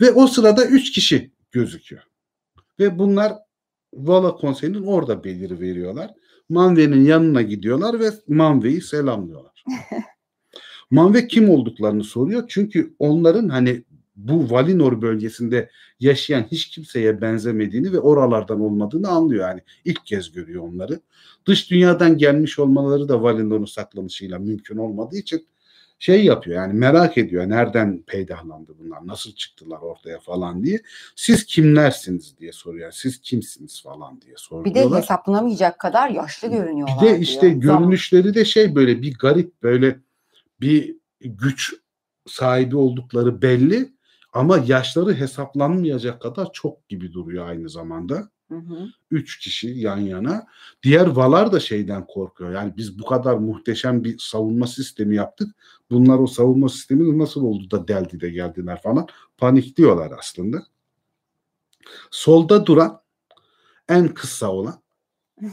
[0.00, 2.02] Ve o sırada üç kişi gözüküyor.
[2.78, 3.32] Ve bunlar
[3.96, 6.10] Vala Konseyi'nin orada beliri veriyorlar.
[6.48, 9.64] Manve'nin yanına gidiyorlar ve Manve'yi selamlıyorlar.
[10.90, 12.44] Manve kim olduklarını soruyor.
[12.48, 13.84] Çünkü onların hani
[14.16, 19.60] bu Valinor bölgesinde yaşayan hiç kimseye benzemediğini ve oralardan olmadığını anlıyor yani.
[19.84, 21.00] ilk kez görüyor onları.
[21.46, 25.46] Dış dünyadan gelmiş olmaları da Valinor'un saklanışıyla mümkün olmadığı için
[25.98, 30.82] şey yapıyor yani merak ediyor nereden peydahlandı bunlar nasıl çıktılar ortaya falan diye
[31.16, 34.86] siz kimlersiniz diye soruyor siz kimsiniz falan diye soruyorlar.
[34.86, 37.02] Bir de hesaplanamayacak kadar yaşlı görünüyorlar.
[37.02, 37.78] Bir de işte diyor.
[37.78, 40.00] görünüşleri de şey böyle bir garip böyle
[40.60, 41.74] bir güç
[42.26, 43.94] sahibi oldukları belli
[44.32, 48.28] ama yaşları hesaplanmayacak kadar çok gibi duruyor aynı zamanda.
[48.48, 48.88] Hı hı.
[49.10, 50.46] Üç kişi yan yana.
[50.82, 52.52] Diğer Valar da şeyden korkuyor.
[52.52, 55.56] Yani biz bu kadar muhteşem bir savunma sistemi yaptık.
[55.90, 59.06] Bunlar o savunma sistemi nasıl oldu da deldi de geldiler falan.
[59.38, 60.66] Panikliyorlar aslında.
[62.10, 63.00] Solda duran
[63.88, 64.82] en kısa olan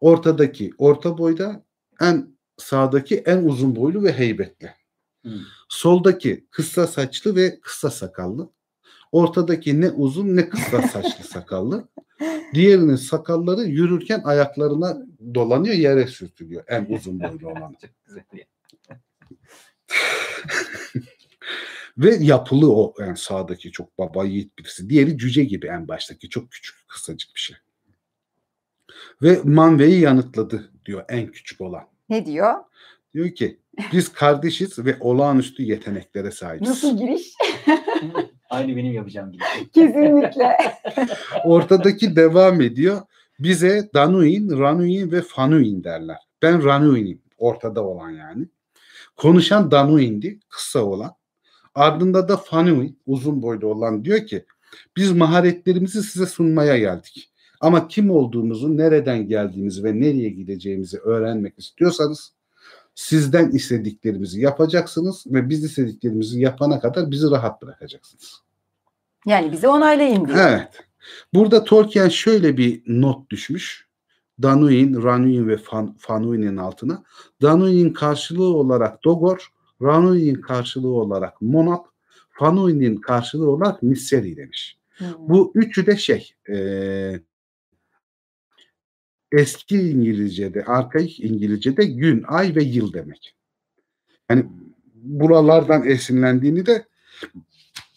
[0.00, 1.64] ortadaki orta boyda
[2.00, 4.74] en sağdaki en uzun boylu ve heybetli.
[5.22, 5.40] Hmm.
[5.68, 8.50] Soldaki kısa saçlı ve kısa sakallı.
[9.12, 11.88] Ortadaki ne uzun ne kısa saçlı sakallı.
[12.54, 16.64] Diğerinin sakalları yürürken ayaklarına dolanıyor yere sürtülüyor.
[16.68, 17.74] En uzun boylu olan.
[21.98, 24.90] Ve yapılı o en yani sağdaki çok baba yiğit birisi.
[24.90, 27.56] Diğeri cüce gibi en baştaki çok küçük kısacık bir şey.
[29.22, 31.84] Ve Manve'yi yanıtladı diyor en küçük olan.
[32.08, 32.54] Ne diyor?
[33.14, 33.58] Diyor ki
[33.92, 36.68] biz kardeşiz ve olağanüstü yeteneklere sahibiz.
[36.68, 37.34] Nasıl giriş?
[38.50, 39.44] Aynı benim yapacağım gibi.
[39.72, 40.56] Kesinlikle.
[41.44, 43.02] Ortadaki devam ediyor.
[43.38, 46.16] Bize Danuin, Ranuin ve Fanuin derler.
[46.42, 47.22] Ben Ranuin'im.
[47.38, 48.48] Ortada olan yani.
[49.16, 50.40] Konuşan Danuin'di.
[50.48, 51.14] Kısa olan.
[51.74, 54.44] Ardında da Fanuin uzun boylu olan diyor ki
[54.96, 57.30] biz maharetlerimizi size sunmaya geldik.
[57.60, 62.32] Ama kim olduğumuzu, nereden geldiğimizi ve nereye gideceğimizi öğrenmek istiyorsanız
[63.00, 68.42] Sizden istediklerimizi yapacaksınız ve biz istediklerimizi yapana kadar bizi rahat bırakacaksınız.
[69.26, 70.38] Yani bizi onaylayın diyor.
[70.38, 70.68] Evet.
[71.34, 73.88] Burada Tolkien şöyle bir not düşmüş.
[74.42, 77.02] Danuin, Ranuin ve Fan, Fanuin'in altına.
[77.42, 79.52] Danuin'in karşılığı olarak Dogor,
[79.82, 81.86] Ranuin'in karşılığı olarak Monap,
[82.30, 84.78] Fanuin'in karşılığı olarak Misseri demiş.
[84.98, 85.06] Hmm.
[85.18, 86.56] Bu üçü de şey e,
[89.32, 93.36] eski İngilizce'de, arkaik İngilizce'de gün, ay ve yıl demek.
[94.30, 94.46] Yani
[94.94, 96.86] buralardan esinlendiğini de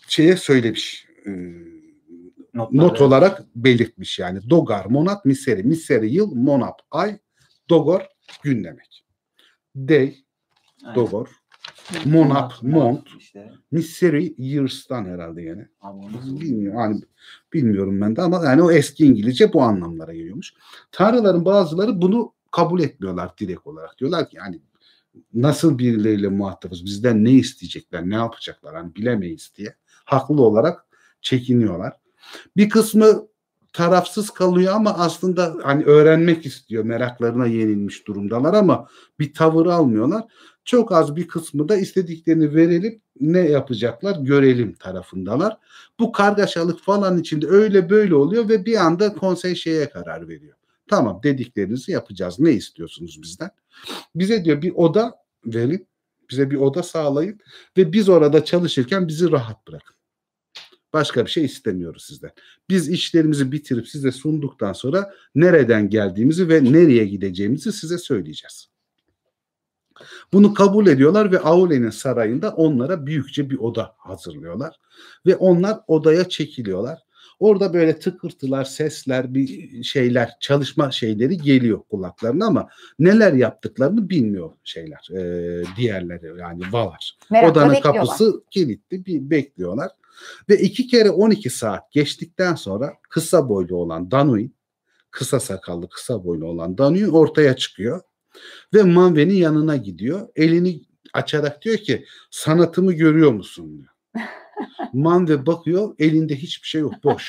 [0.07, 1.07] şeye söylemiş.
[1.25, 1.31] E,
[2.53, 4.49] not olarak belirtmiş yani.
[4.49, 5.63] Dogar, Monat, Miseri.
[5.63, 7.17] Miseri yıl, Monat ay,
[7.69, 8.01] Dogor
[8.43, 9.05] gün demek.
[9.75, 10.15] Day,
[10.83, 10.95] Aynen.
[10.95, 11.42] Dogor,
[12.05, 13.51] Monat, Mont, işte.
[13.71, 15.67] Miseri years'tan herhalde yani.
[16.41, 17.01] Bilmiyorum, hani
[17.53, 20.53] bilmiyorum ben de ama yani o eski İngilizce bu anlamlara geliyormuş.
[20.91, 23.99] Tanrıların bazıları bunu kabul etmiyorlar direkt olarak.
[23.99, 24.59] Diyorlar ki yani
[25.33, 26.85] nasıl birileriyle muhatabız?
[26.85, 28.09] Bizden ne isteyecekler?
[28.09, 28.75] Ne yapacaklar?
[28.75, 29.75] Hani bilemeyiz diye.
[30.05, 30.85] Haklı olarak
[31.21, 31.93] çekiniyorlar.
[32.57, 33.27] Bir kısmı
[33.73, 36.83] tarafsız kalıyor ama aslında hani öğrenmek istiyor.
[36.83, 38.87] Meraklarına yenilmiş durumdalar ama
[39.19, 40.23] bir tavır almıyorlar.
[40.65, 45.57] Çok az bir kısmı da istediklerini verelim ne yapacaklar görelim tarafındalar.
[45.99, 50.57] Bu kargaşalık falan içinde öyle böyle oluyor ve bir anda konsey şeye karar veriyor.
[50.89, 52.39] Tamam dediklerinizi yapacağız.
[52.39, 53.51] Ne istiyorsunuz bizden?
[54.15, 55.87] Bize diyor bir oda verin.
[56.29, 57.39] Bize bir oda sağlayın
[57.77, 59.95] ve biz orada çalışırken bizi rahat bırakın.
[60.93, 62.31] Başka bir şey istemiyoruz sizden.
[62.69, 68.73] Biz işlerimizi bitirip size sunduktan sonra nereden geldiğimizi ve nereye gideceğimizi size söyleyeceğiz.
[70.33, 74.75] Bunu kabul ediyorlar ve Aule'nin sarayında onlara büyükçe bir oda hazırlıyorlar.
[75.25, 76.99] Ve onlar odaya çekiliyorlar.
[77.39, 85.09] Orada böyle tıkırtılar, sesler, bir şeyler, çalışma şeyleri geliyor kulaklarına ama neler yaptıklarını bilmiyor şeyler,
[85.11, 87.17] e, diğerleri yani Valar.
[87.31, 89.91] Merakla Odanın kapısı kilitli, bir bekliyorlar.
[90.49, 94.55] Ve iki kere 12 saat geçtikten sonra kısa boylu olan Danuin,
[95.11, 98.01] kısa sakallı, kısa boylu olan Danuin ortaya çıkıyor.
[98.73, 100.27] Ve Manve'nin yanına gidiyor.
[100.35, 100.81] Elini
[101.13, 103.93] açarak diyor ki sanatımı görüyor musun diyor.
[104.93, 107.27] Manve bakıyor elinde hiçbir şey yok boş.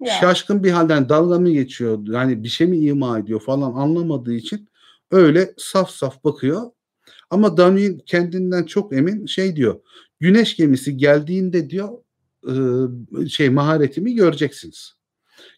[0.00, 0.14] Ya.
[0.20, 4.68] Şaşkın bir halden dalga mı geçiyor yani bir şey mi ima ediyor falan anlamadığı için
[5.10, 6.70] öyle saf saf bakıyor.
[7.30, 9.80] Ama Danuin kendinden çok emin şey diyor
[10.20, 11.98] güneş gemisi geldiğinde diyor
[12.48, 14.94] e, şey maharetimi göreceksiniz.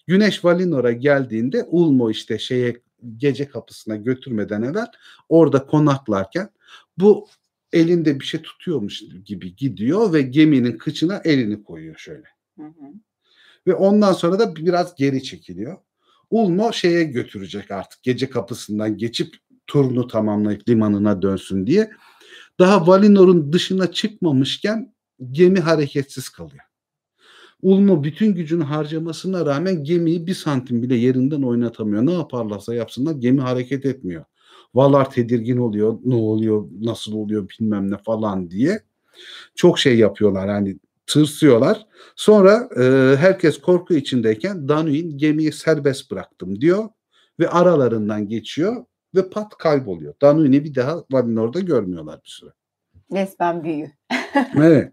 [0.06, 2.82] Güneş Valinor'a geldiğinde Ulmo işte şeye
[3.16, 4.86] gece kapısına götürmeden evvel
[5.28, 6.50] orada konaklarken
[6.98, 7.28] bu
[7.72, 12.26] elinde bir şey tutuyormuş gibi gidiyor ve geminin kıçına elini koyuyor şöyle.
[12.58, 12.92] Hı hı.
[13.66, 15.76] Ve ondan sonra da biraz geri çekiliyor.
[16.30, 19.34] Ulmo şeye götürecek artık gece kapısından geçip
[19.66, 21.90] turunu tamamlayıp limanına dönsün diye.
[22.58, 24.94] Daha Valinor'un dışına çıkmamışken
[25.30, 26.62] gemi hareketsiz kalıyor.
[27.62, 32.06] Ulmo bütün gücünü harcamasına rağmen gemiyi bir santim bile yerinden oynatamıyor.
[32.06, 34.24] Ne yaparlarsa yapsınlar gemi hareket etmiyor.
[34.74, 35.98] Valar tedirgin oluyor.
[36.04, 38.82] Ne oluyor, nasıl oluyor bilmem ne falan diye.
[39.54, 41.86] Çok şey yapıyorlar hani tırsıyorlar.
[42.16, 46.88] Sonra e, herkes korku içindeyken Danuin gemiyi serbest bıraktım diyor
[47.40, 48.84] ve aralarından geçiyor
[49.16, 50.14] ve pat kayboluyor.
[50.22, 52.51] Danuin'i bir daha Valinor'da görmüyorlar bir süre.
[53.12, 53.90] Resmen büyü.
[54.56, 54.93] Evet.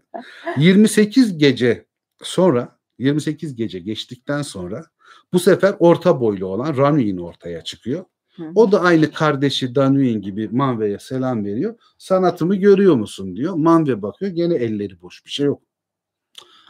[0.58, 1.86] 28 gece
[2.22, 4.84] sonra 28 gece geçtikten sonra
[5.32, 8.04] bu sefer orta boylu olan Ranuin ortaya çıkıyor.
[8.36, 8.52] Hı.
[8.54, 11.78] O da aynı kardeşi Danuin gibi Manve'ye selam veriyor.
[11.98, 13.54] Sanatımı görüyor musun diyor.
[13.54, 15.62] Manve bakıyor gene elleri boş bir şey yok.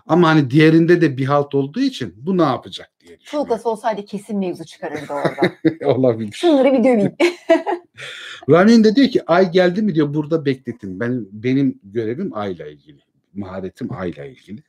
[0.07, 3.45] Ama hani diğerinde de bir halt olduğu için bu ne yapacak diye düşünüyor.
[3.45, 5.53] Tulgası olsaydı kesin mevzu çıkarırdı orada.
[5.95, 6.33] Olabilir.
[6.33, 7.17] Şunları bir döveyim.
[8.51, 11.01] Ramin de diyor ki ay geldi mi diyor burada bekletin.
[11.01, 13.01] Ben, benim görevim ayla ilgili.
[13.35, 14.63] Maharetim ayla ilgili.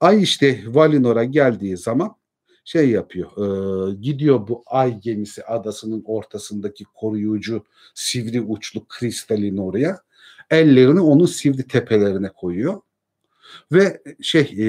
[0.00, 2.16] Ay işte Valinor'a geldiği zaman
[2.64, 3.30] şey yapıyor.
[3.36, 9.98] e, gidiyor bu ay gemisi adasının ortasındaki koruyucu sivri uçlu kristalin oraya.
[10.50, 12.80] Ellerini onun sivri tepelerine koyuyor.
[13.72, 14.66] Ve şey e,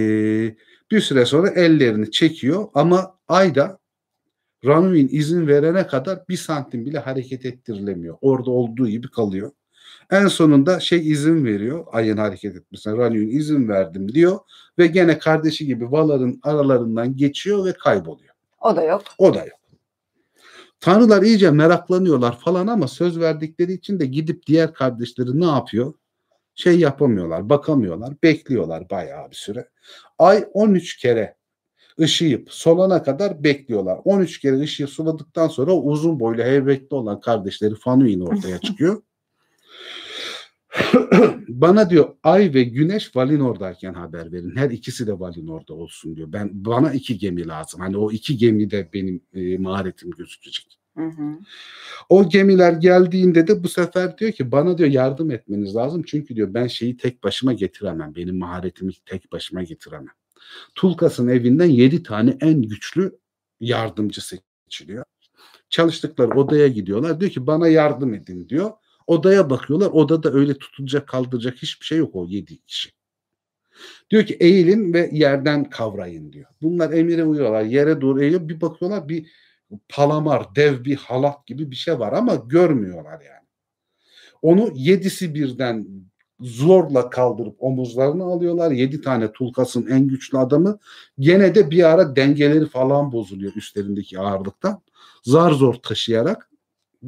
[0.91, 3.79] bir süre sonra ellerini çekiyor ama ay da
[4.65, 8.17] Ranuin izin verene kadar bir santim bile hareket ettirilemiyor.
[8.21, 9.51] Orada olduğu gibi kalıyor.
[10.11, 12.97] En sonunda şey izin veriyor ayın hareket etmesine.
[12.97, 14.39] Ranuin izin verdim diyor
[14.77, 18.33] ve gene kardeşi gibi Valar'ın aralarından geçiyor ve kayboluyor.
[18.61, 19.03] O da yok.
[19.17, 19.59] O da yok.
[20.79, 25.93] Tanrılar iyice meraklanıyorlar falan ama söz verdikleri için de gidip diğer kardeşleri ne yapıyor?
[26.55, 29.69] Şey yapamıyorlar, bakamıyorlar, bekliyorlar bayağı bir süre.
[30.19, 31.35] Ay 13 kere
[31.99, 33.99] ışıyıp solana kadar bekliyorlar.
[34.05, 39.01] 13 kere ışığı suladıktan sonra uzun boylu heybetli olan kardeşleri Fanuin ortaya çıkıyor.
[41.47, 44.55] bana diyor ay ve güneş Valinor'dayken haber verin.
[44.55, 46.33] Her ikisi de Valinor'da olsun diyor.
[46.33, 47.79] Ben bana iki gemi lazım.
[47.81, 50.80] Hani o iki gemi de benim e, maharetim gözükecek.
[52.09, 56.03] O gemiler geldiğinde de bu sefer diyor ki bana diyor yardım etmeniz lazım.
[56.07, 58.15] Çünkü diyor ben şeyi tek başıma getiremem.
[58.15, 60.13] Benim maharetimi tek başıma getiremem.
[60.75, 63.19] Tulkas'ın evinden yedi tane en güçlü
[63.59, 65.05] yardımcı seçiliyor.
[65.69, 67.19] Çalıştıkları odaya gidiyorlar.
[67.19, 68.71] Diyor ki bana yardım edin diyor.
[69.07, 69.89] Odaya bakıyorlar.
[69.91, 72.91] Odada öyle tutulacak kaldıracak hiçbir şey yok o yedi kişi.
[74.09, 76.45] Diyor ki eğilin ve yerden kavrayın diyor.
[76.61, 77.63] Bunlar emire uyuyorlar.
[77.63, 78.49] Yere doğru eğiliyor.
[78.49, 79.31] Bir bakıyorlar bir
[79.89, 83.47] palamar, dev bir halat gibi bir şey var ama görmüyorlar yani.
[84.41, 85.87] Onu yedisi birden
[86.39, 88.71] zorla kaldırıp omuzlarını alıyorlar.
[88.71, 90.79] Yedi tane Tulkas'ın en güçlü adamı.
[91.19, 94.81] Gene de bir ara dengeleri falan bozuluyor üstlerindeki ağırlıktan.
[95.23, 96.49] Zar zor taşıyarak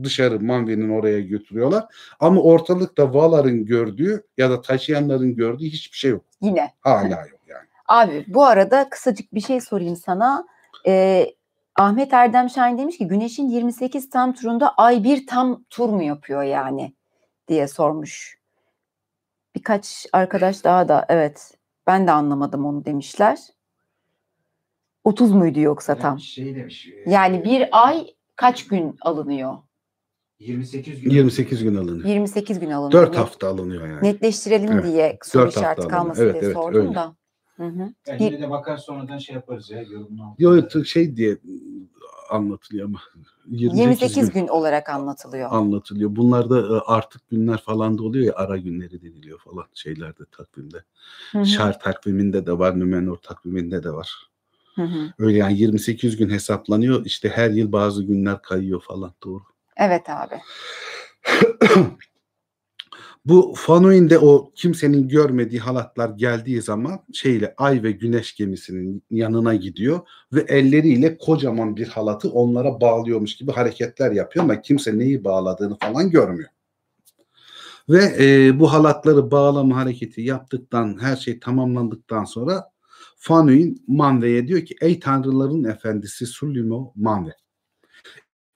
[0.03, 1.85] dışarı Manve'nin oraya götürüyorlar.
[2.19, 6.26] Ama ortalıkta Valar'ın gördüğü ya da taşıyanların gördüğü hiçbir şey yok.
[6.41, 6.73] Yine.
[6.81, 7.68] Hala yok yani.
[7.88, 10.48] Abi bu arada kısacık bir şey sorayım sana.
[10.88, 11.34] Ee,
[11.76, 16.44] Ahmet Erdem Şahin demiş ki Güneş'in 28 tam turunda ay bir tam tur mu yapıyor
[16.44, 16.94] yani
[17.48, 18.38] diye sormuş.
[19.56, 23.40] Birkaç arkadaş daha da evet ben de anlamadım onu demişler.
[25.04, 26.20] 30 muydu yoksa tam?
[26.20, 26.88] Şey demiş.
[27.06, 29.58] E, yani bir ay kaç gün alınıyor?
[30.40, 31.10] 28 gün.
[31.10, 32.06] 28 gün alınıyor.
[32.06, 33.08] 28 gün alınıyor.
[33.08, 34.04] 4 hafta alınıyor yani.
[34.04, 34.86] Netleştirelim evet.
[34.86, 36.95] diye soru işareti kalmasın evet, diye evet, sordum öyle.
[36.95, 37.16] da.
[37.58, 37.94] Hı hı.
[38.08, 40.36] Yani yine de bakar sonradan şey yaparız ya yorumunu.
[40.40, 41.38] Yok şey diye
[42.30, 43.00] anlatılıyor ama
[43.46, 45.50] 28 gün, gün olarak anlatılıyor.
[45.52, 46.16] Anlatılıyor.
[46.16, 50.84] Bunlarda e, artık günler falan da oluyor ya ara günleri deniliyor falan şeylerde takvimde.
[51.32, 54.30] Hı Şar takviminde de var, Nümenor takviminde de var.
[54.76, 55.14] Hı hı.
[55.20, 57.06] Öyle yani 28 gün hesaplanıyor.
[57.06, 59.44] İşte her yıl bazı günler kayıyor falan doğru.
[59.78, 60.36] Evet abi.
[63.26, 70.00] Bu Fanuin'de o kimsenin görmediği halatlar geldiği zaman şeyle ay ve güneş gemisinin yanına gidiyor
[70.34, 76.10] ve elleriyle kocaman bir halatı onlara bağlıyormuş gibi hareketler yapıyor ama kimse neyi bağladığını falan
[76.10, 76.50] görmüyor.
[77.90, 82.72] Ve e, bu halatları bağlama hareketi yaptıktan her şey tamamlandıktan sonra
[83.18, 87.34] Fanuin Manve'ye diyor ki ey tanrıların efendisi Sulimo Manve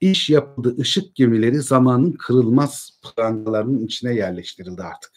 [0.02, 5.11] iş yapıldı ışık gemileri zamanın kırılmaz prangalarının içine yerleştirildi artık.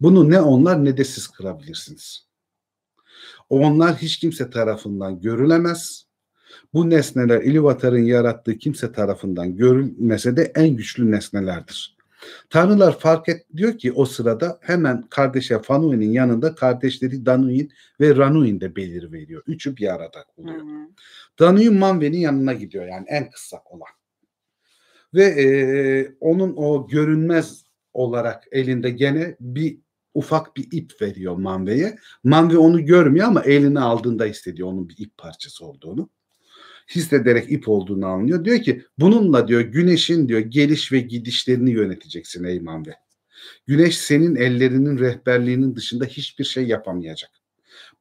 [0.00, 2.26] Bunu ne onlar ne de siz kırabilirsiniz.
[3.48, 6.06] Onlar hiç kimse tarafından görülemez.
[6.74, 11.96] Bu nesneler İluvatar'ın yarattığı kimse tarafından görülmese de en güçlü nesnelerdir.
[12.50, 18.60] Tanrılar fark et diyor ki o sırada hemen kardeşe Fanuin'in yanında kardeşleri Danuin ve Ranuin
[18.60, 19.42] de belir veriyor.
[19.46, 20.58] Üçü bir arada oluyor.
[20.58, 20.88] Hı hı.
[21.38, 23.88] Danuin Manve'nin yanına gidiyor yani en kısa olan.
[25.14, 25.46] Ve e,
[26.20, 29.78] onun o görünmez olarak elinde gene bir
[30.14, 31.98] ufak bir ip veriyor Manve'ye.
[32.24, 36.10] Manve onu görmüyor ama eline aldığında hissediyor onun bir ip parçası olduğunu
[36.88, 38.44] hissederek ip olduğunu anlıyor.
[38.44, 42.94] Diyor ki bununla diyor güneşin diyor geliş ve gidişlerini yöneteceksin ey Manve.
[43.66, 47.30] Güneş senin ellerinin rehberliğinin dışında hiçbir şey yapamayacak.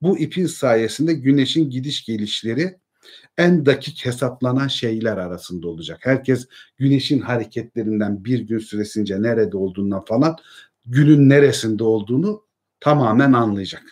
[0.02, 2.78] Bu ipin sayesinde güneşin gidiş gelişleri
[3.38, 6.00] en dakik hesaplanan şeyler arasında olacak.
[6.02, 6.48] Herkes
[6.78, 10.36] güneşin hareketlerinden bir gün süresince nerede olduğundan falan
[10.86, 12.46] günün neresinde olduğunu
[12.80, 13.84] tamamen anlayacak.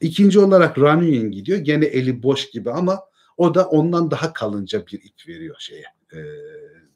[0.00, 1.58] İkinci olarak Ranuin gidiyor.
[1.58, 3.00] Gene eli boş gibi ama
[3.40, 5.84] o da ondan daha kalınca bir ip veriyor şeye.
[6.12, 6.18] E,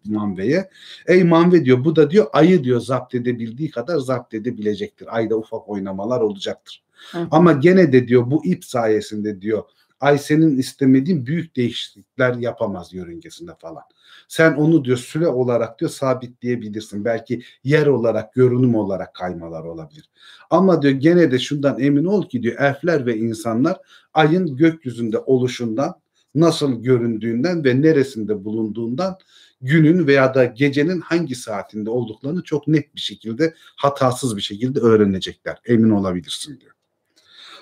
[0.04, 0.70] Manve'ye.
[1.06, 5.16] Ey Manve diyor bu da diyor ayı diyor zapt edebildiği kadar zapt edebilecektir.
[5.16, 6.82] Ayda ufak oynamalar olacaktır.
[7.12, 7.28] Hı.
[7.30, 9.62] Ama gene de diyor bu ip sayesinde diyor
[10.00, 13.82] ay senin istemediğin büyük değişiklikler yapamaz yörüngesinde falan.
[14.28, 17.04] Sen onu diyor süre olarak diyor sabitleyebilirsin.
[17.04, 20.10] Belki yer olarak, görünüm olarak kaymalar olabilir.
[20.50, 23.76] Ama diyor gene de şundan emin ol ki diyor elfler ve insanlar
[24.14, 26.03] ayın gökyüzünde oluşundan
[26.34, 29.18] nasıl göründüğünden ve neresinde bulunduğundan
[29.60, 35.58] günün veya da gecenin hangi saatinde olduklarını çok net bir şekilde hatasız bir şekilde öğrenecekler.
[35.66, 36.72] Emin olabilirsin diyor.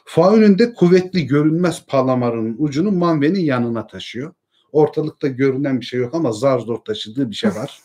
[0.05, 4.35] Faun'un kuvvetli görünmez palamarının ucunu Manve'nin yanına taşıyor.
[4.73, 7.81] Ortalıkta görünen bir şey yok ama zar zor taşıdığı bir şey var.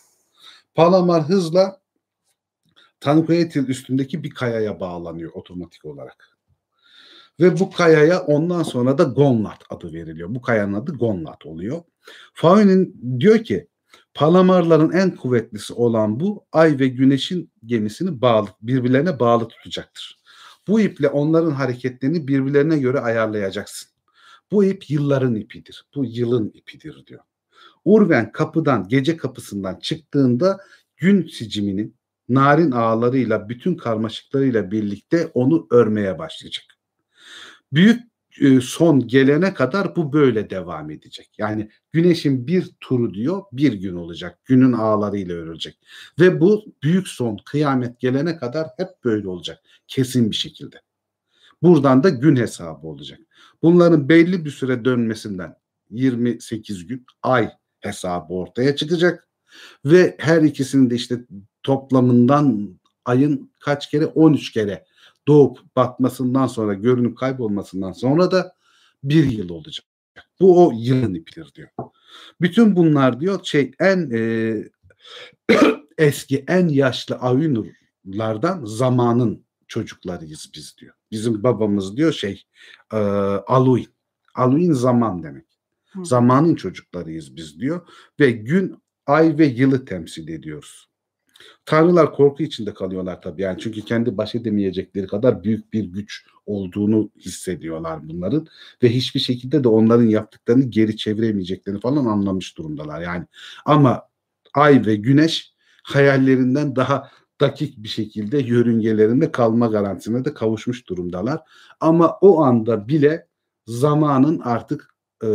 [0.76, 1.80] Palamar hızla
[3.00, 6.37] Tanquetil üstündeki bir kayaya bağlanıyor otomatik olarak.
[7.40, 10.36] Ve bu kayaya ondan sonra da Gonlat adı veriliyor.
[10.36, 11.82] Bu kayanın adı Gonlat oluyor.
[12.34, 13.68] Faun'un diyor ki
[14.14, 20.20] Palamarların en kuvvetlisi olan bu ay ve güneşin gemisini bağlı, birbirlerine bağlı tutacaktır.
[20.68, 23.90] Bu iple onların hareketlerini birbirlerine göre ayarlayacaksın.
[24.52, 25.86] Bu ip yılların ipidir.
[25.96, 27.22] Bu yılın ipidir diyor.
[27.86, 30.58] Urven kapıdan, gece kapısından çıktığında
[30.98, 31.96] gün siciminin
[32.30, 36.77] narin ağlarıyla bütün karmaşıklarıyla birlikte onu örmeye başlayacak.
[37.74, 38.04] Büyük
[38.42, 41.30] e, son gelene kadar bu böyle devam edecek.
[41.38, 44.40] Yani güneşin bir turu diyor bir gün olacak.
[44.46, 45.80] Günün ağlarıyla örülecek.
[46.20, 49.60] Ve bu büyük son kıyamet gelene kadar hep böyle olacak.
[49.88, 50.82] Kesin bir şekilde.
[51.62, 53.20] Buradan da gün hesabı olacak.
[53.62, 55.56] Bunların belli bir süre dönmesinden
[55.90, 59.28] 28 gün ay hesabı ortaya çıkacak.
[59.86, 61.26] Ve her ikisinin de işte
[61.64, 62.70] toplamından
[63.06, 64.86] ayın kaç kere 13 kere
[65.28, 68.56] doğup batmasından sonra görünüp kaybolmasından sonra da
[69.04, 69.86] bir yıl olacak.
[70.40, 71.70] Bu o yılın ipidir diyor.
[72.42, 74.64] Bütün bunlar diyor şey en e,
[75.98, 80.94] eski en yaşlı Ayunurlardan zamanın çocuklarıyız biz diyor.
[81.12, 82.44] Bizim babamız diyor şey
[82.94, 82.98] e,
[83.48, 83.90] Aluin.
[84.36, 85.46] Aluin zaman demek.
[85.92, 86.06] Hı.
[86.06, 87.88] Zamanın çocuklarıyız biz diyor
[88.20, 90.90] ve gün, ay ve yılı temsil ediyoruz.
[91.66, 97.10] Tanrılar korku içinde kalıyorlar tabii yani çünkü kendi baş edemeyecekleri kadar büyük bir güç olduğunu
[97.20, 98.48] hissediyorlar bunların
[98.84, 103.26] ve hiçbir şekilde de onların yaptıklarını geri çeviremeyeceklerini falan anlamış durumdalar yani.
[103.66, 104.02] Ama
[104.54, 105.54] ay ve güneş
[105.84, 107.10] hayallerinden daha
[107.42, 111.42] dakik bir şekilde yörüngelerinde kalma garantisine de kavuşmuş durumdalar.
[111.80, 113.28] Ama o anda bile
[113.68, 115.28] zamanın artık e,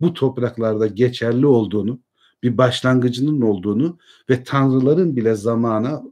[0.00, 2.00] bu topraklarda geçerli olduğunu
[2.42, 3.98] bir başlangıcının olduğunu
[4.30, 6.02] ve tanrıların bile zamana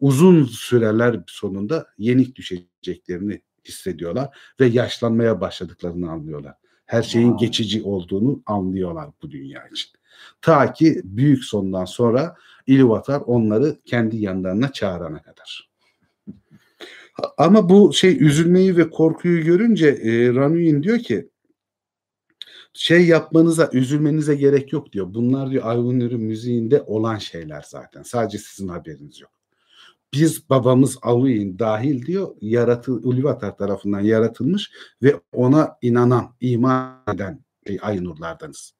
[0.00, 6.54] uzun süreler sonunda yenik düşeceklerini hissediyorlar ve yaşlanmaya başladıklarını anlıyorlar.
[6.86, 7.46] Her şeyin wow.
[7.46, 9.90] geçici olduğunu anlıyorlar bu dünya için.
[10.42, 12.36] Ta ki büyük sondan sonra
[12.66, 15.70] İluvatar onları kendi yanlarına çağırana kadar.
[17.38, 21.28] Ama bu şey üzülmeyi ve korkuyu görünce e, Ranuin diyor ki
[22.76, 25.14] şey yapmanıza, üzülmenize gerek yok diyor.
[25.14, 28.02] Bunlar diyor Ayvunur'un müziğinde olan şeyler zaten.
[28.02, 29.30] Sadece sizin haberiniz yok.
[30.12, 34.70] Biz babamız Aluin dahil diyor yaratı Ulvatar tarafından yaratılmış
[35.02, 37.44] ve ona inanan, iman eden
[37.80, 38.74] Aynurlardanız.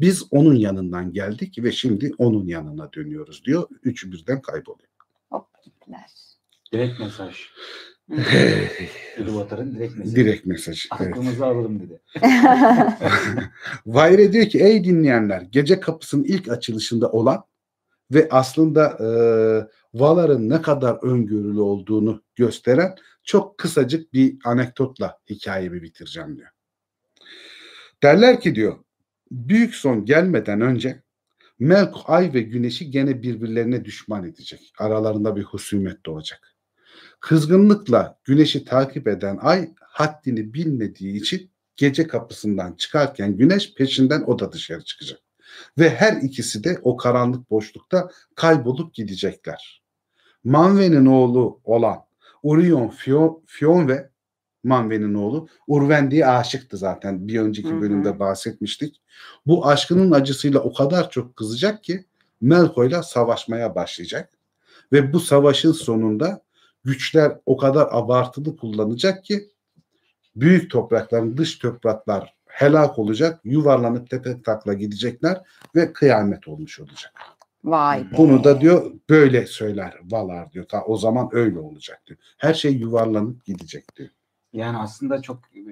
[0.00, 3.68] Biz onun yanından geldik ve şimdi onun yanına dönüyoruz diyor.
[3.82, 4.88] Üçü birden kayboluyor.
[5.30, 6.10] Hop gittiler.
[6.72, 7.36] Direkt mesaj.
[9.20, 10.16] Uluvatar'ın direkt mesajı.
[10.16, 10.86] Direkt mesaj.
[10.90, 11.42] Aklımızı evet.
[11.42, 12.00] alalım dedi.
[13.86, 17.44] Vayre diyor ki ey dinleyenler gece kapısının ilk açılışında olan
[18.10, 19.08] ve aslında e,
[19.94, 26.48] Valar'ın ne kadar öngörülü olduğunu gösteren çok kısacık bir anekdotla hikayemi bitireceğim diyor.
[28.02, 28.78] Derler ki diyor
[29.30, 31.02] büyük son gelmeden önce
[31.60, 34.72] Melk ay ve güneşi gene birbirlerine düşman edecek.
[34.78, 36.49] Aralarında bir husumet doğacak.
[37.20, 44.52] Kızgınlıkla güneşi takip eden ay haddini bilmediği için gece kapısından çıkarken güneş peşinden o da
[44.52, 45.20] dışarı çıkacak.
[45.78, 49.82] Ve her ikisi de o karanlık boşlukta kaybolup gidecekler.
[50.44, 51.98] Manve'nin oğlu olan
[52.42, 52.88] Orion
[53.46, 54.10] Fion, ve
[54.64, 57.28] Manve'nin oğlu Urvendi'ye aşıktı zaten.
[57.28, 59.02] Bir önceki bölümde bahsetmiştik.
[59.46, 62.04] Bu aşkının acısıyla o kadar çok kızacak ki
[62.40, 64.32] Melko'yla savaşmaya başlayacak.
[64.92, 66.42] Ve bu savaşın sonunda
[66.84, 69.50] güçler o kadar abartılı kullanacak ki
[70.36, 75.40] büyük toprakların dış topraklar helak olacak, yuvarlanıp tepe takla gidecekler
[75.74, 77.12] ve kıyamet olmuş olacak.
[77.64, 78.16] Vay be.
[78.16, 80.64] Bunu da diyor böyle söyler Valar diyor.
[80.68, 82.18] Ta o zaman öyle olacak diyor.
[82.38, 84.08] Her şey yuvarlanıp gidecek diyor.
[84.52, 85.62] Yani aslında çok e,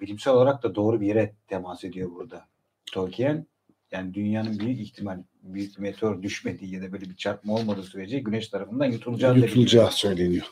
[0.00, 2.46] bilimsel olarak da doğru bir yere temas ediyor burada
[2.92, 3.46] Tolkien.
[3.94, 8.18] Yani dünyanın büyük ihtimal büyük bir meteor düşmediği ya da böyle bir çarpma olmadığı sürece
[8.18, 10.46] güneş tarafından yutulacağı, yutulacağı söyleniyor.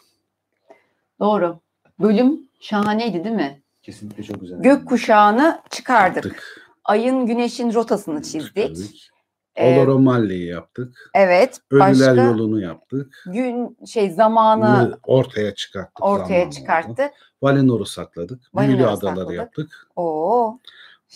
[1.20, 1.60] Doğru.
[2.00, 3.62] Bölüm şahaneydi değil mi?
[3.82, 4.62] Kesinlikle çok güzel.
[4.62, 6.24] Gök kuşağını çıkardık.
[6.24, 6.66] Yaptık.
[6.84, 9.08] Ayın güneşin rotasını çizdik.
[9.56, 11.10] Ee, Oloromalli'yi yaptık.
[11.14, 11.60] Evet.
[11.70, 13.24] Ölüler başka, yolunu yaptık.
[13.26, 16.04] Gün şey zamanı ortaya çıkarttık.
[16.04, 17.10] Ortaya çıkarttık.
[17.42, 18.40] Valinor'u sakladık.
[18.54, 19.36] Büyülü adaları sakladık.
[19.36, 19.88] yaptık.
[19.96, 20.58] Oo.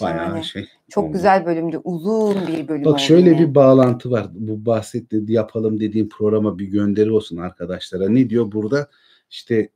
[0.01, 0.69] Bayağı yani, şey.
[0.91, 1.13] Çok oldu.
[1.13, 1.81] güzel bölümdü.
[1.85, 3.41] Uzun bir bölüm Bak şöyle yine.
[3.41, 4.27] bir bağlantı var.
[4.35, 8.09] Bu bahsetti yapalım dediğim programa bir gönderi olsun arkadaşlara.
[8.09, 8.91] Ne diyor burada?
[9.31, 9.69] İşte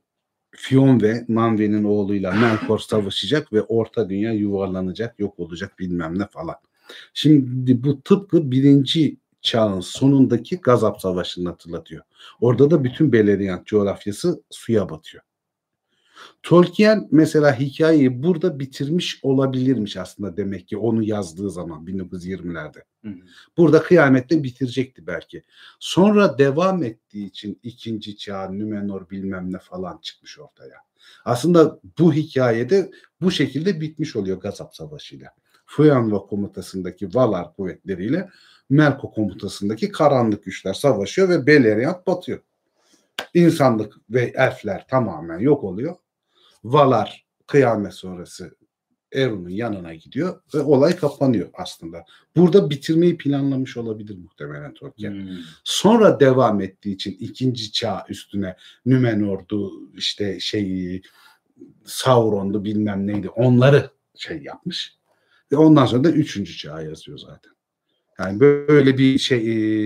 [0.51, 6.55] Fion ve Manve'nin oğluyla Melkor savaşacak ve orta dünya yuvarlanacak, yok olacak bilmem ne falan.
[7.13, 12.03] Şimdi bu tıpkı birinci çağın sonundaki Gazap Savaşı'nı hatırlatıyor.
[12.41, 15.23] Orada da bütün Beleriand coğrafyası suya batıyor.
[16.43, 22.83] Tolkien mesela hikayeyi burada bitirmiş olabilirmiş aslında demek ki onu yazdığı zaman 1920'lerde.
[23.57, 25.43] Burada kıyamette bitirecekti belki.
[25.79, 30.75] Sonra devam ettiği için ikinci çağ, Nümenor bilmem ne falan çıkmış ortaya.
[31.25, 32.91] Aslında bu hikayede
[33.21, 35.29] bu şekilde bitmiş oluyor Gazap Savaşı'yla.
[35.65, 38.29] Fuyanva komutasındaki Valar kuvvetleriyle
[38.69, 42.39] Melko komutasındaki karanlık güçler savaşıyor ve Beleriand batıyor.
[43.33, 45.95] İnsanlık ve elfler tamamen yok oluyor.
[46.63, 48.55] Valar kıyamet sonrası
[49.13, 52.05] Eru'nun yanına gidiyor ve olay kapanıyor aslında.
[52.35, 55.11] Burada bitirmeyi planlamış olabilir muhtemelen Tolkien.
[55.11, 55.37] Hmm.
[55.63, 58.55] Sonra devam ettiği için ikinci çağ üstüne
[58.85, 61.01] Nümenor'du işte şey
[61.85, 64.95] Sauron'du bilmem neydi onları şey yapmış.
[65.51, 67.51] Ve ondan sonra da üçüncü çağ yazıyor zaten.
[68.19, 69.39] Yani böyle bir şey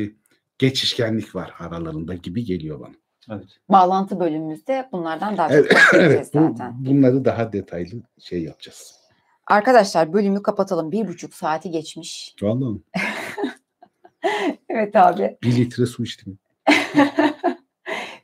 [0.03, 0.11] e,
[0.57, 2.95] geçişkenlik var aralarında gibi geliyor bana.
[3.31, 3.45] Evet.
[3.69, 6.85] Bağlantı bölümümüzde bunlardan daha çok Evet, bahsedeceğiz evet bu, zaten.
[6.85, 8.99] bunları daha detaylı şey yapacağız.
[9.47, 10.91] Arkadaşlar bölümü kapatalım.
[10.91, 12.35] Bir buçuk saati geçmiş.
[12.41, 12.79] Vallahi mi?
[14.69, 15.37] Evet abi.
[15.43, 16.39] bir litre su içtim.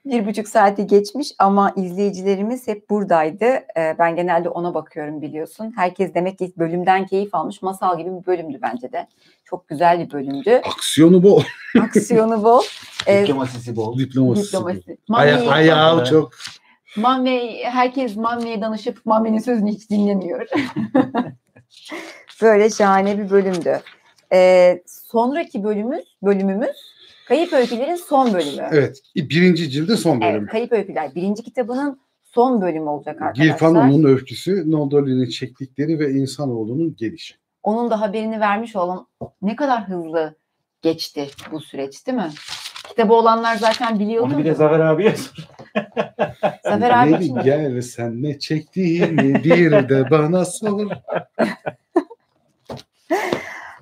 [0.05, 3.45] Bir buçuk saati geçmiş ama izleyicilerimiz hep buradaydı.
[3.45, 5.73] Ee, ben genelde ona bakıyorum biliyorsun.
[5.75, 7.61] Herkes demek ki bölümden keyif almış.
[7.61, 9.07] Masal gibi bir bölümdü bence de.
[9.45, 10.61] Çok güzel bir bölümdü.
[10.65, 11.43] Aksiyonu bol.
[11.81, 12.61] Aksiyonu bol.
[13.07, 13.97] Ee, Diplomasisi bol.
[13.97, 14.57] Diplomasisi.
[14.57, 14.69] bol.
[14.69, 15.13] diplomasi.
[15.13, 16.31] Aya, ayağı çok.
[16.97, 20.47] Mami, herkes Mami'ye danışıp Mami'nin sözünü hiç dinlemiyor.
[22.41, 23.81] Böyle şahane bir bölümdü.
[24.33, 26.90] Ee, sonraki bölümümüz, bölümümüz
[27.31, 28.67] Kayıp Öykülerin son bölümü.
[28.71, 29.01] Evet.
[29.15, 30.35] Birinci cilde son bölüm.
[30.35, 33.43] Evet, Kayıp Öyküler birinci kitabının son bölümü olacak arkadaşlar.
[33.45, 37.35] Gilfan onun öyküsü, Noldor'un çektikleri ve insanoğlunun gelişi.
[37.63, 39.07] Onun da haberini vermiş olan
[39.41, 40.35] ne kadar hızlı
[40.81, 42.29] geçti bu süreç değil mi?
[42.87, 44.33] Kitabı olanlar zaten biliyordu.
[44.33, 45.47] Onu bir de Zafer abiye sor.
[46.63, 50.87] Zafer abi için Gel sen ne çektiğini bir de bana sor.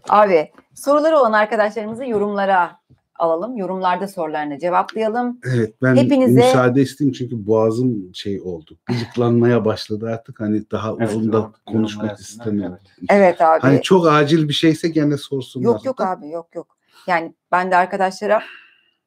[0.09, 2.78] Abi soruları olan arkadaşlarımızı yorumlara
[3.19, 3.57] alalım.
[3.57, 5.39] Yorumlarda sorularını cevaplayalım.
[5.53, 8.77] Evet ben Hepinize- müsaade isteyeyim çünkü boğazım şey oldu.
[8.85, 10.39] Gıcıklanmaya başladı artık.
[10.39, 12.73] Hani daha Evet, uzun da konuşmak istemiyorum.
[12.73, 13.59] arasında, Evet abi.
[13.61, 15.65] Hani çok acil bir şeyse gene sorsunlar.
[15.65, 16.77] Yok yok abi yok yok.
[17.07, 18.41] Yani ben de arkadaşlara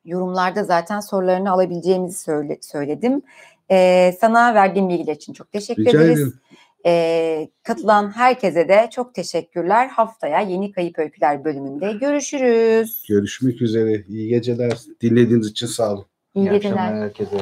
[0.04, 3.22] yorumlarda zaten sorularını alabileceğimizi söyle, söyledim.
[3.70, 6.18] Ee, sana verdiğim bilgiler için çok teşekkür Rica ederiz.
[6.18, 6.34] ederim.
[6.86, 9.88] Ee, katılan herkese de çok teşekkürler.
[9.88, 13.04] Haftaya yeni Kayıp Öyküler bölümünde görüşürüz.
[13.08, 14.04] Görüşmek üzere.
[14.08, 14.78] İyi geceler.
[15.00, 16.06] Dinlediğiniz için sağ olun.
[16.34, 16.74] İyi İyi geceler.
[16.74, 17.36] akşamlar herkese.